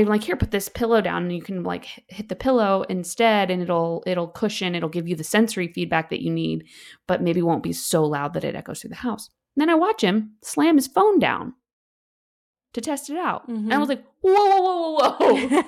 I'm 0.00 0.06
like, 0.06 0.24
here, 0.24 0.36
put 0.36 0.50
this 0.50 0.68
pillow 0.68 1.00
down, 1.00 1.22
and 1.24 1.32
you 1.32 1.42
can 1.42 1.62
like 1.62 1.86
hit 2.08 2.28
the 2.28 2.36
pillow 2.36 2.82
instead, 2.88 3.50
and 3.50 3.62
it'll 3.62 4.02
it'll 4.06 4.28
cushion, 4.28 4.74
it'll 4.74 4.88
give 4.88 5.08
you 5.08 5.16
the 5.16 5.24
sensory 5.24 5.68
feedback 5.68 6.10
that 6.10 6.22
you 6.22 6.30
need, 6.30 6.66
but 7.06 7.22
maybe 7.22 7.42
won't 7.42 7.62
be 7.62 7.72
so 7.72 8.04
loud 8.04 8.34
that 8.34 8.44
it 8.44 8.54
echoes 8.54 8.80
through 8.80 8.90
the 8.90 8.96
house. 8.96 9.30
And 9.56 9.60
then 9.62 9.70
I 9.70 9.74
watch 9.74 10.02
him 10.02 10.32
slam 10.42 10.76
his 10.76 10.86
phone 10.88 11.18
down 11.18 11.54
to 12.72 12.80
test 12.80 13.08
it 13.08 13.16
out, 13.16 13.46
and 13.46 13.72
I 13.72 13.76
Mhm. 13.76 13.80
was 13.80 13.88
like, 13.88 14.04
whoa, 14.20 14.32
whoa, 14.34 14.60
whoa, 14.60 14.98
whoa, 14.98 15.36
whoa! 15.36 15.62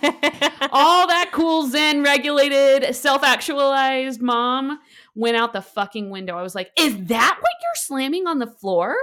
All 0.72 1.06
that 1.06 1.30
cool 1.32 1.66
Zen 1.68 2.02
regulated, 2.02 2.94
self 2.96 3.22
actualized 3.22 4.20
mom 4.20 4.80
went 5.14 5.36
out 5.36 5.52
the 5.52 5.62
fucking 5.62 6.10
window. 6.10 6.36
I 6.36 6.42
was 6.42 6.54
like, 6.56 6.70
is 6.76 6.96
that 7.06 7.36
what 7.40 7.52
you're 7.62 7.74
slamming 7.76 8.26
on 8.26 8.40
the 8.40 8.46
floor? 8.48 8.88
And 8.90 8.96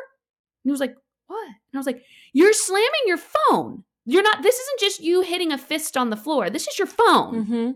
he 0.66 0.72
was 0.72 0.82
like, 0.82 0.96
what? 1.28 1.46
And 1.48 1.56
I 1.76 1.78
was 1.78 1.86
like, 1.88 2.04
you're 2.34 2.52
slamming 2.54 2.90
your 3.06 3.18
phone. 3.18 3.86
You're 4.06 4.24
not, 4.24 4.44
this 4.44 4.60
isn't 4.60 4.80
just 4.80 5.00
you 5.00 5.22
hitting 5.22 5.52
a 5.52 5.58
fist 5.58 5.96
on 5.96 6.10
the 6.10 6.18
floor. 6.18 6.50
This 6.50 6.68
is 6.68 6.78
your 6.78 6.88
phone. 6.88 7.46
hmm 7.46 7.72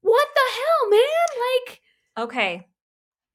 What 0.00 0.28
the 0.34 0.52
hell, 0.54 0.90
man? 0.90 1.40
Like, 1.66 1.80
Okay. 2.18 2.66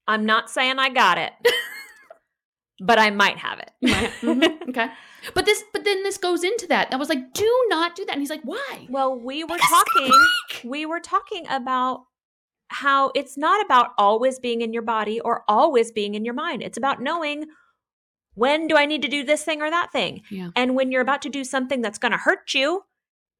I'm 0.07 0.25
not 0.25 0.49
saying 0.49 0.79
I 0.79 0.89
got 0.89 1.17
it, 1.17 1.31
but 2.81 2.97
I 2.99 3.11
might 3.11 3.37
have 3.37 3.59
it. 3.59 3.71
Mhm, 3.83 4.61
okay. 4.69 4.87
But 5.35 5.45
this, 5.45 5.63
but 5.71 5.83
then 5.83 6.01
this 6.03 6.17
goes 6.17 6.43
into 6.43 6.65
that. 6.67 6.87
I 6.91 6.95
was 6.95 7.07
like, 7.09 7.33
do 7.33 7.65
not 7.69 7.95
do 7.95 8.03
that. 8.05 8.13
And 8.13 8.21
he's 8.21 8.31
like, 8.31 8.41
why? 8.43 8.87
Well, 8.89 9.19
we 9.19 9.43
were 9.43 9.55
Because 9.55 9.69
talking. 9.69 10.11
We 10.63 10.85
were 10.87 10.99
talking 10.99 11.45
about 11.49 12.05
how 12.69 13.11
it's 13.13 13.37
not 13.37 13.63
about 13.63 13.89
always 13.97 14.39
being 14.39 14.61
in 14.61 14.73
your 14.73 14.81
body 14.81 15.19
or 15.19 15.43
always 15.47 15.91
being 15.91 16.15
in 16.15 16.25
your 16.25 16.33
mind. 16.33 16.63
It's 16.63 16.77
about 16.77 17.01
knowing 17.01 17.45
when 18.35 18.67
do 18.67 18.77
I 18.77 18.85
need 18.85 19.01
to 19.01 19.07
do 19.07 19.23
this 19.23 19.43
thing 19.43 19.61
or 19.61 19.69
that 19.69 19.91
thing. 19.91 20.21
Yeah. 20.29 20.49
And 20.55 20.75
when 20.75 20.91
you're 20.91 21.01
about 21.01 21.21
to 21.23 21.29
do 21.29 21.43
something 21.43 21.81
that's 21.81 21.97
going 21.99 22.11
to 22.13 22.17
hurt 22.17 22.53
you, 22.53 22.83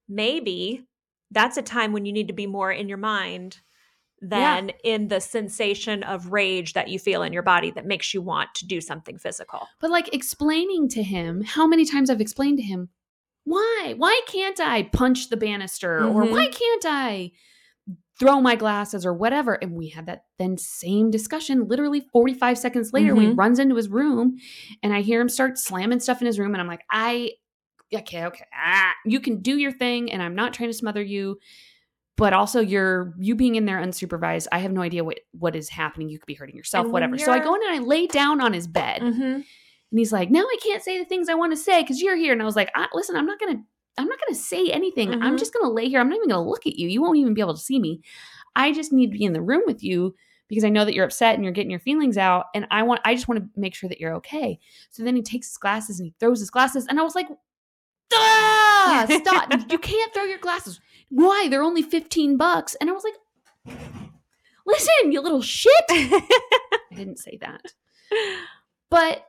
maybe 0.10 0.86
that's 1.32 1.58
a 1.58 1.62
time 1.62 1.94
when 1.94 2.06
you 2.06 2.12
need 2.12 2.28
to 2.28 2.34
be 2.34 2.48
more 2.48 2.72
in 2.72 2.90
your 2.90 2.98
mind 2.98 3.60
than 4.22 4.72
in 4.84 5.08
the 5.08 5.20
sensation 5.20 6.04
of 6.04 6.32
rage 6.32 6.74
that 6.74 6.90
you 6.90 7.00
feel 7.00 7.24
in 7.24 7.34
your 7.34 7.42
body 7.42 7.72
that 7.72 7.88
makes 7.88 8.14
you 8.14 8.22
want 8.22 8.54
to 8.54 8.68
do 8.68 8.80
something 8.80 9.18
physical. 9.18 9.68
But 9.80 9.90
like 9.90 10.14
explaining 10.14 10.90
to 10.90 11.02
him 11.02 11.42
how 11.42 11.66
many 11.66 11.86
times 11.86 12.10
I've 12.10 12.22
explained 12.22 12.58
to 12.60 12.64
him, 12.64 12.90
why? 13.46 13.96
Why 13.98 14.22
can't 14.28 14.60
I 14.60 14.84
punch 14.84 15.30
the 15.30 15.38
banister? 15.38 16.06
Or 16.06 16.24
Mhm. 16.24 16.32
why 16.32 16.48
can't 16.50 16.86
I 16.86 17.32
throw 18.22 18.40
my 18.40 18.56
glasses 18.56 19.06
or 19.06 19.14
whatever? 19.14 19.56
And 19.56 19.74
we 19.74 19.90
had 19.90 20.06
that 20.06 20.26
then 20.38 20.58
same 20.58 21.10
discussion 21.12 21.68
literally 21.68 22.02
45 22.14 22.58
seconds 22.58 22.94
later. 22.94 23.16
He 23.16 23.28
Mhm. 23.28 23.38
runs 23.38 23.58
into 23.60 23.76
his 23.76 23.90
room 23.90 24.38
and 24.84 24.94
I 24.94 25.02
hear 25.02 25.20
him 25.20 25.28
start 25.30 25.58
slamming 25.58 26.00
stuff 26.00 26.22
in 26.22 26.28
his 26.28 26.38
room. 26.40 26.54
And 26.54 26.62
I'm 26.62 26.68
like, 26.68 26.84
I, 26.90 27.32
okay, 27.94 28.26
okay, 28.26 28.46
ah, 28.56 28.94
you 29.06 29.20
can 29.20 29.42
do 29.42 29.58
your 29.58 29.72
thing. 29.72 30.12
And 30.12 30.22
I'm 30.24 30.36
not 30.36 30.54
trying 30.54 30.70
to 30.70 30.74
smother 30.74 31.02
you. 31.02 31.40
But 32.18 32.34
also, 32.34 32.60
you're 32.60 33.16
you 33.20 33.34
being 33.36 33.56
in 33.56 33.66
there 33.66 33.80
unsupervised. 33.82 34.48
I 34.52 34.60
have 34.60 34.72
no 34.72 34.82
idea 34.82 35.04
what 35.04 35.22
what 35.32 35.56
is 35.56 35.70
happening. 35.70 36.08
You 36.10 36.20
could 36.20 36.28
be 36.28 36.36
hurting 36.36 36.56
yourself, 36.56 36.86
whatever. 36.94 37.18
So 37.18 37.32
I 37.32 37.40
go 37.40 37.56
in 37.56 37.62
and 37.64 37.76
I 37.76 37.80
lay 37.80 38.06
down 38.06 38.42
on 38.42 38.54
his 38.54 38.68
bed, 38.68 39.02
Mm-hmm. 39.02 39.22
and 39.24 39.46
he's 39.92 40.12
like, 40.14 40.30
"Now 40.30 40.42
I 40.42 40.58
can't 40.62 40.84
say 40.84 41.00
the 41.00 41.06
things 41.06 41.30
I 41.30 41.34
want 41.34 41.52
to 41.54 41.58
say 41.58 41.82
because 41.82 42.00
you're 42.00 42.18
here." 42.18 42.32
And 42.34 42.42
I 42.42 42.46
was 42.46 42.56
like, 42.56 42.70
I, 42.76 42.88
"Listen, 42.94 43.16
I'm 43.16 43.26
not 43.26 43.40
gonna, 43.40 43.64
I'm 43.98 44.08
not 44.08 44.20
gonna 44.20 44.36
say 44.40 44.70
anything. 44.70 45.14
I'm 45.14 45.36
Mhm. 45.36 45.40
just 45.40 45.54
gonna 45.54 45.70
lay 45.74 45.90
here. 45.90 46.00
I'm 46.00 46.10
not 46.10 46.16
even 46.18 46.30
gonna 46.30 46.48
look 46.48 46.66
at 46.66 46.78
you. 46.78 46.88
You 46.88 47.02
won't 47.02 47.18
even 47.18 47.34
be 47.34 47.42
able 47.42 47.56
to 47.56 47.60
see 47.62 47.80
me. 47.80 48.02
I 48.56 48.72
just 48.72 48.92
need 48.94 49.12
to 49.12 49.18
be 49.18 49.26
in 49.26 49.34
the 49.34 49.42
room 49.42 49.64
with 49.66 49.84
you 49.84 50.16
because 50.48 50.64
I 50.64 50.70
know 50.70 50.84
that 50.86 50.94
you're 50.94 51.06
upset 51.06 51.36
and 51.36 51.44
you're 51.44 51.54
getting 51.54 51.72
your 51.72 51.80
feelings 51.80 52.18
out, 52.18 52.46
and 52.54 52.68
I 52.72 52.84
want, 52.84 53.02
I 53.06 53.16
just 53.16 53.28
want 53.28 53.42
to 53.42 53.60
make 53.60 53.74
sure 53.76 53.88
that 53.90 54.00
you're 54.00 54.14
okay." 54.16 54.60
So 54.90 55.04
then 55.04 55.16
he 55.16 55.22
takes 55.22 55.48
his 55.48 55.58
glasses 55.58 56.00
and 56.00 56.08
he 56.08 56.14
throws 56.20 56.40
his 56.40 56.50
glasses, 56.50 56.86
and 56.88 57.00
I 57.00 57.04
was 57.04 57.16
like, 57.16 57.28
"Ah, 58.14 59.06
stop! 59.22 59.52
you 59.72 59.78
can't 59.78 60.14
throw 60.14 60.24
your 60.24 60.40
glasses. 60.40 60.80
Why? 61.10 61.48
They're 61.50 61.64
only 61.64 61.82
fifteen 61.82 62.38
bucks." 62.38 62.76
And 62.82 62.90
I 62.90 62.94
was 62.94 63.04
like, 63.04 63.78
"Listen, 64.66 65.12
you 65.12 65.22
little 65.22 65.42
shit." 65.42 65.72
I 65.90 66.96
didn't 66.96 67.20
say 67.20 67.38
that. 67.42 67.62
But 68.90 69.26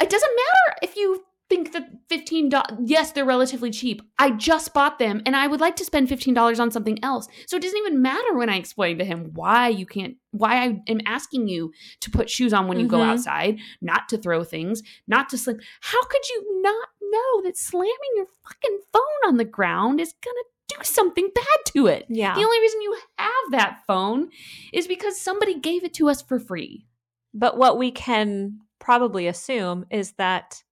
it 0.00 0.08
doesn't 0.08 0.32
matter 0.36 0.78
if 0.82 0.96
you 0.96 1.22
think 1.54 1.72
that 1.72 1.88
fifteen 2.08 2.48
dollars. 2.48 2.78
Yes, 2.84 3.12
they're 3.12 3.24
relatively 3.24 3.70
cheap. 3.70 4.00
I 4.18 4.30
just 4.30 4.72
bought 4.72 4.98
them, 4.98 5.20
and 5.26 5.36
I 5.36 5.46
would 5.46 5.60
like 5.60 5.76
to 5.76 5.84
spend 5.84 6.08
fifteen 6.08 6.34
dollars 6.34 6.58
on 6.58 6.70
something 6.70 6.98
else. 7.02 7.28
So 7.46 7.56
it 7.56 7.62
doesn't 7.62 7.78
even 7.78 8.00
matter 8.00 8.34
when 8.34 8.48
I 8.48 8.56
explain 8.56 8.98
to 8.98 9.04
him 9.04 9.30
why 9.34 9.68
you 9.68 9.84
can't. 9.86 10.16
Why 10.30 10.64
I 10.64 10.82
am 10.88 11.00
asking 11.04 11.48
you 11.48 11.72
to 12.00 12.10
put 12.10 12.30
shoes 12.30 12.52
on 12.54 12.68
when 12.68 12.80
you 12.80 12.86
go 12.86 12.98
Mhm. 12.98 13.10
outside, 13.12 13.58
not 13.82 14.08
to 14.08 14.16
throw 14.16 14.44
things, 14.44 14.82
not 15.06 15.28
to 15.28 15.36
slam. 15.38 15.58
How 15.82 16.02
could 16.04 16.26
you 16.30 16.62
not 16.62 16.88
know 17.02 17.42
that 17.42 17.58
slamming 17.58 18.12
your 18.16 18.26
fucking 18.48 18.78
phone 18.92 19.28
on 19.28 19.36
the 19.36 19.44
ground 19.44 20.00
is 20.00 20.14
gonna 20.24 20.44
do 20.68 20.76
something 20.82 21.28
bad 21.34 21.58
to 21.74 21.86
it? 21.86 22.06
yeah. 22.08 22.34
The 22.34 22.44
only 22.44 22.60
reason 22.60 22.80
you 22.80 22.96
have 23.18 23.50
that 23.50 23.82
phone 23.86 24.30
is 24.72 24.86
because 24.86 25.20
somebody 25.20 25.58
gave 25.60 25.84
it 25.84 25.92
to 25.94 26.08
us 26.08 26.22
for 26.22 26.38
free. 26.38 26.86
But 27.34 27.58
what 27.58 27.76
we 27.76 27.90
can 27.90 28.60
probably 28.78 29.26
assume 29.26 29.84
is 29.90 30.12
that 30.12 30.62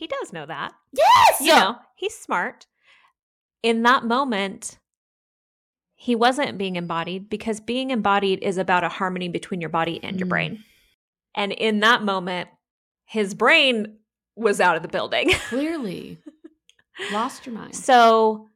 he 0.00 0.06
does 0.06 0.32
know 0.32 0.46
that. 0.46 0.72
Yes, 0.96 1.40
You 1.42 1.48
know, 1.54 1.76
he's 1.94 2.16
smart. 2.16 2.66
In 3.62 3.82
that 3.82 4.02
moment, 4.06 4.78
he 5.94 6.14
wasn't 6.14 6.56
being 6.56 6.76
embodied 6.76 7.28
because 7.28 7.60
being 7.60 7.90
embodied 7.90 8.42
is 8.42 8.56
about 8.56 8.82
a 8.82 8.88
harmony 8.88 9.28
between 9.28 9.60
your 9.60 9.68
body 9.68 10.00
and 10.02 10.18
your 10.18 10.26
Mm. 10.26 10.30
brain. 10.30 10.64
And 11.34 11.52
in 11.52 11.80
that 11.80 12.02
moment, 12.02 12.48
his 13.04 13.34
brain 13.34 13.98
was 14.36 14.58
out 14.58 14.76
of 14.76 14.82
the 14.82 14.88
building. 14.88 15.28
clearly 15.50 16.16
lost 17.10 17.44
your 17.44 17.54
mind. 17.54 17.76
So 17.76 18.48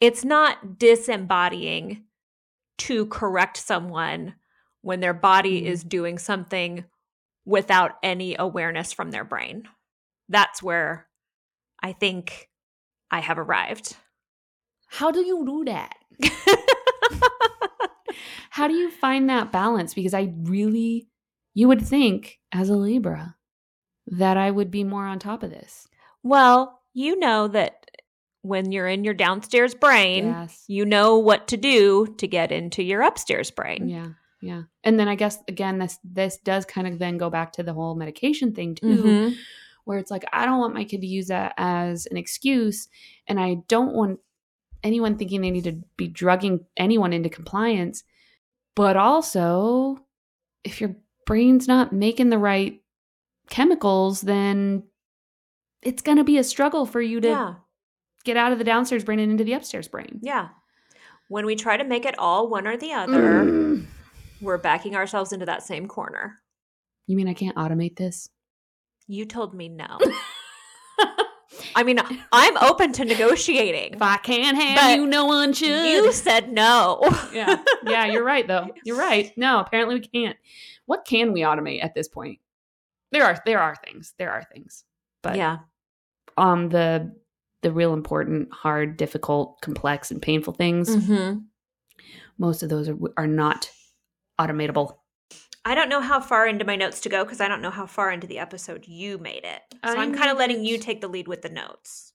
it's 0.00 0.22
not 0.22 0.78
disembodying 0.78 2.04
to 2.78 3.06
correct 3.06 3.56
someone 3.56 4.34
when 4.82 5.00
their 5.00 5.14
body 5.14 5.62
Mhm. 5.62 5.64
is 5.64 5.82
doing 5.82 6.18
something 6.18 6.84
without 7.46 7.98
any 8.02 8.36
awareness 8.38 8.92
from 8.92 9.10
their 9.12 9.24
brain. 9.24 9.66
That's 10.30 10.62
where 10.62 11.06
I 11.82 11.92
think 11.92 12.48
I 13.10 13.20
have 13.20 13.38
arrived. 13.38 13.96
How 14.86 15.10
do 15.10 15.20
you 15.20 15.44
do 15.44 15.64
that? 15.66 15.94
How 18.50 18.66
do 18.66 18.74
you 18.74 18.90
find 18.90 19.28
that 19.30 19.52
balance? 19.52 19.94
Because 19.94 20.12
I 20.14 20.32
really, 20.42 21.08
you 21.54 21.68
would 21.68 21.82
think 21.82 22.38
as 22.52 22.68
a 22.68 22.76
Libra 22.76 23.36
that 24.08 24.36
I 24.36 24.50
would 24.50 24.70
be 24.70 24.82
more 24.84 25.04
on 25.06 25.18
top 25.18 25.42
of 25.42 25.50
this. 25.50 25.86
well, 26.22 26.78
you 26.92 27.16
know 27.20 27.46
that 27.46 27.86
when 28.42 28.72
you're 28.72 28.88
in 28.88 29.04
your 29.04 29.14
downstairs 29.14 29.74
brain, 29.76 30.26
Yes. 30.26 30.64
you 30.66 30.84
know 30.84 31.18
what 31.18 31.46
to 31.48 31.56
do 31.56 32.12
to 32.18 32.26
get 32.26 32.50
into 32.50 32.82
your 32.82 33.02
upstairs 33.02 33.52
brain. 33.52 33.88
Yeah. 33.88 34.08
Yeah. 34.42 34.62
And 34.82 34.98
then 34.98 35.06
I 35.06 35.14
guess 35.14 35.38
again 35.46 35.78
this 35.78 35.98
this 36.02 36.38
does 36.38 36.64
kind 36.64 36.88
of 36.88 36.98
then 36.98 37.16
go 37.16 37.30
back 37.30 37.52
to 37.52 37.62
the 37.62 37.72
whole 37.74 37.94
medication 37.94 38.52
thing 38.54 38.74
too. 38.74 38.86
Mhm. 39.04 39.34
Where 39.84 39.98
it's 39.98 40.10
like 40.10 40.24
I 40.32 40.46
don't 40.46 40.58
want 40.58 40.74
my 40.74 40.84
kid 40.84 41.00
to 41.00 41.06
use 41.06 41.28
that 41.28 41.54
as 41.56 42.06
an 42.06 42.16
excuse 42.16 42.88
and 43.26 43.40
I 43.40 43.56
don't 43.68 43.94
want 43.94 44.20
anyone 44.82 45.16
thinking 45.16 45.40
they 45.42 45.50
need 45.50 45.64
to 45.64 45.78
be 45.96 46.08
drugging 46.08 46.64
anyone 46.76 47.12
into 47.12 47.28
compliance 47.28 48.02
but 48.74 48.96
also 48.96 49.98
if 50.64 50.80
your 50.80 50.96
brain's 51.26 51.68
not 51.68 51.92
making 51.92 52.30
the 52.30 52.38
right 52.38 52.80
chemicals 53.50 54.20
then 54.22 54.82
it's 55.82 56.02
going 56.02 56.18
to 56.18 56.24
be 56.24 56.38
a 56.38 56.44
struggle 56.44 56.86
for 56.86 57.00
you 57.00 57.20
to 57.20 57.28
Yeah. 57.28 57.54
get 58.24 58.36
out 58.36 58.52
of 58.52 58.58
the 58.58 58.64
downstairs 58.64 59.04
brain 59.04 59.18
and 59.18 59.30
into 59.32 59.44
the 59.44 59.52
upstairs 59.54 59.88
brain 59.88 60.20
Yeah. 60.22 60.48
When 61.28 61.46
we 61.46 61.54
try 61.56 61.76
to 61.76 61.84
make 61.84 62.04
it 62.06 62.18
all 62.18 62.48
one 62.48 62.66
or 62.66 62.76
the 62.76 62.92
other, 62.92 63.44
Mm. 63.44 63.86
we're 64.40 64.58
backing 64.58 64.96
ourselves 64.96 65.32
into 65.32 65.46
that 65.46 65.62
same 65.62 65.86
corner. 65.86 66.38
you 67.06 67.16
mean 67.16 67.28
I 67.28 67.34
can't 67.34 67.56
automate 67.56 67.96
this 67.96 68.28
You 69.10 69.24
told 69.24 69.54
me 69.54 69.68
no. 69.68 69.98
I 71.74 71.82
mean, 71.82 71.98
I'm 72.32 72.56
open 72.58 72.92
to 72.92 73.04
negotiating. 73.04 73.94
if 73.94 74.02
I 74.02 74.16
can't 74.18 74.56
have 74.56 74.96
you 74.96 75.06
no 75.06 75.26
one 75.26 75.52
should 75.52 75.68
You 75.68 76.12
said 76.12 76.52
no. 76.52 77.00
yeah 77.32 77.62
yeah 77.84 78.06
you're 78.06 78.24
right 78.24 78.46
though 78.46 78.68
you're 78.84 78.96
right 78.96 79.32
no 79.36 79.60
apparently 79.60 79.96
we 79.96 80.00
can't 80.00 80.36
what 80.86 81.04
can 81.04 81.32
we 81.32 81.40
automate 81.40 81.84
at 81.84 81.94
this 81.94 82.08
point 82.08 82.38
there 83.12 83.24
are 83.24 83.38
there 83.44 83.60
are 83.60 83.76
things 83.84 84.14
there 84.18 84.30
are 84.30 84.44
things 84.52 84.84
but 85.22 85.36
yeah. 85.36 85.58
um 86.36 86.68
the 86.68 87.12
the 87.62 87.72
real 87.72 87.92
important, 87.92 88.52
hard, 88.52 88.96
difficult, 88.96 89.60
complex, 89.60 90.10
and 90.10 90.22
painful 90.22 90.54
things. 90.54 90.94
Mm-hmm. 90.94 91.40
Most 92.38 92.62
of 92.62 92.68
those 92.68 92.88
are, 92.88 92.96
are 93.16 93.26
not 93.26 93.70
automatable. 94.40 94.96
I 95.64 95.74
don't 95.74 95.88
know 95.88 96.00
how 96.00 96.20
far 96.20 96.46
into 96.46 96.64
my 96.64 96.76
notes 96.76 97.00
to 97.00 97.08
go 97.08 97.24
because 97.24 97.40
I 97.40 97.48
don't 97.48 97.62
know 97.62 97.70
how 97.70 97.86
far 97.86 98.10
into 98.10 98.26
the 98.26 98.38
episode 98.38 98.86
you 98.88 99.18
made 99.18 99.44
it. 99.44 99.62
So 99.84 99.92
I 99.92 100.02
I'm 100.02 100.14
kind 100.14 100.30
of 100.30 100.38
letting 100.38 100.64
you 100.64 100.78
take 100.78 101.00
the 101.00 101.08
lead 101.08 101.28
with 101.28 101.42
the 101.42 101.50
notes. 101.50 102.12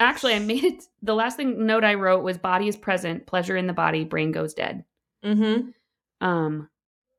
Actually, 0.00 0.34
I 0.34 0.38
made 0.38 0.64
it. 0.64 0.84
The 1.02 1.14
last 1.14 1.36
thing 1.36 1.66
note 1.66 1.84
I 1.84 1.94
wrote 1.94 2.24
was 2.24 2.38
body 2.38 2.68
is 2.68 2.76
present, 2.76 3.26
pleasure 3.26 3.56
in 3.56 3.66
the 3.66 3.72
body, 3.72 4.04
brain 4.04 4.32
goes 4.32 4.54
dead. 4.54 4.84
Mm-hmm. 5.24 5.70
Um, 6.26 6.68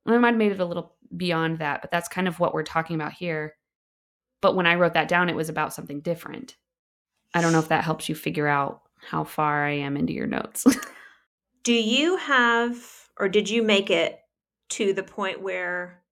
I 0.04 0.18
might 0.18 0.28
have 0.28 0.36
made 0.36 0.52
it 0.52 0.60
a 0.60 0.64
little 0.64 0.94
beyond 1.16 1.58
that, 1.58 1.80
but 1.80 1.90
that's 1.90 2.08
kind 2.08 2.28
of 2.28 2.40
what 2.40 2.52
we're 2.52 2.62
talking 2.62 2.96
about 2.96 3.12
here. 3.12 3.56
But 4.40 4.56
when 4.56 4.66
I 4.66 4.74
wrote 4.74 4.94
that 4.94 5.08
down, 5.08 5.28
it 5.28 5.36
was 5.36 5.48
about 5.48 5.72
something 5.72 6.00
different. 6.00 6.56
I 7.34 7.40
don't 7.40 7.52
know 7.52 7.58
if 7.58 7.68
that 7.68 7.84
helps 7.84 8.08
you 8.08 8.14
figure 8.14 8.46
out 8.46 8.82
how 9.10 9.24
far 9.24 9.64
I 9.64 9.72
am 9.72 9.96
into 9.96 10.12
your 10.12 10.26
notes. 10.26 10.66
Do 11.62 11.72
you 11.72 12.16
have, 12.16 12.76
or 13.18 13.28
did 13.28 13.50
you 13.50 13.62
make 13.62 13.90
it 13.90 14.20
to 14.70 14.92
the 14.92 15.02
point 15.02 15.40
where 15.42 16.02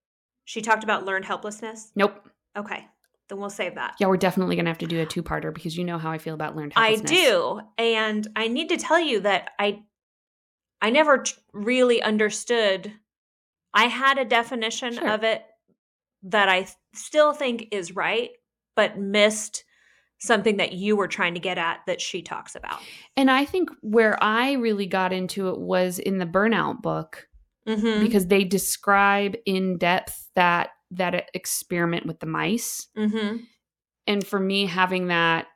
she 0.45 0.61
talked 0.61 0.83
about 0.83 1.05
learned 1.05 1.25
helplessness? 1.25 1.91
nope. 1.95 2.27
Okay, 2.57 2.85
then 3.27 3.39
we'll 3.39 3.49
save 3.49 3.75
that. 3.75 3.95
Yeah, 3.99 4.07
we're 4.07 4.15
definitely 4.17 4.55
gonna 4.55 4.69
have 4.69 4.77
to 4.77 4.85
do 4.87 5.01
a 5.01 5.05
two-parter 5.05 5.53
because 5.53 5.77
you 5.77 5.83
know 5.83 5.97
how 5.97 6.09
I 6.11 6.17
feel 6.17 6.33
about 6.33 6.55
learned 6.55 6.73
helplessness. 6.73 7.11
I 7.11 7.13
do, 7.13 7.61
and 7.77 8.27
I 8.35 8.47
need 8.47 8.69
to 8.69 8.77
tell 8.77 8.99
you 8.99 9.19
that 9.21 9.49
I, 9.59 9.83
I 10.81 10.89
never 10.89 11.19
t- 11.19 11.33
really 11.53 12.01
understood. 12.01 12.93
I 13.73 13.85
had 13.85 14.17
a 14.17 14.25
definition 14.25 14.93
Sure. 14.93 15.09
of 15.09 15.23
it 15.23 15.43
that 16.23 16.47
I 16.47 16.61
th- 16.61 16.75
still 16.93 17.33
think 17.33 17.67
is 17.71 17.93
right, 17.95 18.29
but 18.75 18.97
missed 18.97 19.65
something 20.19 20.55
that 20.57 20.71
you 20.71 20.95
were 20.95 21.09
trying 21.09 21.33
to 21.33 21.39
get 21.41 21.57
at 21.57 21.79
that 21.87 21.99
she 21.99 22.21
talks 22.21 22.55
about. 22.55 22.79
And 23.17 23.29
I 23.29 23.43
think 23.43 23.69
where 23.81 24.17
I 24.23 24.53
really 24.53 24.85
got 24.87 25.11
into 25.11 25.49
it 25.49 25.59
was 25.59 25.99
in 25.99 26.19
the 26.19 26.25
burnout 26.25 26.81
book 26.81 27.27
Mm-hmm. 27.67 28.03
because 28.03 28.27
they 28.27 28.43
describe 28.43 29.35
in 29.45 29.77
depth 29.79 30.27
that 30.35 30.69
that 30.91 31.29
experiment 31.33 32.05
with 32.05 32.19
the 32.19 32.27
mice. 32.27 32.87
mm-hmm. 32.97 33.37
And 34.07 34.25
for 34.25 34.39
me 34.39 34.67
having 34.67 35.07
that 35.07 35.47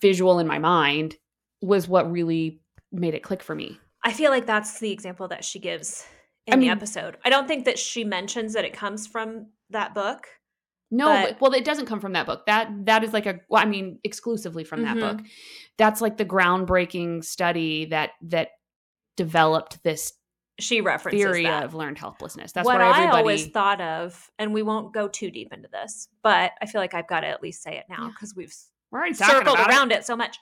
visual 0.00 0.38
in 0.38 0.46
my 0.46 0.58
mind 0.58 1.16
was 1.60 1.88
what 1.88 2.10
really 2.10 2.60
made 2.92 3.14
it 3.14 3.22
click 3.22 3.42
for 3.42 3.54
me. 3.54 3.78
I 4.04 4.12
feel 4.12 4.30
like 4.30 4.46
that's 4.46 4.78
the 4.80 4.90
example 4.90 5.28
that 5.28 5.44
she 5.44 5.58
gives 5.58 6.04
in 6.46 6.54
I 6.54 6.56
mean- 6.56 6.68
the 6.68 6.72
episode. 6.72 7.16
I 7.24 7.30
don't 7.30 7.48
think 7.48 7.64
that 7.64 7.78
she 7.78 8.04
mentions 8.04 8.52
that 8.54 8.64
it 8.64 8.72
comes 8.72 9.06
from 9.06 9.46
that 9.70 9.94
book. 9.94 10.26
No, 10.90 11.06
But- 11.08 11.40
well, 11.40 11.52
it 11.54 11.64
doesn't 11.64 11.86
come 11.86 12.00
from 12.00 12.12
that 12.12 12.26
book. 12.26 12.46
That 12.46 12.68
that 12.86 13.02
is 13.02 13.12
like 13.12 13.26
a, 13.26 13.40
well, 13.48 13.62
I 13.62 13.66
mean, 13.66 13.98
exclusively 14.04 14.62
from 14.64 14.82
that 14.82 14.96
Mhm. 14.96 15.00
book. 15.00 15.26
That's 15.78 16.00
like 16.00 16.16
the 16.16 16.24
groundbreaking 16.26 17.24
study 17.24 17.86
that 17.86 18.10
that 18.22 18.50
developed 19.16 19.82
this 19.82 20.12
She 20.60 20.80
references 20.80 21.20
theory 21.20 21.42
that. 21.44 21.64
of 21.64 21.74
learned 21.74 21.98
helplessness. 21.98 22.52
That's 22.52 22.64
what 22.64 22.80
everybody. 22.80 23.06
I 23.08 23.18
always 23.18 23.48
thought 23.48 23.80
of, 23.80 24.30
and 24.38 24.54
we 24.54 24.62
won't 24.62 24.92
go 24.94 25.08
too 25.08 25.30
deep 25.30 25.52
into 25.52 25.68
this, 25.68 26.08
but 26.22 26.52
I 26.62 26.66
feel 26.66 26.80
like 26.80 26.94
I've 26.94 27.08
got 27.08 27.20
to 27.20 27.26
at 27.26 27.42
least 27.42 27.62
say 27.62 27.76
it 27.76 27.86
now 27.88 28.04
Yeah. 28.04 28.08
because 28.10 28.34
we've 28.36 28.54
we're 28.92 29.00
already 29.00 29.14
circled 29.14 29.58
around 29.58 29.90
it. 29.90 30.04
so 30.06 30.14
much. 30.16 30.38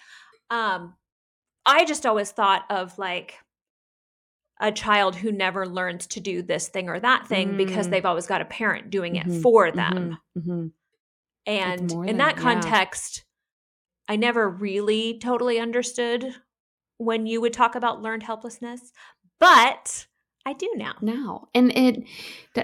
Um, 0.50 0.94
I 1.64 1.86
just 1.86 2.04
always 2.04 2.30
thought 2.30 2.64
of 2.68 2.98
like 2.98 3.38
a 4.60 4.70
child 4.70 5.16
who 5.16 5.32
never 5.32 5.66
learns 5.66 6.06
to 6.08 6.20
do 6.20 6.42
this 6.42 6.68
thing 6.68 6.88
or 6.90 7.00
that 7.00 7.26
thing 7.26 7.56
because 7.56 7.86
Mm. 7.88 7.90
they've 7.90 8.04
always 8.06 8.26
got 8.26 8.42
a 8.42 8.44
parent 8.44 8.90
doing 8.90 9.16
it 9.16 9.26
Mhm, 9.26 9.40
for 9.42 9.66
it. 9.68 9.74
them. 9.76 10.18
Mhm, 10.36 10.42
mhm. 10.46 10.72
And 11.46 11.90
in 11.90 12.04
than- 12.06 12.16
that 12.18 12.36
yeah. 12.36 12.42
context, 12.42 13.24
I 14.08 14.16
never 14.16 14.48
really 14.48 15.18
totally 15.18 15.58
understood 15.58 16.36
when 16.98 17.26
you 17.26 17.40
would 17.40 17.52
talk 17.54 17.74
about 17.74 18.02
learned 18.02 18.22
helplessness, 18.24 18.92
but 19.42 20.06
I 20.46 20.52
do 20.54 20.70
now. 20.76 20.94
now 21.00 21.48
and 21.54 21.76
it 21.76 22.04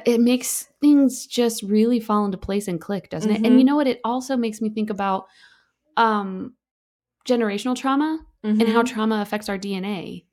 it 0.06 0.20
makes 0.20 0.68
things 0.80 1.26
just 1.26 1.62
really 1.62 2.00
fall 2.00 2.24
into 2.24 2.38
place 2.38 2.66
and 2.68 2.80
click 2.80 3.10
doesn't 3.10 3.30
it 3.30 3.40
Mhm. 3.42 3.46
and 3.46 3.58
you 3.58 3.64
know 3.64 3.76
what 3.76 3.86
it 3.86 4.00
also 4.04 4.36
makes 4.36 4.60
me 4.60 4.68
think 4.70 4.90
about 4.90 5.26
um 5.96 6.54
generational 7.26 7.76
trauma 7.76 8.20
and 8.42 8.62
how 8.68 8.82
Mhm. 8.82 8.86
trauma 8.86 9.20
affects 9.20 9.48
our 9.48 9.58
dna 9.58 10.24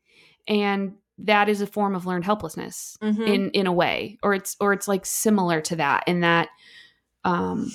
and 0.48 0.94
that 1.18 1.50
is 1.50 1.62
a 1.62 1.68
form 1.68 1.96
of 1.96 2.06
learned 2.06 2.26
helplessness 2.26 2.98
Mhm. 3.02 3.28
in 3.28 3.50
in 3.52 3.68
a 3.68 3.74
way 3.74 4.18
or 4.24 4.34
it's 4.34 4.56
or 4.60 4.74
it's 4.74 4.88
like 4.88 5.06
similar 5.06 5.62
to 5.62 5.76
that 5.78 6.04
in 6.08 6.20
that 6.22 6.50
um 7.24 7.72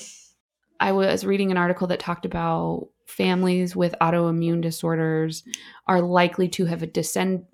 i 0.79 0.93
was 0.93 1.25
reading 1.27 1.51
an 1.51 1.57
article 1.57 1.87
that 1.89 1.99
talked 2.01 2.25
about 2.27 2.89
families 3.07 3.75
with 3.75 3.95
autoimmune 4.01 4.61
disorders 4.63 5.43
are 5.87 6.01
likely 6.01 6.49
to 6.49 6.65
have 6.67 6.83
a 6.83 6.87
descend 6.87 7.45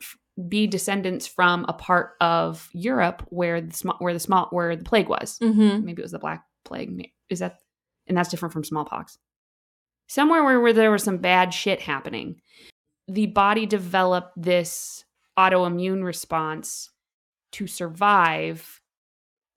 be 0.48 0.66
descendants 0.66 1.26
from 1.26 1.64
a 1.68 1.72
part 1.72 2.12
of 2.20 2.68
Europe 2.72 3.26
where 3.30 3.60
the 3.60 3.72
small 3.72 3.96
where 3.98 4.12
the 4.12 4.20
small 4.20 4.48
where 4.50 4.76
the 4.76 4.84
plague 4.84 5.08
was. 5.08 5.38
Mhm. 5.38 5.82
Maybe 5.82 6.02
it 6.02 6.04
was 6.04 6.12
the 6.12 6.18
black 6.18 6.44
plague. 6.64 7.10
Is 7.30 7.38
that 7.38 7.58
and 8.06 8.16
that's 8.16 8.28
different 8.28 8.52
from 8.52 8.64
smallpox. 8.64 9.18
Somewhere 10.08 10.44
where, 10.44 10.60
where 10.60 10.72
there 10.72 10.90
was 10.90 11.02
some 11.02 11.18
bad 11.18 11.52
shit 11.52 11.80
happening. 11.80 12.40
The 13.08 13.26
body 13.26 13.66
developed 13.66 14.32
this 14.36 15.04
autoimmune 15.38 16.04
response 16.04 16.90
to 17.52 17.66
survive 17.66 18.80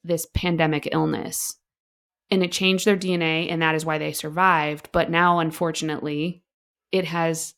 this 0.04 0.26
pandemic 0.34 0.90
illness. 0.92 1.56
And 2.32 2.44
it 2.44 2.52
changed 2.52 2.86
their 2.86 2.98
DNA, 2.98 3.50
and 3.50 3.62
that 3.62 3.76
is 3.76 3.86
why 3.86 3.98
they 3.98 4.14
survived. 4.14 4.90
But 4.92 5.10
now, 5.10 5.40
unfortunately, 5.40 6.44
it 6.92 7.06
has 7.06 7.56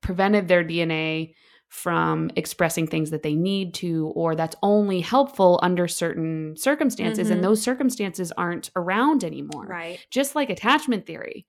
prevented 0.00 0.46
their 0.48 0.64
DNA 0.64 1.34
from 1.68 2.30
expressing 2.36 2.86
things 2.86 3.10
that 3.10 3.22
they 3.22 3.34
need 3.34 3.74
to, 3.74 4.08
or 4.14 4.36
that's 4.36 4.54
only 4.62 5.00
helpful 5.00 5.58
under 5.62 5.88
certain 5.88 6.56
circumstances. 6.56 7.28
Mhm. 7.28 7.32
And 7.32 7.44
those 7.44 7.60
circumstances 7.62 8.30
aren't 8.32 8.70
around 8.76 9.24
anymore. 9.24 9.66
Right. 9.66 9.98
Just 10.10 10.34
like 10.36 10.50
attachment 10.50 11.04
theory, 11.04 11.46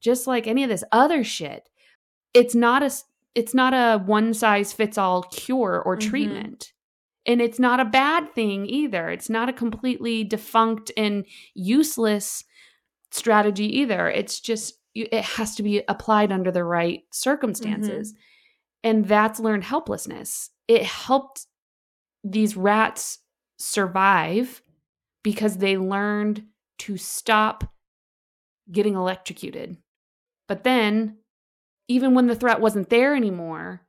just 0.00 0.26
like 0.26 0.46
any 0.46 0.64
of 0.64 0.68
this 0.68 0.84
other 0.90 1.22
shit, 1.22 1.68
it's 2.34 2.54
not 2.54 2.82
a 2.82 2.90
it's 3.34 3.54
not 3.54 3.72
a 3.72 4.02
one 4.04 4.34
size 4.34 4.72
fits 4.72 4.98
all 4.98 5.22
cure 5.22 5.80
or 5.84 5.96
Mhm. 5.96 6.00
treatment. 6.10 6.72
And 7.24 7.40
it's 7.40 7.60
not 7.60 7.78
a 7.78 7.84
bad 7.84 8.34
thing 8.34 8.66
either. 8.66 9.10
It's 9.10 9.28
not 9.30 9.48
a 9.48 9.52
completely 9.52 10.24
defunct 10.24 10.90
and 10.96 11.24
useless 11.54 12.42
strategy 13.12 13.66
either. 13.78 14.08
It's 14.08 14.40
just 14.40 14.80
it 14.94 15.12
has 15.22 15.54
to 15.54 15.62
be 15.62 15.82
applied 15.86 16.32
under 16.32 16.50
the 16.50 16.64
right 16.64 17.02
circumstances. 17.12 18.14
And 18.84 19.06
that's 19.06 19.40
learned 19.40 19.64
helplessness. 19.64 20.50
It 20.68 20.84
helped 20.84 21.46
these 22.24 22.56
rats 22.56 23.18
survive 23.58 24.62
because 25.22 25.56
they 25.58 25.76
learned 25.76 26.44
to 26.78 26.96
stop 26.96 27.72
getting 28.70 28.94
electrocuted. 28.94 29.76
But 30.46 30.64
then, 30.64 31.18
even 31.88 32.14
when 32.14 32.26
the 32.26 32.36
threat 32.36 32.60
wasn't 32.60 32.90
there 32.90 33.14
anymore, 33.14 33.82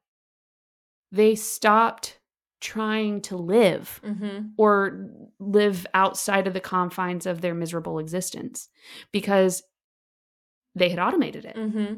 they 1.12 1.36
stopped 1.36 2.20
trying 2.62 3.22
to 3.22 3.38
live 3.38 4.02
Mm-hmm. 4.04 4.48
or 4.58 5.10
live 5.40 5.86
outside 5.94 6.48
of 6.48 6.54
the 6.54 6.60
confines 6.60 7.26
of 7.26 7.42
their 7.42 7.54
miserable 7.54 8.00
existence 8.00 8.70
because 9.12 9.64
they 10.76 10.90
had 10.90 11.00
automated 11.00 11.46
it. 11.46 11.56
Mm-hmm. 11.56 11.96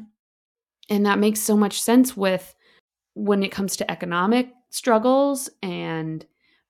And 0.88 1.06
that 1.06 1.18
makes 1.18 1.40
so 1.40 1.56
much 1.56 1.80
sense 1.80 2.16
with 2.16 2.54
when 3.14 3.42
it 3.42 3.52
comes 3.52 3.76
to 3.76 3.90
economic 3.90 4.50
struggles 4.70 5.50
and 5.62 6.24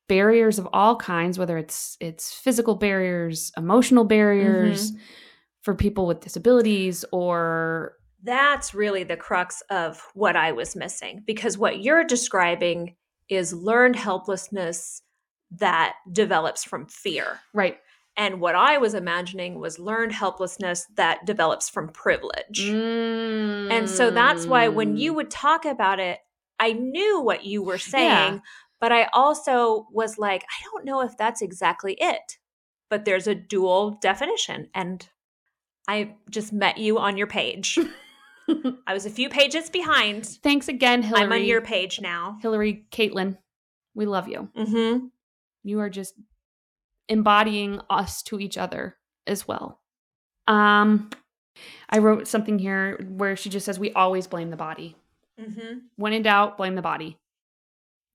barriers 0.08 0.58
of 0.58 0.68
all 0.72 0.96
kinds 0.96 1.38
whether 1.38 1.56
it's 1.56 1.96
it's 2.00 2.34
physical 2.34 2.74
barriers, 2.74 3.52
emotional 3.56 4.04
barriers 4.04 4.92
for 5.62 5.74
people 5.74 6.06
with 6.06 6.20
disabilities 6.20 7.04
or 7.12 7.94
That's 8.22 8.74
really 8.74 9.04
the 9.04 9.16
crux 9.16 9.62
of 9.70 10.02
what 10.14 10.36
I 10.36 10.52
was 10.52 10.74
missing 10.76 11.22
because 11.26 11.56
what 11.56 11.82
you're 11.82 12.04
describing 12.04 12.96
is 13.28 13.52
learned 13.52 13.96
helplessness 13.96 15.02
that 15.52 15.94
develops 16.12 16.64
from 16.64 16.86
fear. 16.86 17.40
right 17.54 17.78
And 18.16 18.40
what 18.40 18.54
I 18.54 18.78
was 18.78 18.94
imagining 18.94 19.58
was 19.58 19.78
learned 19.78 20.12
helplessness 20.12 20.86
that 20.96 21.24
develops 21.24 21.68
from 21.70 21.88
privilege. 21.88 22.60
And 23.70 23.88
so 23.88 24.10
that's 24.10 24.46
why 24.46 24.68
when 24.68 24.96
Mm. 24.96 24.98
you 24.98 25.14
would 25.14 25.30
talk 25.30 25.64
about 25.64 25.98
it, 26.00 26.18
I 26.62 26.72
knew 26.74 27.20
what 27.20 27.44
you 27.44 27.62
were 27.62 27.76
saying, 27.78 28.34
Yeah. 28.34 28.38
but 28.80 28.92
I 28.92 29.08
also 29.12 29.88
was 29.90 30.16
like, 30.16 30.42
I 30.44 30.62
don't 30.64 30.84
know 30.84 31.00
if 31.02 31.16
that's 31.16 31.42
exactly 31.42 31.96
it. 32.00 32.38
But 32.88 33.04
there's 33.04 33.26
a 33.26 33.34
dual 33.34 33.98
definition. 34.00 34.68
And 34.74 35.06
I 35.88 36.14
just 36.30 36.52
met 36.52 36.78
you 36.78 36.98
on 36.98 37.16
your 37.16 37.26
page. 37.26 37.78
I 38.86 38.92
was 38.92 39.06
a 39.06 39.10
few 39.10 39.28
pages 39.28 39.70
behind. 39.70 40.26
Thanks 40.26 40.68
again, 40.68 41.02
Hillary. 41.02 41.24
I'm 41.24 41.32
on 41.32 41.44
your 41.44 41.62
page 41.62 42.00
now. 42.00 42.38
Hillary 42.42 42.84
Caitlin. 42.92 43.38
We 43.94 44.06
love 44.06 44.28
you. 44.28 44.48
Mm-hmm. 44.56 45.06
You 45.64 45.80
are 45.80 45.90
just 45.90 46.14
embodying 47.08 47.80
us 47.90 48.22
to 48.24 48.38
each 48.38 48.56
other 48.56 48.96
as 49.26 49.48
well. 49.48 49.80
Um 50.46 51.10
I 51.88 51.98
wrote 51.98 52.26
something 52.28 52.58
here 52.58 52.98
where 53.08 53.36
she 53.36 53.50
just 53.50 53.66
says 53.66 53.78
we 53.78 53.92
always 53.92 54.26
blame 54.26 54.50
the 54.50 54.56
body. 54.56 54.96
Mm-hmm. 55.42 55.78
When 55.96 56.12
in 56.12 56.22
doubt, 56.22 56.56
blame 56.56 56.74
the 56.74 56.82
body. 56.82 57.18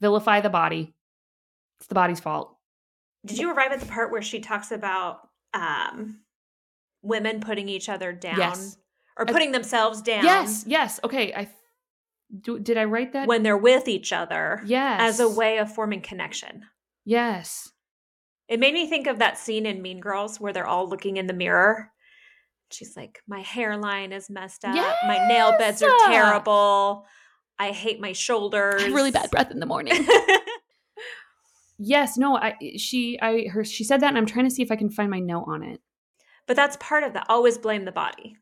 Vilify 0.01 0.41
the 0.41 0.49
body. 0.49 0.93
It's 1.79 1.87
the 1.87 1.95
body's 1.95 2.19
fault. 2.19 2.55
Did 3.25 3.37
you 3.39 3.51
arrive 3.51 3.71
at 3.71 3.79
the 3.79 3.85
part 3.85 4.11
where 4.11 4.21
she 4.21 4.39
talks 4.39 4.71
about 4.71 5.27
um, 5.53 6.19
women 7.01 7.39
putting 7.39 7.67
each 7.69 7.89
other 7.89 8.11
down 8.11 8.37
Yes. 8.37 8.77
or 9.17 9.25
putting 9.25 9.51
themselves 9.51 10.01
down 10.01 10.23
Yes, 10.23 10.63
yes. 10.67 10.99
Okay, 11.03 11.33
I 11.33 11.49
do, 12.41 12.59
did 12.59 12.77
I 12.77 12.83
write 12.85 13.13
that? 13.13 13.27
when 13.27 13.43
they're 13.43 13.57
with 13.57 13.87
each 13.87 14.11
other 14.13 14.61
yes. 14.65 14.99
as 15.01 15.19
a 15.19 15.27
way 15.29 15.57
of 15.57 15.73
forming 15.73 16.01
connection? 16.01 16.63
Yes. 17.05 17.71
It 18.47 18.59
made 18.59 18.73
me 18.73 18.87
think 18.87 19.07
of 19.07 19.19
that 19.19 19.37
scene 19.37 19.65
in 19.65 19.81
Mean 19.81 19.99
Girls 19.99 20.39
where 20.39 20.53
they're 20.53 20.67
all 20.67 20.87
looking 20.87 21.17
in 21.17 21.27
the 21.27 21.33
mirror. 21.33 21.91
She's 22.71 22.95
like, 22.97 23.21
My 23.27 23.41
hairline 23.41 24.11
is 24.11 24.29
messed 24.29 24.65
up. 24.65 24.75
My 25.07 25.27
nail 25.27 25.53
beds 25.57 25.81
are 25.81 25.91
terrible. 26.07 27.05
I 27.59 27.71
hate 27.71 27.99
my 27.99 28.11
shoulders. 28.13 28.83
Really 28.85 29.11
bad 29.11 29.31
breath 29.31 29.51
in 29.51 29.59
the 29.59 29.65
morning. 29.65 30.05
yes, 31.77 32.17
no, 32.17 32.37
I 32.37 32.55
she 32.77 33.19
I 33.21 33.47
her 33.51 33.63
she 33.63 33.83
said 33.83 34.01
that 34.01 34.07
and 34.09 34.17
I'm 34.17 34.25
trying 34.25 34.45
to 34.45 34.51
see 34.53 34.61
if 34.63 34.71
I 34.71 34.75
can 34.75 34.89
find 34.89 35.09
my 35.11 35.19
note 35.19 35.45
on 35.47 35.63
it. 35.63 35.81
but 36.47 36.55
that's 36.55 36.77
part 36.79 37.03
of 37.03 37.13
that. 37.13 37.25
Always 37.29 37.57
blame 37.57 37.85
the 37.85 37.91
body, 37.91 38.37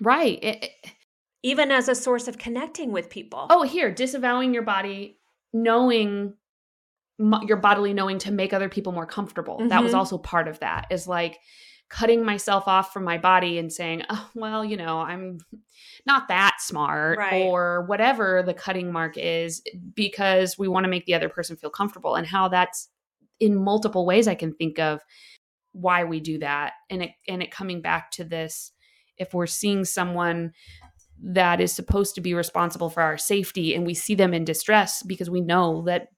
Right. 0.00 0.38
It- 0.42 0.64
it- 0.64 0.92
even 1.42 1.70
as 1.70 1.88
a 1.88 1.94
source 1.94 2.26
of 2.26 2.38
connecting 2.38 2.90
with 2.90 3.08
people. 3.08 3.46
oh, 3.50 3.62
here, 3.62 3.92
disavowing 3.92 4.52
your 4.52 4.64
body, 4.64 5.20
knowing 5.52 6.34
your 7.46 7.56
bodily 7.56 7.94
knowing 7.94 8.18
to 8.18 8.32
make 8.32 8.52
other 8.52 8.68
people 8.68 8.92
more 8.92 9.06
comfortable. 9.06 9.68
That 9.68 9.82
was 9.82 9.92
Mhm. 9.92 9.98
also 9.98 10.18
part 10.18 10.48
of 10.48 10.58
that. 10.60 10.86
Is 10.90 11.06
like 11.06 11.38
cutting 11.88 12.24
myself 12.24 12.66
off 12.66 12.92
from 12.92 13.04
my 13.04 13.16
body 13.18 13.58
and 13.58 13.72
saying, 13.72 14.02
"Oh, 14.10 14.28
well, 14.34 14.64
you 14.64 14.76
know, 14.76 14.98
I'm 14.98 15.38
not 16.04 16.28
that 16.28 16.56
smart 16.60 17.18
Right. 17.18 17.42
or 17.44 17.84
whatever 17.86 18.42
the 18.44 18.54
cutting 18.54 18.92
mark 18.92 19.16
is 19.16 19.62
because 19.94 20.58
we 20.58 20.68
want 20.68 20.84
to 20.84 20.90
make 20.90 21.06
the 21.06 21.14
other 21.14 21.28
person 21.28 21.56
feel 21.56 21.70
comfortable 21.70 22.14
and 22.16 22.26
how 22.26 22.48
that's 22.48 22.88
in 23.38 23.54
multiple 23.54 24.06
ways 24.06 24.26
I 24.26 24.34
can 24.34 24.54
think 24.54 24.78
of 24.78 25.00
why 25.72 26.04
we 26.04 26.20
do 26.20 26.38
that 26.38 26.72
and 26.88 27.02
it 27.02 27.10
and 27.28 27.42
it 27.42 27.50
coming 27.50 27.82
back 27.82 28.10
to 28.12 28.24
this 28.24 28.72
if 29.18 29.34
we're 29.34 29.46
seeing 29.46 29.84
someone 29.84 30.52
that 31.22 31.60
is 31.60 31.72
supposed 31.72 32.14
to 32.14 32.20
be 32.22 32.32
responsible 32.34 32.88
for 32.88 33.02
our 33.02 33.18
safety 33.18 33.74
and 33.74 33.86
we 33.86 33.92
see 33.94 34.14
them 34.14 34.32
in 34.32 34.44
distress 34.44 35.02
because 35.02 35.28
we 35.28 35.40
know 35.40 35.82
that 35.86 36.08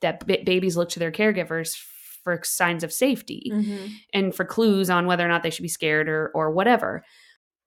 that 0.00 0.26
ba- 0.26 0.38
babies 0.44 0.76
look 0.76 0.88
to 0.88 0.98
their 0.98 1.12
caregivers 1.12 1.76
for 2.22 2.40
signs 2.44 2.84
of 2.84 2.92
safety 2.92 3.50
Mhm. 3.52 3.90
and 4.12 4.34
for 4.34 4.44
clues 4.44 4.88
on 4.90 5.06
whether 5.06 5.24
or 5.24 5.28
not 5.28 5.42
they 5.42 5.50
should 5.50 5.62
be 5.62 5.68
scared 5.68 6.08
or 6.08 6.30
or 6.34 6.50
whatever. 6.50 7.04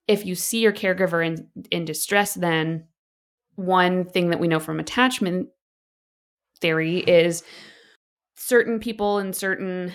If 0.08 0.26
you 0.26 0.36
see 0.36 0.60
your 0.62 0.74
caregiver 0.74 1.26
in 1.26 1.50
in 1.72 1.86
distress, 1.86 2.34
then 2.34 2.88
one 3.56 4.06
thing 4.06 4.30
that 4.30 4.40
we 4.40 4.48
know 4.48 4.60
from 4.60 4.80
attachment 4.80 5.50
theory 6.62 7.00
is 7.00 7.44
certain 8.38 8.80
people 8.80 9.20
in 9.20 9.34
certain 9.34 9.92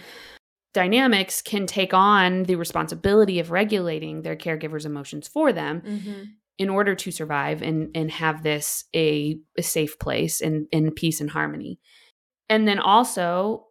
dynamics 0.72 1.42
can 1.42 1.66
take 1.66 1.92
on 1.92 2.44
the 2.44 2.54
responsibility 2.54 3.38
of 3.40 3.50
regulating 3.50 4.22
their 4.22 4.36
caregiver's 4.36 4.86
emotions 4.86 5.26
for 5.26 5.52
them 5.52 5.80
Mhm. 5.82 6.26
in 6.58 6.68
order 6.70 6.94
to 6.94 7.10
survive 7.10 7.60
and 7.62 7.90
and 7.94 8.10
have 8.10 8.42
this 8.42 8.84
a, 8.94 9.38
a 9.58 9.62
safe 9.62 9.98
place 9.98 10.40
and 10.40 10.68
in 10.70 10.92
peace 10.92 11.20
and 11.20 11.30
harmony 11.30 11.80
and 12.48 12.68
then 12.68 12.78
also 12.78 13.66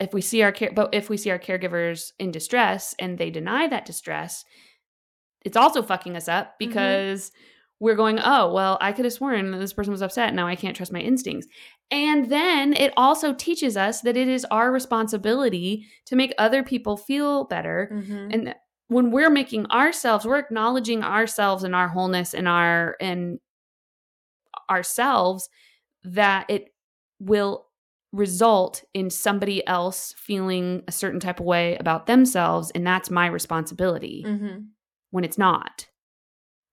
if 0.00 0.12
we 0.14 0.20
see 0.20 0.42
our 0.42 0.52
care 0.52 0.70
but 0.74 0.94
if 0.94 1.08
we 1.10 1.16
see 1.16 1.30
our 1.30 1.38
caregivers 1.38 2.12
in 2.18 2.30
distress 2.30 2.94
and 2.98 3.18
they 3.18 3.30
deny 3.30 3.68
that 3.68 3.84
distress 3.84 4.44
it's 5.44 5.56
also 5.56 5.82
fucking 5.82 6.16
us 6.16 6.28
up 6.28 6.58
because 6.58 7.32
we're 7.80 7.94
going 7.96 8.18
oh 8.22 8.52
well 8.52 8.76
i 8.80 8.92
could 8.92 9.04
have 9.04 9.12
sworn 9.14 9.50
that 9.50 9.58
this 9.58 9.72
person 9.72 9.92
was 9.92 10.02
upset 10.02 10.34
now 10.34 10.46
i 10.46 10.56
can't 10.56 10.76
trust 10.76 10.92
my 10.92 11.00
instincts. 11.00 11.46
And 11.92 12.30
then 12.30 12.72
it 12.74 12.92
also 12.96 13.34
teaches 13.34 13.76
us 13.76 14.02
that 14.02 14.16
it 14.16 14.28
is 14.28 14.46
our 14.52 14.70
responsibility 14.70 15.86
to 16.06 16.14
make 16.14 16.32
other 16.38 16.62
people 16.62 16.96
feel 16.96 17.44
better. 17.44 17.90
Mhm. 17.92 18.32
and 18.32 18.54
when 18.86 19.10
we're 19.10 19.30
making 19.30 19.66
ourselves 19.70 20.24
we're 20.26 20.38
acknowledging 20.38 21.02
ourselves 21.02 21.64
and 21.64 21.74
our 21.74 21.88
wholeness 21.88 22.34
and 22.34 22.46
our 22.48 22.96
and 23.00 23.40
ourselves 24.68 25.48
that 26.04 26.46
it 26.48 26.72
will 27.18 27.66
result 28.12 28.82
in 28.94 29.08
somebody 29.10 29.64
else 29.66 30.14
feeling 30.16 30.82
a 30.88 30.92
certain 30.92 31.20
type 31.20 31.38
of 31.40 31.46
way 31.46 31.76
about 31.76 32.06
themselves 32.06 32.70
and 32.72 32.84
that's 32.86 33.08
my 33.10 33.26
responsibility 33.26 34.24
Mhm. 34.26 34.66
when 35.10 35.22
it's 35.24 35.38
not 35.38 35.86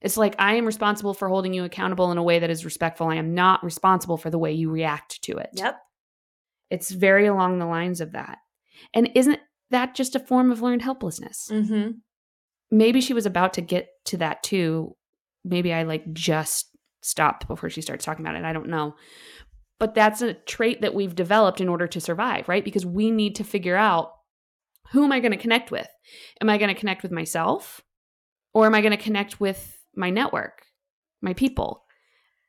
it's 0.01 0.17
like 0.17 0.35
i 0.39 0.55
am 0.55 0.65
responsible 0.65 1.13
for 1.13 1.29
holding 1.29 1.53
you 1.53 1.63
accountable 1.63 2.11
in 2.11 2.17
a 2.17 2.23
way 2.23 2.39
that 2.39 2.49
is 2.49 2.65
respectful 2.65 3.07
i 3.07 3.15
am 3.15 3.35
not 3.35 3.63
responsible 3.63 4.17
for 4.17 4.31
the 4.31 4.39
way 4.39 4.51
you 4.51 4.71
react 4.71 5.21
to 5.21 5.38
it 5.38 5.49
Yep. 5.53 5.77
it's 6.71 6.89
very 6.89 7.27
along 7.27 7.59
the 7.59 7.67
lines 7.67 8.01
of 8.01 8.13
that 8.13 8.39
and 8.95 9.11
isn't 9.13 9.39
that 9.69 9.93
just 9.93 10.15
a 10.15 10.19
form 10.19 10.51
of 10.51 10.61
learned 10.63 10.81
helplessness 10.81 11.49
hmm 11.51 11.89
maybe 12.71 12.99
she 12.99 13.13
was 13.13 13.25
about 13.27 13.53
to 13.53 13.61
get 13.61 13.88
to 14.05 14.17
that 14.17 14.43
too. 14.43 14.93
Maybe 15.45 15.71
I 15.71 15.83
like 15.83 16.11
just 16.11 16.67
stopped 17.01 17.47
before 17.47 17.69
she 17.69 17.81
starts 17.81 18.03
talking 18.03 18.25
about 18.25 18.35
it. 18.35 18.43
I 18.43 18.51
don't 18.51 18.67
know. 18.67 18.93
But 19.80 19.93
that's 19.93 20.21
a 20.21 20.34
trait 20.34 20.82
that 20.82 20.95
we've 20.95 21.15
developed 21.15 21.61
in 21.61 21.69
order 21.69 21.88
to 21.88 22.01
survive, 22.01 22.49
right? 22.49 22.65
Because 22.65 22.86
we 22.86 23.11
need 23.11 23.36
to 23.36 23.43
figure 23.43 23.75
out 23.75 24.13
who 24.91 25.03
am 25.03 25.11
I 25.11 25.19
going 25.19 25.32
to 25.32 25.38
connect 25.38 25.69
with? 25.69 25.88
Am 26.41 26.49
I 26.49 26.57
going 26.57 26.73
to 26.73 26.80
connect 26.80 27.03
with 27.03 27.11
myself 27.11 27.82
or 28.53 28.65
am 28.65 28.73
I 28.73 28.82
going 28.82 28.95
to 28.95 29.03
connect 29.03 29.39
with 29.39 29.78
my 29.95 30.09
network, 30.09 30.63
my 31.21 31.34
people? 31.34 31.84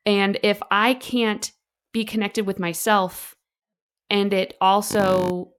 And 0.05 0.39
if 0.41 0.61
I 0.71 0.93
can't 0.95 1.51
be 1.91 2.05
connected 2.05 2.47
with 2.47 2.59
myself 2.59 3.35
and 4.09 4.33
it 4.33 4.55
also 4.61 5.51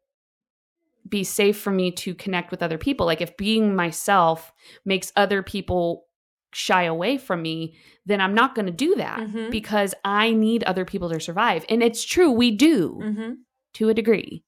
be 1.08 1.24
safe 1.24 1.58
for 1.58 1.70
me 1.70 1.90
to 1.90 2.14
connect 2.14 2.50
with 2.50 2.62
other 2.62 2.78
people. 2.78 3.06
Like 3.06 3.20
if 3.20 3.36
being 3.36 3.74
myself 3.74 4.52
makes 4.84 5.12
other 5.16 5.42
people 5.42 6.06
shy 6.52 6.82
away 6.84 7.16
from 7.18 7.42
me, 7.42 7.76
then 8.06 8.20
I'm 8.20 8.34
not 8.34 8.54
going 8.54 8.66
to 8.66 8.72
do 8.72 8.94
that 8.96 9.20
Mhm. 9.20 9.50
because 9.50 9.94
I 10.04 10.32
need 10.32 10.64
other 10.64 10.84
people 10.84 11.08
to 11.10 11.20
survive. 11.20 11.64
And 11.68 11.82
it's 11.82 12.04
true, 12.04 12.30
we 12.30 12.50
do 12.50 13.00
hmm 13.02 13.32
to 13.74 13.88
a 13.88 13.94
degree. 13.94 14.42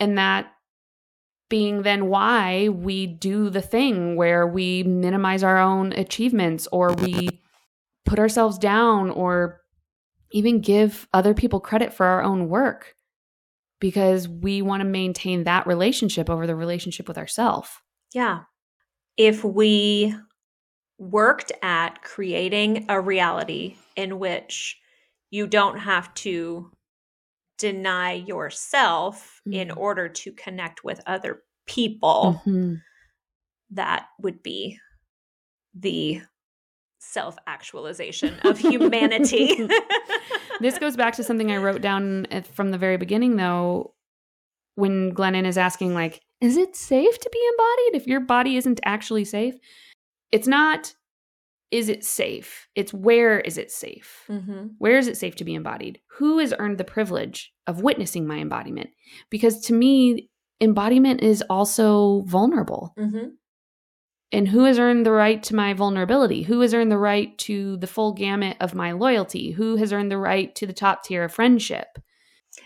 And 0.00 0.16
that 0.16 0.50
being 1.48 1.82
then 1.82 2.06
why 2.08 2.68
we 2.70 3.06
do 3.06 3.50
the 3.50 3.60
thing 3.60 4.16
where 4.16 4.46
we 4.46 4.82
minimize 4.82 5.44
our 5.44 5.58
own 5.58 5.92
achievements 5.92 6.66
or 6.72 6.94
we 6.94 7.40
put 8.04 8.18
ourselves 8.18 8.58
down 8.58 9.10
or 9.10 9.60
even 10.32 10.60
give 10.60 11.06
other 11.12 11.34
people 11.34 11.60
credit 11.60 11.92
for 11.92 12.06
our 12.06 12.22
own 12.22 12.48
work 12.48 12.96
because 13.78 14.28
we 14.28 14.62
want 14.62 14.80
to 14.80 14.84
maintain 14.88 15.44
that 15.44 15.66
relationship 15.66 16.28
over 16.28 16.46
the 16.46 16.56
relationship 16.56 17.06
with 17.06 17.18
ourselves. 17.18 17.68
Yeah. 18.12 18.40
If 19.16 19.44
we 19.44 20.14
worked 20.98 21.52
at 21.62 22.02
creating 22.02 22.86
a 22.88 23.00
reality 23.00 23.76
in 23.96 24.18
which 24.18 24.78
you 25.30 25.46
don't 25.46 25.78
have 25.78 26.12
to 26.14 26.70
deny 27.58 28.12
yourself 28.12 29.40
in 29.50 29.68
Mhm. 29.68 29.76
order 29.76 30.08
to 30.08 30.32
connect 30.32 30.84
with 30.84 31.00
other 31.06 31.42
people, 31.66 32.42
Mhm. 32.46 32.82
that 33.70 34.08
would 34.20 34.42
be 34.42 34.78
the 35.74 36.22
self 36.98 37.36
actualization 37.46 38.38
of 38.40 38.58
humanity. 38.58 39.54
this 40.60 40.78
goes 40.78 40.96
back 40.96 41.14
to 41.14 41.22
something 41.24 41.50
I 41.52 41.56
wrote 41.58 41.80
down 41.80 42.26
from 42.52 42.70
the 42.70 42.78
very 42.78 42.96
beginning, 42.96 43.36
though, 43.36 43.94
when 44.74 45.14
Glennon 45.14 45.46
is 45.46 45.56
asking, 45.58 45.94
like, 45.94 46.20
is 46.40 46.56
it 46.56 46.74
safe 46.76 47.18
to 47.18 47.30
be 47.32 47.48
embodied 47.48 48.02
if 48.02 48.06
your 48.06 48.20
body 48.20 48.56
isn't 48.56 48.80
actually 48.84 49.24
safe? 49.24 49.54
It's 50.32 50.46
not, 50.46 50.94
is 51.70 51.88
it 51.88 52.04
safe? 52.04 52.68
It's 52.74 52.92
where 52.94 53.40
is 53.40 53.58
it 53.58 53.70
safe? 53.70 54.24
hmm 54.26 54.68
Where 54.78 54.98
is 54.98 55.08
it 55.08 55.16
safe 55.16 55.36
to 55.36 55.44
be 55.44 55.54
embodied? 55.54 56.00
Who 56.18 56.38
has 56.38 56.54
earned 56.58 56.78
the 56.78 56.84
privilege 56.84 57.52
of 57.66 57.82
witnessing 57.82 58.26
my 58.26 58.38
embodiment? 58.38 58.90
Because 59.30 59.60
to 59.62 59.72
me, 59.72 60.28
embodiment 60.60 61.22
is 61.22 61.42
also 61.50 62.22
vulnerable. 62.22 62.94
hmm 62.96 63.28
And 64.32 64.48
who 64.48 64.64
has 64.64 64.78
earned 64.78 65.06
the 65.06 65.12
right 65.12 65.42
to 65.44 65.54
my 65.54 65.74
vulnerability? 65.74 66.42
Who 66.42 66.60
has 66.60 66.74
earned 66.74 66.90
the 66.90 66.98
right 66.98 67.36
to 67.38 67.76
the 67.76 67.86
full 67.86 68.12
gamut 68.12 68.56
of 68.60 68.74
my 68.74 68.92
loyalty? 68.92 69.52
Who 69.52 69.76
has 69.76 69.92
earned 69.92 70.10
the 70.10 70.18
right 70.18 70.54
to 70.56 70.66
the 70.66 70.72
top 70.72 71.04
tier 71.04 71.24
of 71.24 71.32
friendship? 71.32 71.98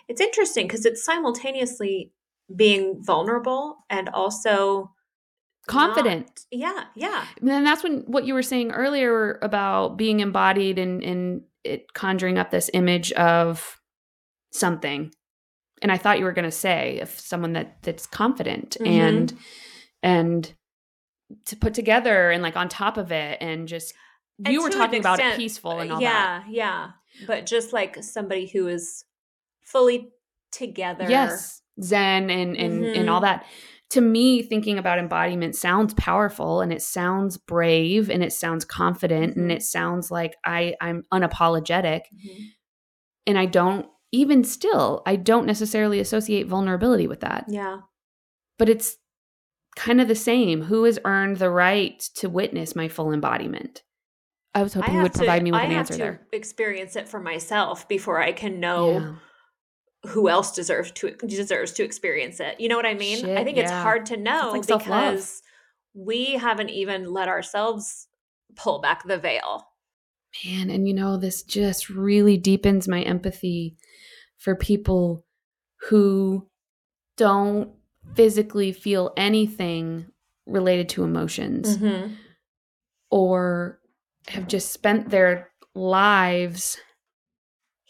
It's 0.09 0.21
interesting 0.21 0.67
because 0.67 0.87
it's 0.87 1.05
simultaneously 1.05 2.13
being 2.55 3.03
vulnerable 3.03 3.85
and 3.89 4.09
also 4.09 4.93
Confident. 5.69 6.27
not- 6.27 6.41
yeah, 6.51 6.85
yeah. 6.95 7.25
And 7.41 7.49
then 7.49 7.65
that's 7.65 7.83
when 7.83 8.01
what 8.07 8.25
you 8.25 8.35
were 8.35 8.43
saying 8.43 8.73
earlier 8.73 9.39
about 9.43 9.97
being 9.97 10.21
embodied 10.21 10.79
and, 10.79 11.03
and 11.03 11.43
it 11.65 11.93
conjuring 11.95 12.39
up 12.39 12.51
this 12.51 12.71
image 12.75 13.13
of 13.13 13.81
something. 14.53 15.13
And 15.83 15.91
I 15.93 15.97
thought 15.97 16.19
you 16.19 16.25
were 16.25 16.33
going 16.33 16.45
to 16.47 16.51
say 16.51 17.01
of 17.01 17.09
someone 17.11 17.53
that 17.55 17.83
that's 17.83 18.07
confident 18.07 18.77
Mhm. 18.81 18.87
and 18.87 19.39
and 20.03 20.53
to 21.47 21.57
put 21.57 21.75
together 21.75 22.31
and 22.31 22.43
like 22.43 22.57
on 22.57 22.69
top 22.69 22.97
of 22.97 23.13
it 23.13 23.39
and 23.41 23.69
just 23.69 23.95
And 24.45 24.53
you 24.53 24.63
were 24.63 24.71
talking 24.71 25.01
about 25.01 25.21
it 25.21 25.37
peaceful 25.37 25.79
and 25.79 25.93
all 25.93 26.01
yeah, 26.01 26.43
yeah. 26.49 26.91
But 27.27 27.47
just 27.47 27.73
like 27.73 28.03
somebody 28.03 28.47
who 28.49 28.67
is 28.67 29.05
fully 29.63 30.11
together. 30.53 31.07
Yes. 31.09 31.63
Zen 31.81 32.31
and 32.31 32.57
and 32.57 32.85
and 32.85 33.09
Mhm. 33.09 33.13
all 33.13 33.21
that. 33.21 33.47
To 33.91 34.01
me, 34.01 34.43
thinking 34.43 34.79
about 34.79 34.99
embodiment 34.99 35.57
sounds 35.57 35.95
powerful 35.95 36.61
and 36.61 36.73
it 36.73 36.81
sounds 36.83 37.37
brave 37.37 38.09
and 38.09 38.23
it 38.23 38.33
sounds 38.33 38.65
confident 38.65 39.37
and 39.37 39.51
Mhm. 39.51 39.55
it 39.57 39.63
sounds 39.63 40.11
like 40.11 40.37
I 40.45 40.75
I'm 40.81 41.05
unapologetic. 41.13 42.03
Mhm. 42.15 42.47
And 43.27 43.39
I 43.39 43.47
don't 43.47 43.87
even 44.13 44.45
still, 44.45 45.03
I 45.07 45.17
don't 45.17 45.47
necessarily 45.47 46.01
associate 46.01 46.47
vulnerability 46.47 47.07
with 47.07 47.21
that. 47.21 47.45
Yeah. 47.49 47.79
But 48.59 48.69
it's 48.69 48.97
kind 49.77 50.01
of 50.01 50.09
the 50.09 50.15
same. 50.17 50.63
Who 50.63 50.85
has 50.85 50.99
earned 51.05 51.37
the 51.39 51.51
right 51.51 51.99
to 52.17 52.29
witness 52.29 52.75
my 52.77 52.89
full 52.89 53.13
embodiment? 53.13 53.83
I 54.55 54.63
was 54.65 54.75
hoping 54.75 54.95
you 54.95 55.01
have 55.01 55.05
would 55.05 55.15
provide 55.15 55.43
me 55.45 55.53
with 55.53 55.61
I 55.61 55.65
an 55.65 55.73
answer 55.73 55.95
to 55.95 55.99
there. 55.99 56.27
experience 56.33 56.97
it 56.97 57.09
for 57.09 57.21
myself 57.21 57.87
before 57.89 58.21
I 58.21 58.33
can 58.33 58.59
know 58.59 58.91
Yeah. 58.99 59.15
Who 60.07 60.29
else 60.29 60.53
deserves 60.53 60.91
to 60.93 61.11
deserves 61.27 61.73
to 61.73 61.85
experience 61.85 62.41
it. 62.41 62.59
You 62.61 62.69
know 62.69 62.77
what 62.77 62.87
I 62.87 62.95
mean? 62.95 63.19
I 63.19 63.21
Shit, 63.21 63.45
think 63.45 63.59
it's 63.59 63.71
hard 63.71 64.07
to 64.07 64.17
know 64.17 64.53
like 64.53 64.67
because 64.67 65.43
we 65.95 66.35
haven't 66.37 66.71
even 66.71 67.13
let 67.13 67.29
ourselves 67.29 68.09
pull 68.57 68.81
back 68.81 69.05
the 69.07 69.19
veil. 69.19 69.67
Man, 70.45 70.71
and 70.71 70.87
you 70.89 70.95
know, 70.95 71.17
this 71.17 71.43
just 71.43 71.91
really 71.91 72.37
deepens 72.39 72.87
my 72.89 73.03
empathy 73.03 73.77
for 74.39 74.55
people 74.55 75.25
who 75.89 76.49
don't 77.17 77.73
physically 78.15 78.73
feel 78.73 79.13
anything 79.17 80.07
related 80.47 80.89
to 80.91 81.05
emotions 81.05 81.77
Mm-hmm. 81.77 82.15
or 83.11 83.81
have 84.29 84.49
just 84.49 84.73
spent 84.73 85.11
their 85.11 85.51
lives. 85.75 86.79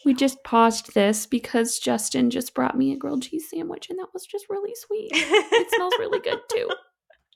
We 0.05 0.13
just 0.13 0.43
paused 0.43 0.93
this 0.93 1.25
because 1.25 1.77
Justin 1.79 2.29
just 2.29 2.53
brought 2.55 2.77
me 2.77 2.91
a 2.91 2.97
grilled 2.97 3.23
cheese 3.23 3.49
sandwich 3.49 3.89
and 3.89 3.99
that 3.99 4.13
was 4.13 4.25
just 4.25 4.49
really 4.49 4.73
sweet. 4.75 5.11
It 5.13 5.71
smells 5.75 5.93
really 5.99 6.19
good 6.19 6.39
too. 6.51 6.69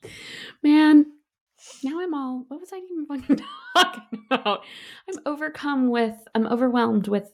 Man, 0.62 1.06
now 1.84 2.00
I'm 2.00 2.12
all, 2.14 2.44
what 2.48 2.60
was 2.60 2.70
I 2.72 2.78
even 2.78 3.06
fucking 3.06 3.40
talking 3.76 4.24
about? 4.30 4.62
I'm 5.08 5.18
overcome 5.26 5.90
with, 5.90 6.16
I'm 6.34 6.46
overwhelmed 6.46 7.08
with 7.08 7.30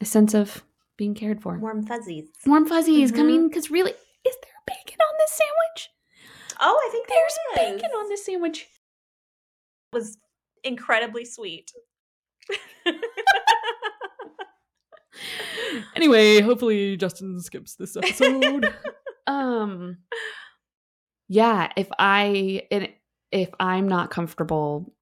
a 0.00 0.04
sense 0.04 0.34
of 0.34 0.64
being 0.96 1.14
cared 1.14 1.42
for. 1.42 1.58
Warm 1.58 1.84
fuzzies. 1.86 2.28
Warm 2.46 2.66
fuzzies 2.66 3.12
Mhm. 3.12 3.16
coming 3.16 3.48
because 3.48 3.70
really, 3.70 3.92
is 3.92 4.36
there 4.42 4.52
bacon 4.66 4.98
on 5.00 5.14
this 5.18 5.32
sandwich? 5.32 5.90
Oh, 6.60 6.80
I 6.86 6.88
think 6.90 7.06
There's 7.08 7.38
there 7.54 7.74
bacon 7.74 7.90
on 7.90 8.08
this 8.08 8.24
sandwich. 8.24 8.66
was 9.92 10.16
incredibly 10.64 11.24
sweet. 11.26 11.70
Anyway, 15.94 16.40
hopefully 16.40 16.96
Justin 16.96 17.40
skips 17.40 17.74
this 17.74 17.96
episode. 17.96 18.72
um 19.26 19.98
yeah, 21.28 21.72
if 21.76 21.88
I 21.98 22.62
and 22.70 22.88
if 23.32 23.50
I'm 23.58 23.88
not 23.88 24.10
comfortable 24.10 24.92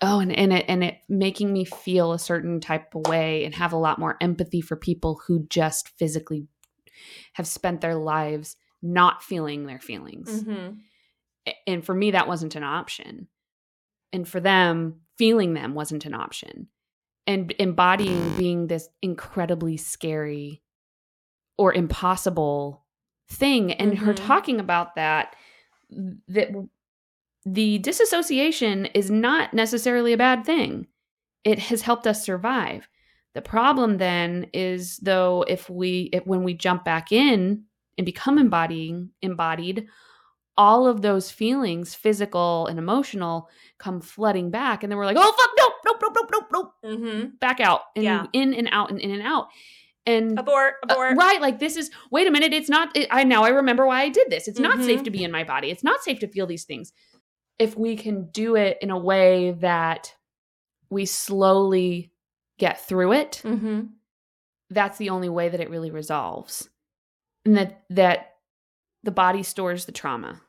oh 0.00 0.20
and, 0.20 0.32
and 0.32 0.52
it 0.52 0.64
and 0.68 0.84
it 0.84 0.98
making 1.08 1.52
me 1.52 1.64
feel 1.64 2.12
a 2.12 2.18
certain 2.18 2.60
type 2.60 2.94
of 2.94 3.06
way 3.08 3.44
and 3.44 3.54
have 3.54 3.72
a 3.72 3.78
lot 3.78 3.98
more 3.98 4.16
empathy 4.20 4.60
for 4.60 4.76
people 4.76 5.20
who 5.26 5.46
just 5.48 5.88
physically 5.98 6.46
have 7.34 7.46
spent 7.46 7.80
their 7.80 7.94
lives 7.94 8.56
not 8.82 9.22
feeling 9.22 9.66
their 9.66 9.80
feelings. 9.80 10.42
mm-hmm. 10.42 10.74
And 11.66 11.84
for 11.84 11.94
me 11.94 12.10
that 12.12 12.28
wasn't 12.28 12.56
an 12.56 12.64
option. 12.64 13.28
And 14.12 14.26
for 14.26 14.40
them, 14.40 15.00
feeling 15.18 15.54
them 15.54 15.74
wasn't 15.74 16.06
an 16.06 16.14
option. 16.14 16.68
And 17.28 17.54
embodying 17.58 18.36
being 18.38 18.66
this 18.66 18.88
incredibly 19.02 19.76
scary 19.76 20.62
or 21.58 21.74
impossible 21.74 22.86
thing 23.28 23.72
and 23.74 23.98
her 23.98 24.14
Mhm. 24.14 24.26
talking 24.26 24.58
about 24.60 24.94
that 24.96 25.36
that 26.26 26.48
the 27.44 27.78
disassociation 27.78 28.86
is 28.86 29.10
not 29.10 29.52
necessarily 29.54 30.12
a 30.14 30.18
bad 30.18 30.44
thing. 30.44 30.86
It 31.44 31.58
has 31.58 31.82
helped 31.82 32.06
us 32.06 32.24
survive. 32.24 32.88
The 33.34 33.42
problem 33.42 33.98
then 33.98 34.48
is 34.54 34.96
though 34.98 35.44
if 35.46 35.68
we 35.68 36.08
if, 36.12 36.26
when 36.26 36.42
we 36.44 36.54
jump 36.54 36.84
back 36.84 37.12
in 37.12 37.64
and 37.98 38.04
become 38.04 38.38
embodying 38.38 39.10
embodied 39.22 39.86
all 40.58 40.86
of 40.88 41.00
those 41.02 41.30
feelings 41.30 41.94
physical 41.94 42.66
and 42.66 42.78
emotional 42.78 43.48
come 43.78 44.00
flooding 44.00 44.50
back 44.50 44.82
and 44.82 44.90
then 44.90 44.98
we're 44.98 45.06
like 45.06 45.16
oh 45.18 45.32
fuck 45.38 45.50
nope 45.56 45.72
nope 45.86 45.96
nope 46.02 46.12
nope 46.16 46.30
nope 46.32 46.48
nope 46.52 46.72
Mm-hmm. 46.84 47.28
back 47.40 47.60
out 47.60 47.82
and 47.96 48.04
Yeah. 48.04 48.26
in 48.32 48.52
and 48.54 48.68
out 48.72 48.90
and 48.90 49.00
in 49.00 49.10
and 49.12 49.22
out 49.22 49.46
and 50.04 50.38
Abort, 50.38 50.74
uh, 50.88 50.92
abort. 50.94 51.16
right 51.16 51.40
like 51.40 51.58
this 51.60 51.76
is 51.76 51.90
wait 52.10 52.26
a 52.26 52.30
minute 52.32 52.52
it's 52.52 52.68
not 52.68 52.94
it, 52.96 53.06
i 53.10 53.22
now 53.24 53.44
i 53.44 53.50
remember 53.50 53.86
why 53.86 54.02
i 54.02 54.08
did 54.08 54.30
this 54.30 54.48
it's 54.48 54.58
not 54.58 54.78
Mhm. 54.78 54.84
safe 54.84 55.02
to 55.04 55.10
be 55.10 55.22
in 55.22 55.30
my 55.30 55.44
body 55.44 55.70
it's 55.70 55.84
not 55.84 56.02
safe 56.02 56.18
to 56.20 56.28
feel 56.28 56.46
these 56.46 56.64
things 56.64 56.92
if 57.58 57.76
we 57.76 57.94
can 57.96 58.30
do 58.30 58.56
it 58.56 58.78
in 58.82 58.90
a 58.90 58.98
way 58.98 59.52
that 59.60 60.14
we 60.90 61.06
slowly 61.06 62.12
get 62.58 62.80
through 62.84 63.12
it 63.12 63.40
Mm-hmm. 63.44 63.80
that's 64.70 64.98
the 64.98 65.10
only 65.10 65.28
way 65.28 65.48
that 65.50 65.60
it 65.60 65.70
really 65.70 65.90
resolves 65.92 66.68
and 67.44 67.56
that 67.56 67.82
that 67.90 68.34
the 69.04 69.10
body 69.12 69.42
stores 69.44 69.84
the 69.86 69.92
trauma 69.92 70.40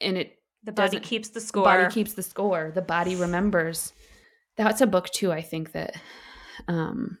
and 0.00 0.16
it 0.16 0.38
The 0.64 0.72
body 0.72 1.00
keeps 1.00 1.28
the 1.28 1.40
the 1.40 1.46
score. 1.46 1.64
body 1.64 1.92
keeps 1.92 2.14
the 2.14 2.22
score 2.22 2.72
the 2.74 2.82
body 2.82 3.16
remembers 3.16 3.92
that's 4.56 4.80
a 4.80 4.86
book 4.86 5.08
too 5.10 5.32
i 5.32 5.40
think 5.42 5.72
that 5.72 5.94
um 6.66 7.18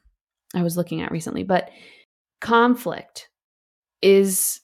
i 0.54 0.62
was 0.62 0.76
looking 0.76 1.00
at 1.00 1.10
recently 1.10 1.42
but 1.42 1.70
conflict 2.40 3.28
is 4.02 4.60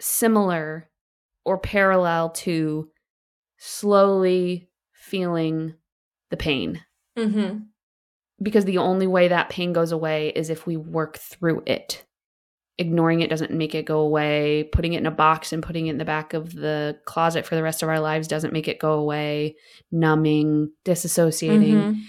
similar 0.00 0.88
or 1.44 1.58
parallel 1.58 2.30
to 2.30 2.88
slowly 3.58 4.68
feeling 4.92 5.74
the 6.30 6.36
pain 6.36 6.80
mm-hmm. 7.16 7.58
because 8.42 8.64
the 8.64 8.78
only 8.78 9.06
way 9.06 9.28
that 9.28 9.48
pain 9.48 9.72
goes 9.72 9.92
away 9.92 10.30
is 10.30 10.50
if 10.50 10.66
we 10.66 10.76
work 10.76 11.18
through 11.18 11.62
it. 11.66 12.04
Ignoring 12.78 13.20
it 13.20 13.28
doesn't 13.30 13.50
make 13.52 13.74
it 13.74 13.84
go 13.84 14.00
away. 14.00 14.64
Putting 14.72 14.94
it 14.94 14.98
in 14.98 15.06
a 15.06 15.10
box 15.10 15.52
and 15.52 15.62
putting 15.62 15.86
it 15.86 15.90
in 15.90 15.98
the 15.98 16.04
back 16.04 16.32
of 16.34 16.52
the 16.54 16.98
closet 17.04 17.46
for 17.46 17.54
the 17.54 17.62
rest 17.62 17.82
of 17.82 17.88
our 17.88 18.00
lives 18.00 18.26
doesn't 18.28 18.52
make 18.52 18.66
it 18.68 18.78
go 18.78 18.92
away. 18.94 19.56
Numbing, 19.90 20.72
disassociating. 20.84 21.72
Mhm. 21.74 22.02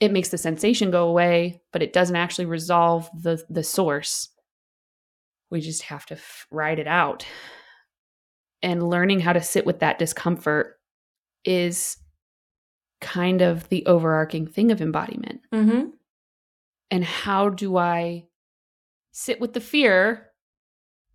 It 0.00 0.12
makes 0.12 0.28
the 0.30 0.38
sensation 0.38 0.90
go 0.90 1.08
away, 1.08 1.60
but 1.72 1.82
it 1.82 1.92
doesn't 1.92 2.16
actually 2.16 2.46
resolve 2.46 3.08
the 3.14 3.42
the 3.48 3.62
source. 3.64 4.28
We 5.50 5.60
just 5.60 5.82
have 5.82 6.04
to 6.06 6.14
f- 6.14 6.46
ride 6.50 6.78
it 6.78 6.86
out. 6.88 7.24
And 8.62 8.88
learning 8.90 9.20
how 9.20 9.32
to 9.32 9.40
sit 9.40 9.64
with 9.64 9.78
that 9.80 9.98
discomfort 9.98 10.78
is 11.44 11.96
kind 13.00 13.40
of 13.42 13.68
the 13.68 13.86
overarching 13.86 14.46
thing 14.48 14.72
of 14.72 14.80
embodiment 14.82 15.40
Mhm. 15.54 15.92
and 16.90 17.04
how 17.04 17.48
do 17.48 17.76
I 17.76 18.26
sit 19.18 19.40
with 19.40 19.52
the 19.52 19.60
fear 19.60 20.28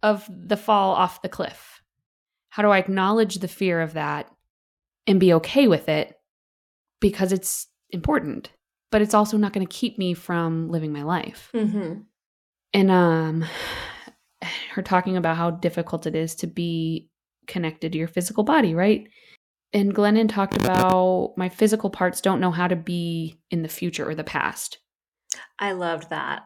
of 0.01 0.30
the 0.30 0.58
fall 0.58 0.93
off 0.93 1.22
the 1.22 1.30
cliff? 1.30 1.82
How 2.49 2.62
do 2.62 2.70
I 2.70 2.78
acknowledge 2.78 3.36
the 3.36 3.47
fear 3.47 3.80
of 3.80 3.93
that 3.93 4.30
and 5.08 5.20
be 5.20 5.34
okay 5.36 5.68
with 5.68 5.88
it 5.88 6.14
because 6.99 7.32
it's 7.32 7.68
important, 7.91 8.51
but 8.91 9.01
it's 9.01 9.14
also 9.14 9.38
not 9.38 9.54
going 9.54 9.66
to 9.66 9.74
keep 9.74 9.97
me 9.97 10.14
from 10.14 10.70
living 10.70 10.91
my 10.91 11.04
life. 11.04 11.49
Mhm. 11.54 12.04
And 12.74 12.91
um 12.91 13.45
her 14.72 14.82
talking 14.82 15.16
about 15.16 15.38
how 15.38 15.51
difficult 15.51 16.06
it 16.06 16.14
is 16.16 16.36
to 16.36 16.47
be 16.47 17.08
connected 17.47 17.93
to 17.93 17.97
your 17.97 18.10
physical 18.10 18.43
body, 18.43 18.76
right? 18.76 19.08
And 19.72 19.95
Glennon 19.95 20.28
talked 20.28 20.58
about 20.58 21.34
my 21.38 21.47
physical 21.47 21.89
parts 21.89 22.20
don't 22.20 22.41
know 22.41 22.51
how 22.51 22.68
to 22.68 22.76
be 22.76 23.39
in 23.49 23.64
the 23.64 23.70
future 23.70 24.08
or 24.08 24.14
the 24.14 24.24
past. 24.26 24.80
I 25.58 25.72
loved 25.72 26.10
that. 26.10 26.43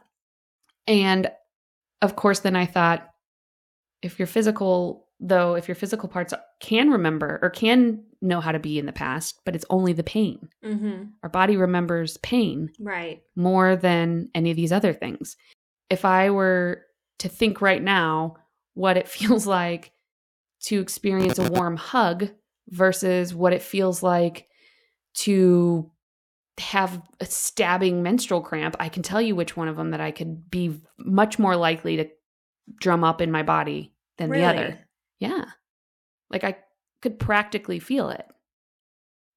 And 0.88 1.30
of 2.02 2.16
course, 2.16 2.40
then 2.40 2.56
I 2.56 2.66
thought, 2.66 3.10
if 4.02 4.20
your 4.20 4.28
physical, 4.28 5.08
though, 5.20 5.56
if 5.56 5.68
your 5.68 5.76
physical 5.76 6.08
parts 6.10 6.34
can 6.60 6.90
remember 6.90 7.40
or 7.42 7.50
can 7.50 8.04
know 8.22 8.40
how 8.42 8.52
to 8.52 8.60
be 8.60 8.78
in 8.80 8.86
the 8.86 8.92
past, 8.92 9.40
but 9.46 9.56
it's 9.56 9.66
only 9.70 9.94
the 9.94 10.04
pain. 10.04 10.50
Mm-hmm. 10.64 11.04
Our 11.24 11.30
body 11.30 11.58
remembers 11.58 12.18
pain 12.18 12.72
Right. 12.80 13.22
more 13.36 13.76
than 13.76 14.30
any 14.36 14.52
of 14.52 14.58
these 14.58 14.72
other 14.72 14.94
things. 14.94 15.38
If 15.90 16.06
I 16.06 16.30
were 16.32 16.84
to 17.20 17.30
think 17.30 17.62
right 17.62 17.82
now 17.82 18.38
what 18.74 18.98
it 18.98 19.08
feels 19.18 19.48
like 19.48 19.92
to 20.66 20.80
experience 20.80 21.40
a 21.40 21.52
warm 21.52 21.78
hug 21.78 22.30
versus 22.70 23.34
what 23.34 23.54
it 23.54 23.62
feels 23.62 24.04
like 24.04 24.48
to 25.16 25.90
have 26.60 27.02
a 27.20 27.26
stabbing 27.26 28.02
menstrual 28.04 28.42
cramp, 28.42 28.76
I 28.80 28.90
can 28.90 29.04
tell 29.04 29.22
you 29.22 29.36
which 29.36 29.56
one 29.56 29.68
of 29.68 29.76
them 29.76 29.92
that 29.92 30.02
I 30.02 30.12
could 30.12 30.50
be 30.50 30.82
much 30.98 31.38
more 31.38 31.56
likely 31.56 31.98
to 31.98 32.10
drum 32.80 33.04
up 33.04 33.22
in 33.22 33.32
my 33.32 33.44
body 33.44 33.94
than 34.18 34.30
really? 34.30 34.42
the 34.42 34.48
other. 34.50 34.80
Yeah. 35.20 35.46
Like 36.30 36.44
I 36.44 36.58
could 37.02 37.20
practically 37.20 37.80
feel 37.80 38.10
it. 38.10 38.26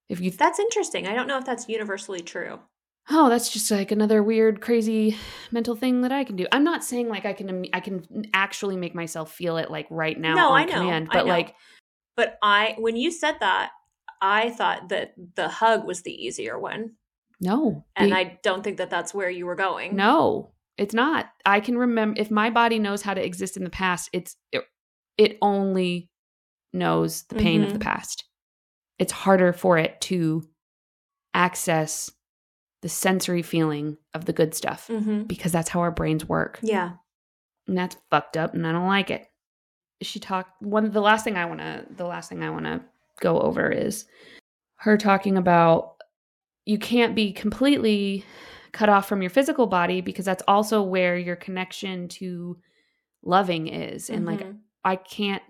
If 0.08 0.20
you 0.20 0.30
That's 0.30 0.58
interesting. 0.58 1.06
I 1.06 1.14
don't 1.14 1.28
know 1.28 1.38
if 1.38 1.44
that's 1.44 1.68
universally 1.68 2.20
true. 2.20 2.58
oh, 3.10 3.28
that's 3.28 3.48
just 3.50 3.70
like 3.70 3.92
another 3.92 4.22
weird, 4.22 4.60
crazy 4.60 5.16
mental 5.52 5.76
thing 5.76 6.00
that 6.00 6.10
I 6.12 6.24
can 6.24 6.36
do. 6.36 6.46
I'm 6.52 6.64
not 6.64 6.82
saying 6.82 7.08
like 7.08 7.26
I 7.26 7.32
can 7.32 7.66
I 7.72 7.80
can 7.80 8.24
actually 8.34 8.76
make 8.76 8.94
myself 8.94 9.32
feel 9.32 9.56
it 9.56 9.70
like 9.70 9.86
right 9.90 10.18
now 10.18 10.34
No, 10.34 10.52
I 10.52 10.64
know, 10.64 10.72
command, 10.72 11.08
I 11.10 11.14
but 11.14 11.26
know. 11.26 11.32
like 11.32 11.54
But 12.16 12.38
I 12.42 12.74
when 12.78 12.96
you 12.96 13.10
said 13.12 13.36
that, 13.40 13.70
I 14.20 14.50
thought 14.50 14.88
that 14.88 15.12
the 15.36 15.48
hug 15.48 15.84
was 15.86 16.02
the 16.02 16.12
easier 16.12 16.58
one. 16.58 16.92
No, 17.40 17.84
And 17.96 18.10
Be- 18.10 18.16
I 18.16 18.38
don't 18.42 18.62
think 18.62 18.76
that 18.78 18.90
that's 18.90 19.14
where 19.14 19.30
you 19.30 19.46
were 19.46 19.54
going. 19.56 19.96
No, 19.96 20.52
it's 20.76 20.94
not. 20.94 21.30
I 21.46 21.60
can 21.60 21.76
remember 21.78 22.20
if 22.20 22.30
my 22.30 22.50
body 22.50 22.78
knows 22.78 23.02
how 23.02 23.14
to 23.14 23.24
exist 23.24 23.56
in 23.56 23.64
the 23.64 23.70
past, 23.70 24.10
it's 24.12 24.36
it, 24.52 24.64
it 25.18 25.38
only 25.42 26.10
knows 26.72 27.22
the 27.24 27.34
pain 27.36 27.62
of 27.62 27.72
the 27.72 27.78
Mhm. 27.78 27.82
past. 27.82 28.24
It's 28.98 29.12
harder 29.12 29.52
for 29.52 29.78
it 29.78 30.00
to 30.02 30.42
access 31.34 32.10
the 32.82 32.88
sensory 32.88 33.42
feeling 33.42 33.96
of 34.14 34.24
the 34.24 34.32
good 34.32 34.54
stuff 34.54 34.88
Mm-hmm. 34.88 35.24
because 35.24 35.52
that's 35.52 35.68
how 35.68 35.80
our 35.80 35.90
brains 35.90 36.24
work. 36.28 36.58
Yeah. 36.62 36.92
And 37.66 37.76
that's 37.76 37.96
fucked 38.10 38.36
up 38.36 38.54
and 38.54 38.66
I 38.66 38.72
don't 38.72 38.86
like 38.86 39.10
it. 39.10 39.26
She 40.02 40.18
talked 40.18 40.62
one 40.62 40.90
the 40.90 41.00
last 41.02 41.24
thing 41.24 41.36
I 41.36 41.44
want 41.44 41.60
to 41.60 41.84
the 41.94 42.06
last 42.06 42.28
thing 42.30 42.42
I 42.42 42.50
want 42.50 42.64
to 42.64 42.80
go 43.20 43.38
over 43.38 43.70
is 43.70 44.06
her 44.76 44.96
talking 44.96 45.36
about 45.36 45.96
you 46.70 46.78
can't 46.78 47.16
be 47.16 47.32
completely 47.32 48.24
cut 48.70 48.88
off 48.88 49.08
from 49.08 49.20
your 49.22 49.30
physical 49.30 49.66
body 49.66 50.00
because 50.00 50.24
that's 50.24 50.44
also 50.46 50.80
where 50.84 51.18
your 51.18 51.34
connection 51.34 52.06
to 52.06 52.56
loving 53.24 53.66
is 53.66 54.08
and 54.08 54.24
like 54.24 54.38
Mhm. 54.40 54.58
I 54.84 54.94
can't 54.94 55.42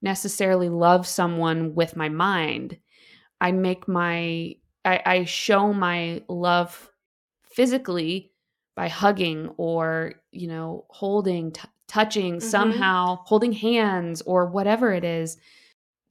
necessarily 0.00 0.68
love 0.68 1.08
someone 1.08 1.74
with 1.74 1.96
my 1.96 2.08
mind. 2.08 2.78
I 3.40 3.50
make 3.50 3.88
my 3.88 4.54
I, 4.84 5.02
I 5.04 5.24
show 5.24 5.72
my 5.72 6.22
love 6.28 6.88
physically 7.42 8.32
by 8.76 8.86
hugging 8.88 9.52
or 9.56 10.14
you 10.30 10.46
know 10.46 10.86
holding 10.88 11.50
t- 11.50 11.68
touching 11.88 12.36
Mhm. 12.36 12.42
somehow 12.42 13.16
holding 13.24 13.52
hands 13.52 14.22
or 14.22 14.46
whatever 14.46 14.92
it 14.92 15.04
is 15.04 15.36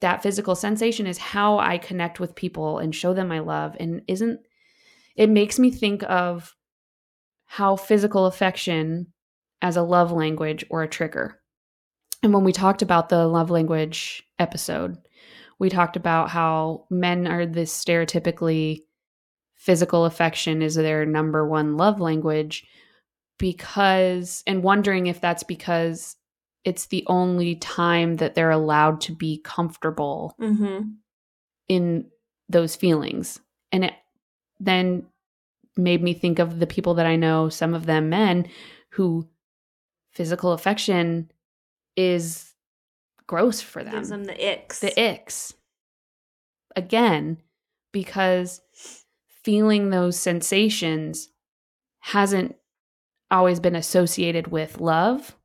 that 0.00 0.22
physical 0.22 0.54
sensation 0.54 1.06
is 1.06 1.18
how 1.18 1.58
i 1.58 1.78
connect 1.78 2.20
with 2.20 2.34
people 2.34 2.78
and 2.78 2.94
show 2.94 3.12
them 3.14 3.28
my 3.28 3.38
love 3.40 3.76
and 3.80 4.02
isn't 4.06 4.40
it 5.16 5.28
makes 5.28 5.58
me 5.58 5.70
think 5.70 6.02
of 6.04 6.54
how 7.46 7.76
physical 7.76 8.26
affection 8.26 9.08
as 9.62 9.76
a 9.76 9.82
love 9.82 10.12
language 10.12 10.64
or 10.70 10.82
a 10.82 10.88
trigger 10.88 11.40
and 12.22 12.32
when 12.34 12.44
we 12.44 12.52
talked 12.52 12.82
about 12.82 13.08
the 13.08 13.26
love 13.26 13.50
language 13.50 14.22
episode 14.38 14.96
we 15.58 15.68
talked 15.68 15.96
about 15.96 16.30
how 16.30 16.86
men 16.90 17.26
are 17.26 17.44
this 17.46 17.72
stereotypically 17.72 18.80
physical 19.54 20.06
affection 20.06 20.62
is 20.62 20.74
their 20.74 21.04
number 21.04 21.46
one 21.46 21.76
love 21.76 22.00
language 22.00 22.64
because 23.38 24.42
and 24.46 24.62
wondering 24.62 25.06
if 25.06 25.20
that's 25.20 25.42
because 25.42 26.16
it's 26.64 26.86
the 26.86 27.04
only 27.06 27.56
time 27.56 28.16
that 28.16 28.34
they're 28.34 28.50
allowed 28.50 29.00
to 29.00 29.12
be 29.12 29.40
comfortable 29.42 30.34
Mhm. 30.40 30.94
in 31.68 32.10
those 32.48 32.76
feelings 32.76 33.40
and 33.72 33.84
it 33.84 33.94
then 34.60 35.06
made 35.76 36.02
me 36.02 36.12
think 36.14 36.38
of 36.38 36.60
the 36.60 36.66
people 36.66 36.94
that 36.94 37.06
i 37.06 37.16
know 37.16 37.48
some 37.48 37.74
of 37.74 37.86
them 37.86 38.08
men 38.10 38.46
who 38.90 39.26
physical 40.12 40.52
affection 40.52 41.30
is 41.96 42.52
gross 43.26 43.60
for 43.60 43.82
them 43.82 43.94
Gives 43.94 44.08
them 44.10 44.24
the 44.24 44.34
icks. 44.34 44.80
the 44.80 44.92
icks 45.00 45.54
again 46.76 47.38
because 47.92 48.60
feeling 49.42 49.90
those 49.90 50.18
sensations 50.18 51.30
hasn't 52.00 52.56
always 53.30 53.60
been 53.60 53.76
associated 53.76 54.48
with 54.48 54.80
love 54.80 55.36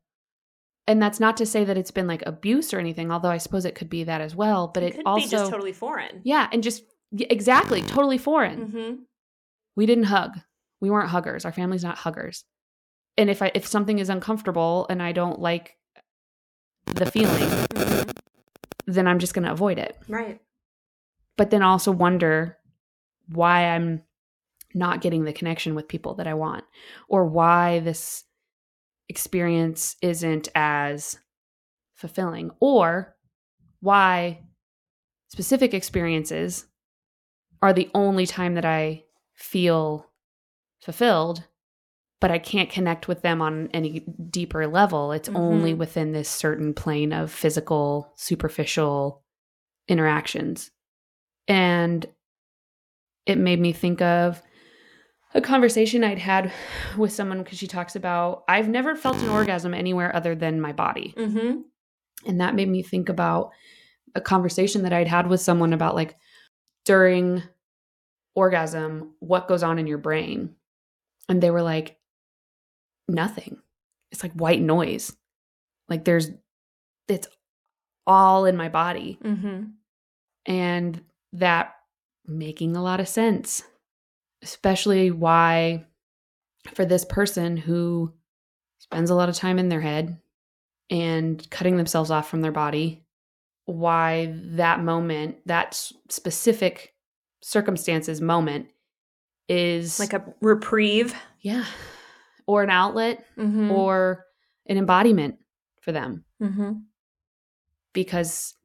and 0.87 1.01
that's 1.01 1.19
not 1.19 1.37
to 1.37 1.45
say 1.45 1.63
that 1.63 1.77
it's 1.77 1.91
been 1.91 2.07
like 2.07 2.23
abuse 2.25 2.73
or 2.73 2.79
anything 2.79 3.11
although 3.11 3.29
i 3.29 3.37
suppose 3.37 3.65
it 3.65 3.75
could 3.75 3.89
be 3.89 4.03
that 4.03 4.21
as 4.21 4.35
well 4.35 4.67
but 4.67 4.83
it, 4.83 4.95
could 4.95 5.05
also 5.05 5.25
be 5.25 5.29
just 5.29 5.51
totally 5.51 5.71
foreign. 5.73 6.21
yeah 6.23 6.47
and 6.51 6.63
just 6.63 6.83
exactly 7.19 7.81
totally 7.81 8.17
foreign 8.17 8.67
Mm-hmm. 8.67 8.95
we 9.75 9.85
didn't 9.85 10.05
hug 10.05 10.39
we 10.81 10.89
weren't 10.89 11.09
huggers 11.09 11.45
our 11.45 11.51
family's 11.51 11.83
not 11.83 11.97
huggers 11.97 12.43
and 13.17 13.29
if 13.29 13.41
i 13.41 13.51
if 13.55 13.65
something 13.65 13.99
is 13.99 14.09
uncomfortable 14.09 14.85
and 14.89 15.01
i 15.01 15.11
don't 15.11 15.39
like 15.39 15.77
the 16.85 17.05
feeling 17.09 17.49
Mm-hmm. 17.49 18.09
then 18.87 19.07
i'm 19.07 19.19
just 19.19 19.33
going 19.33 19.45
to 19.45 19.51
avoid 19.51 19.77
it 19.77 19.97
Right. 20.07 20.39
but 21.37 21.49
then 21.49 21.61
also 21.63 21.91
wonder 21.91 22.57
why 23.29 23.61
I'm 23.73 24.03
not 24.75 25.01
getting 25.01 25.23
the 25.23 25.33
connection 25.33 25.73
with 25.73 25.87
people 25.87 26.13
that 26.15 26.27
I 26.27 26.35
want 26.35 26.63
or 27.07 27.25
why 27.25 27.79
this 27.79 28.23
experience 29.09 29.95
isn't 30.01 30.49
as 30.53 31.17
fulfilling 31.95 32.51
or 32.59 33.15
why 33.79 34.43
specific 35.29 35.73
experiences 35.73 36.65
are 37.61 37.73
the 37.73 37.89
only 37.93 38.25
time 38.25 38.55
that 38.55 38.65
I 38.65 39.03
feel 39.33 40.09
fulfilled 40.81 41.43
but 42.21 42.31
I 42.31 42.39
can't 42.39 42.69
connect 42.71 43.07
with 43.07 43.21
them 43.21 43.41
on 43.41 43.69
any 43.73 43.99
deeper 44.29 44.65
level 44.67 45.11
it's 45.11 45.29
only 45.29 45.73
Mhm. 45.73 45.77
within 45.77 46.11
this 46.11 46.29
certain 46.29 46.73
plane 46.73 47.11
of 47.13 47.31
physical 47.31 48.13
superficial 48.15 49.23
interactions 49.87 50.71
and 51.47 52.05
it 53.25 53.37
made 53.37 53.59
me 53.59 53.73
think 53.73 54.01
of 54.01 54.41
a 55.33 55.41
conversation 55.41 56.03
I'd 56.03 56.19
had 56.19 56.51
with 56.97 57.11
someone 57.11 57.43
because 57.43 57.57
she 57.57 57.67
talks 57.67 57.95
about 57.95 58.43
I've 58.47 58.69
never 58.69 58.95
felt 58.95 59.17
an 59.17 59.29
orgasm 59.29 59.73
anywhere 59.73 60.15
other 60.15 60.33
than 60.33 60.61
my 60.61 60.71
body. 60.71 61.13
Mm-hmm. 61.17 61.61
And 62.25 62.39
that 62.41 62.55
made 62.55 62.69
me 62.69 62.81
think 62.81 63.09
about 63.09 63.51
a 64.15 64.21
conversation 64.21 64.83
that 64.83 64.93
I'd 64.93 65.09
had 65.09 65.27
with 65.27 65.41
someone 65.41 65.73
about 65.73 65.93
like 65.95 66.15
during 66.85 67.43
orgasm, 68.35 69.13
what 69.19 69.47
goes 69.47 69.63
on 69.63 69.79
in 69.79 69.87
your 69.87 69.97
brain? 69.97 70.55
And 71.27 71.41
they 71.41 71.51
were 71.51 71.61
like, 71.61 71.97
nothing. 73.07 73.57
It's 74.11 74.23
like 74.23 74.33
white 74.33 74.61
noise. 74.61 75.15
Like 75.89 76.05
there's, 76.05 76.29
it's 77.07 77.27
all 78.07 78.45
in 78.45 78.55
my 78.55 78.69
body 78.69 79.17
Mm-hmm. 79.23 79.63
and 80.45 81.01
that 81.33 81.75
making 82.27 82.75
a 82.75 82.81
lot 82.83 82.99
of 82.99 83.07
sense 83.07 83.63
especially 84.43 85.09
why 85.11 85.85
for 86.73 86.85
this 86.85 87.03
person 87.05 87.57
who 87.57 88.13
spends 88.77 89.09
a 89.09 89.15
lot 89.15 89.27
of 89.29 89.35
time 89.35 89.57
in 89.57 89.69
their 89.69 89.81
head 89.81 90.19
and 90.91 91.49
cutting 91.49 91.77
themselves 91.77 92.11
off 92.11 92.29
from 92.29 92.41
their 92.41 92.51
body 92.51 93.03
why 93.65 94.33
that 94.55 94.79
moment 94.81 95.37
that 95.45 95.73
specific 96.09 96.93
circumstances 97.41 98.21
moment 98.21 98.67
is 99.47 99.99
Like 99.99 100.13
a 100.13 100.23
reprieve. 100.41 101.13
yeah 101.41 101.65
or 102.47 102.63
an 102.63 102.69
outlet 102.69 103.25
Mm-hmm. 103.37 103.71
or 103.71 104.25
an 104.67 104.77
embodiment 104.77 105.35
for 105.81 105.91
them 105.91 106.23
mm-hmm. 106.41 106.73
because 107.93 108.55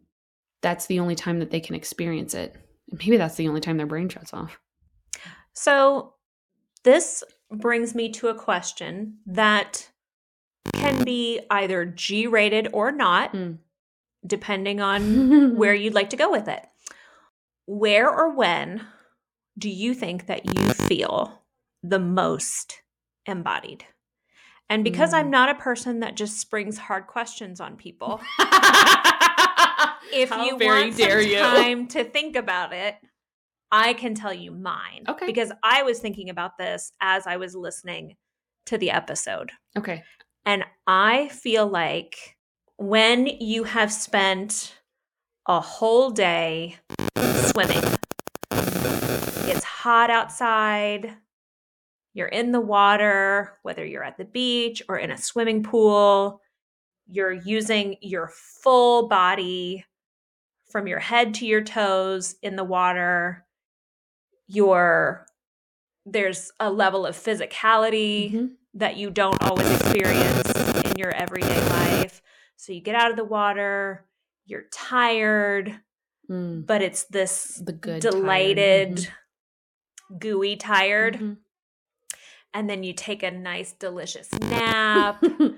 that's 0.62 0.86
the 0.86 1.00
only 1.00 1.14
time 1.14 1.38
that 1.40 1.50
they 1.50 1.60
can 1.60 1.74
experience 1.74 2.34
it. 2.34 2.54
And 2.90 2.98
maybe 2.98 3.16
that's 3.16 3.36
the 3.36 3.48
only 3.48 3.60
time 3.60 3.76
their 3.76 3.86
brain 3.86 4.08
shuts 4.08 4.34
off. 4.34 4.58
So 5.54 6.14
this 6.84 7.22
brings 7.50 7.94
me 7.94 8.10
to 8.12 8.28
a 8.28 8.34
question 8.34 9.18
that 9.26 9.88
can 10.74 11.04
be 11.04 11.40
either 11.50 11.84
G 11.86 12.26
rated 12.26 12.68
or 12.72 12.92
not, 12.92 13.32
Mm. 13.32 13.58
Depending 14.26 14.80
on 14.80 15.56
where 15.56 15.74
you'd 15.74 15.94
like 15.94 16.10
to 16.10 16.16
go 16.16 16.30
with 16.30 16.48
it. 16.48 16.64
Where 17.66 18.08
or 18.10 18.34
when 18.34 18.82
do 19.58 19.68
you 19.70 19.94
think 19.94 20.26
that 20.26 20.44
you 20.46 20.72
feel 20.74 21.42
the 21.82 21.98
most 21.98 22.82
embodied? 23.26 23.84
And 24.68 24.84
because 24.84 25.12
I'm 25.12 25.26
Mm. 25.26 25.30
not 25.30 25.48
a 25.48 25.54
person 25.56 26.00
that 26.00 26.14
just 26.16 26.38
springs 26.38 26.78
hard 26.78 27.06
questions 27.08 27.60
on 27.60 27.76
people, 27.76 28.20
if 30.12 30.28
How 30.30 30.44
you 30.44 30.56
want 30.56 30.94
some 30.94 31.20
you. 31.20 31.38
time 31.38 31.86
to 31.88 32.04
think 32.04 32.36
about 32.36 32.72
it, 32.72 32.96
I 33.72 33.94
can 33.94 34.14
tell 34.14 34.32
you 34.34 34.50
mine. 34.52 35.04
Okay. 35.08 35.26
Because 35.26 35.52
I 35.62 35.82
was 35.82 35.98
thinking 36.00 36.30
about 36.30 36.58
this 36.58 36.92
as 37.00 37.26
I 37.26 37.36
was 37.36 37.54
listening 37.54 38.16
to 38.66 38.78
the 38.78 38.90
episode. 38.90 39.50
Okay. 39.78 40.02
And 40.44 40.64
I 40.86 41.28
feel 41.28 41.66
like 41.66 42.36
when 42.80 43.26
you 43.26 43.64
have 43.64 43.92
spent 43.92 44.74
a 45.46 45.60
whole 45.60 46.10
day 46.10 46.76
swimming, 47.18 47.82
it's 48.50 49.64
hot 49.64 50.08
outside, 50.08 51.14
you're 52.14 52.26
in 52.26 52.52
the 52.52 52.60
water, 52.60 53.58
whether 53.62 53.84
you're 53.84 54.02
at 54.02 54.16
the 54.16 54.24
beach 54.24 54.82
or 54.88 54.96
in 54.96 55.10
a 55.10 55.18
swimming 55.18 55.62
pool, 55.62 56.40
you're 57.06 57.30
using 57.30 57.96
your 58.00 58.30
full 58.62 59.08
body 59.08 59.84
from 60.70 60.86
your 60.86 61.00
head 61.00 61.34
to 61.34 61.46
your 61.46 61.62
toes 61.62 62.36
in 62.42 62.56
the 62.56 62.64
water. 62.64 63.44
Your 64.46 65.26
there's 66.06 66.50
a 66.58 66.70
level 66.70 67.04
of 67.04 67.14
physicality 67.14 68.32
Mhm. 68.32 68.50
that 68.72 68.96
you 68.96 69.10
don't 69.10 69.40
always 69.42 69.70
experience 69.70 70.50
in 70.86 70.96
your 70.96 71.10
everyday 71.10 71.60
life. 71.68 72.22
So 72.60 72.72
you 72.74 72.82
get 72.82 72.94
out 72.94 73.10
of 73.10 73.16
the 73.16 73.24
water, 73.24 74.04
you're 74.44 74.66
tired, 74.70 75.80
Mm. 76.28 76.66
but 76.66 76.82
it's 76.82 77.04
this 77.04 77.54
The 77.64 77.72
good 77.72 78.02
tired. 78.02 78.12
delighted, 78.12 79.08
gooey 80.18 80.56
tired. 80.56 81.14
Mhm. 81.14 81.38
And 82.52 82.68
then 82.68 82.82
you 82.82 82.92
take 82.92 83.22
a 83.22 83.30
nice, 83.30 83.72
delicious 83.72 84.30
nap. 84.34 85.24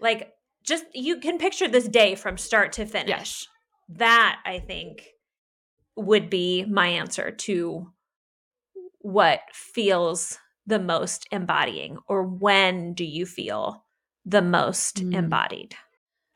Like, 0.00 0.32
just 0.62 0.84
you 0.94 1.18
can 1.18 1.38
picture 1.38 1.66
this 1.66 1.88
day 1.88 2.14
from 2.14 2.36
start 2.38 2.72
to 2.74 2.84
finish. 2.86 3.08
yes. 3.08 3.48
That, 3.88 4.40
I 4.44 4.60
think, 4.60 5.08
would 5.96 6.28
be 6.30 6.64
my 6.66 6.88
answer 6.88 7.30
to 7.32 7.90
what 9.00 9.40
feels 9.52 10.38
the 10.66 10.78
most 10.78 11.26
embodying, 11.32 11.98
or 12.06 12.22
when 12.22 12.92
do 12.94 13.04
you 13.04 13.24
feel 13.26 13.84
the 14.26 14.42
most 14.42 14.96
Mm. 15.02 15.14
embodied? 15.14 15.74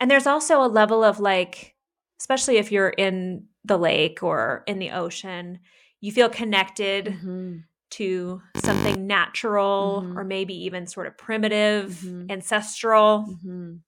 And 0.03 0.11
there's 0.11 0.27
also 0.27 0.61
a 0.61 0.67
level 0.67 1.05
of 1.05 1.21
like, 1.21 1.77
especially 2.19 2.57
if 2.57 2.73
you're 2.73 2.89
in 2.89 3.47
the 3.65 3.79
lake 3.79 4.21
or 4.21 4.65
in 4.67 4.81
the 4.81 4.91
ocean, 4.91 5.61
you 6.01 6.11
feel 6.11 6.29
connected 6.29 7.07
Mhm. 7.07 7.63
to 7.91 8.43
something 8.57 9.07
natural 9.07 10.03
Mhm. 10.05 10.17
or 10.17 10.25
maybe 10.25 10.55
even 10.65 10.89
sort 10.89 11.07
of 11.07 11.17
primitive, 11.17 11.93
Mhm. 12.05 12.29
ancestral. 12.33 13.27
Mhm. 13.45 13.83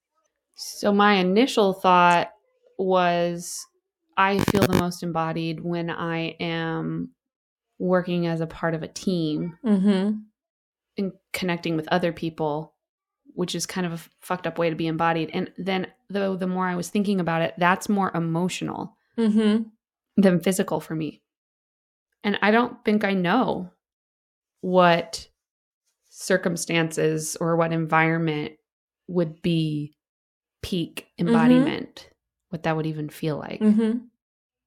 So 0.55 0.93
my 0.93 1.15
initial 1.15 1.73
thought 1.73 2.31
was 2.79 3.67
I 4.17 4.39
feel 4.39 4.63
the 4.69 4.79
most 4.79 5.03
embodied 5.03 5.65
when 5.65 5.91
I 5.91 6.37
am 6.39 7.11
working 7.81 8.29
as 8.29 8.41
a 8.41 8.47
part 8.47 8.75
of 8.77 8.85
a 8.85 8.89
team 8.89 9.59
Mm-hmm. 9.65 10.19
and 10.97 11.13
connecting 11.33 11.75
with 11.75 11.89
other 11.89 12.13
people, 12.13 12.73
which 13.35 13.57
is 13.57 13.67
kind 13.67 13.85
of 13.85 13.93
a 13.95 13.97
fucked 14.21 14.47
up 14.47 14.59
way 14.59 14.71
to 14.71 14.77
be 14.77 14.87
embodied. 14.87 15.31
And 15.35 15.53
then 15.59 15.89
though 16.15 16.37
the 16.37 16.47
more 16.47 16.67
I 16.67 16.77
was 16.77 16.89
thinking 16.89 17.21
about 17.21 17.43
it, 17.43 17.53
that's 17.59 17.89
more 17.89 18.11
emotional 18.15 18.97
Mm-hmm. 19.17 19.69
than 20.17 20.41
physical 20.41 20.81
for 20.81 20.97
me. 20.97 21.23
And 22.25 22.37
I 22.43 22.51
don't 22.51 22.85
think 22.85 23.05
I 23.05 23.13
know 23.15 23.71
what 24.61 25.29
circumstances 26.11 27.37
or 27.41 27.55
what 27.55 27.73
environment 27.73 28.55
would 29.07 29.41
be 29.43 29.95
peak 30.63 31.07
embodiment, 31.19 32.09
what 32.49 32.65
that 32.65 32.77
would 32.77 32.87
even 32.87 33.09
feel 33.09 33.37
like. 33.37 33.61
Mm-hmm. 33.61 33.99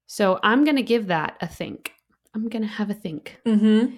So 0.05 0.39
I'm 0.43 0.63
going 0.63 0.77
to 0.77 0.83
give 0.83 1.07
that 1.07 1.35
a 1.41 1.47
think. 1.47 1.91
I'm 2.33 2.47
going 2.47 2.61
to 2.61 2.67
have 2.69 2.89
a 2.89 2.93
think. 2.93 3.37
Mm-hmm. 3.45 3.95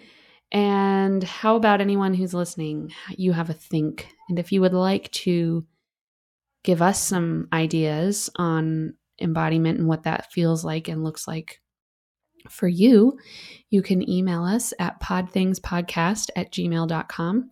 And 0.51 1.23
how 1.23 1.55
about 1.55 1.81
anyone 1.81 2.15
who's 2.15 2.33
listening? 2.33 2.91
You 3.17 3.33
have 3.33 3.51
a 3.51 3.53
think. 3.53 4.07
And 4.29 4.39
if 4.39 4.51
you 4.51 4.61
would 4.61 4.73
like 4.73 5.11
to 5.11 5.63
give 6.63 6.81
us 6.81 7.01
some 7.01 7.47
ideas 7.53 8.29
on 8.35 8.93
embodiment 9.21 9.79
and 9.79 9.87
what 9.87 10.03
that 10.03 10.31
feels 10.31 10.63
like 10.63 10.87
and 10.87 11.03
looks 11.03 11.27
like 11.27 11.61
for 12.49 12.67
you, 12.67 13.17
you 13.69 13.81
can 13.81 14.07
email 14.09 14.43
us 14.43 14.73
at 14.79 15.01
podthingspodcast 15.01 16.29
at 16.35 16.51
gmail.com 16.51 17.51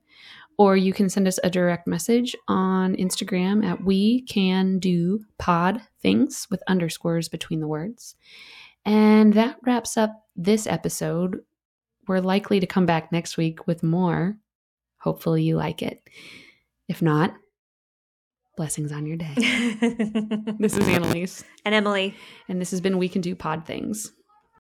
or 0.58 0.76
you 0.76 0.92
can 0.92 1.10
send 1.10 1.28
us 1.28 1.40
a 1.44 1.50
direct 1.50 1.88
message 1.88 2.36
on 2.48 2.96
Instagram 2.96 3.64
at 3.64 3.84
we 3.84 4.22
can 4.24 4.80
do 4.80 5.24
pod 5.38 5.82
things 6.02 6.48
with 6.50 6.64
underscores 6.68 7.30
between 7.30 7.60
the 7.60 7.68
words. 7.68 8.16
And 8.86 9.34
that 9.34 9.58
wraps 9.66 9.98
up 9.98 10.24
this 10.36 10.66
episode. 10.66 11.40
We're 12.08 12.22
likely 12.22 12.60
to 12.60 12.68
come 12.68 12.86
back 12.86 13.12
next 13.12 13.38
week 13.38 13.68
with 13.68 13.84
more. 13.84 14.38
Hopefully, 15.00 15.44
you 15.44 15.58
like 15.58 15.84
it. 15.84 16.02
If 16.88 17.02
not, 17.02 17.36
blessings 18.58 18.92
on 18.92 19.06
your 19.06 19.16
day. 19.16 19.34
This 20.60 20.76
is 20.76 20.86
Annalyse, 20.88 21.44
and 21.64 21.74
Emily. 21.74 22.16
and 22.50 22.60
this 22.60 22.72
has 22.72 22.82
been 22.82 22.98
We 22.98 23.08
Can 23.08 23.22
Do 23.22 23.36
Pod 23.36 23.66
Things. 23.66 24.12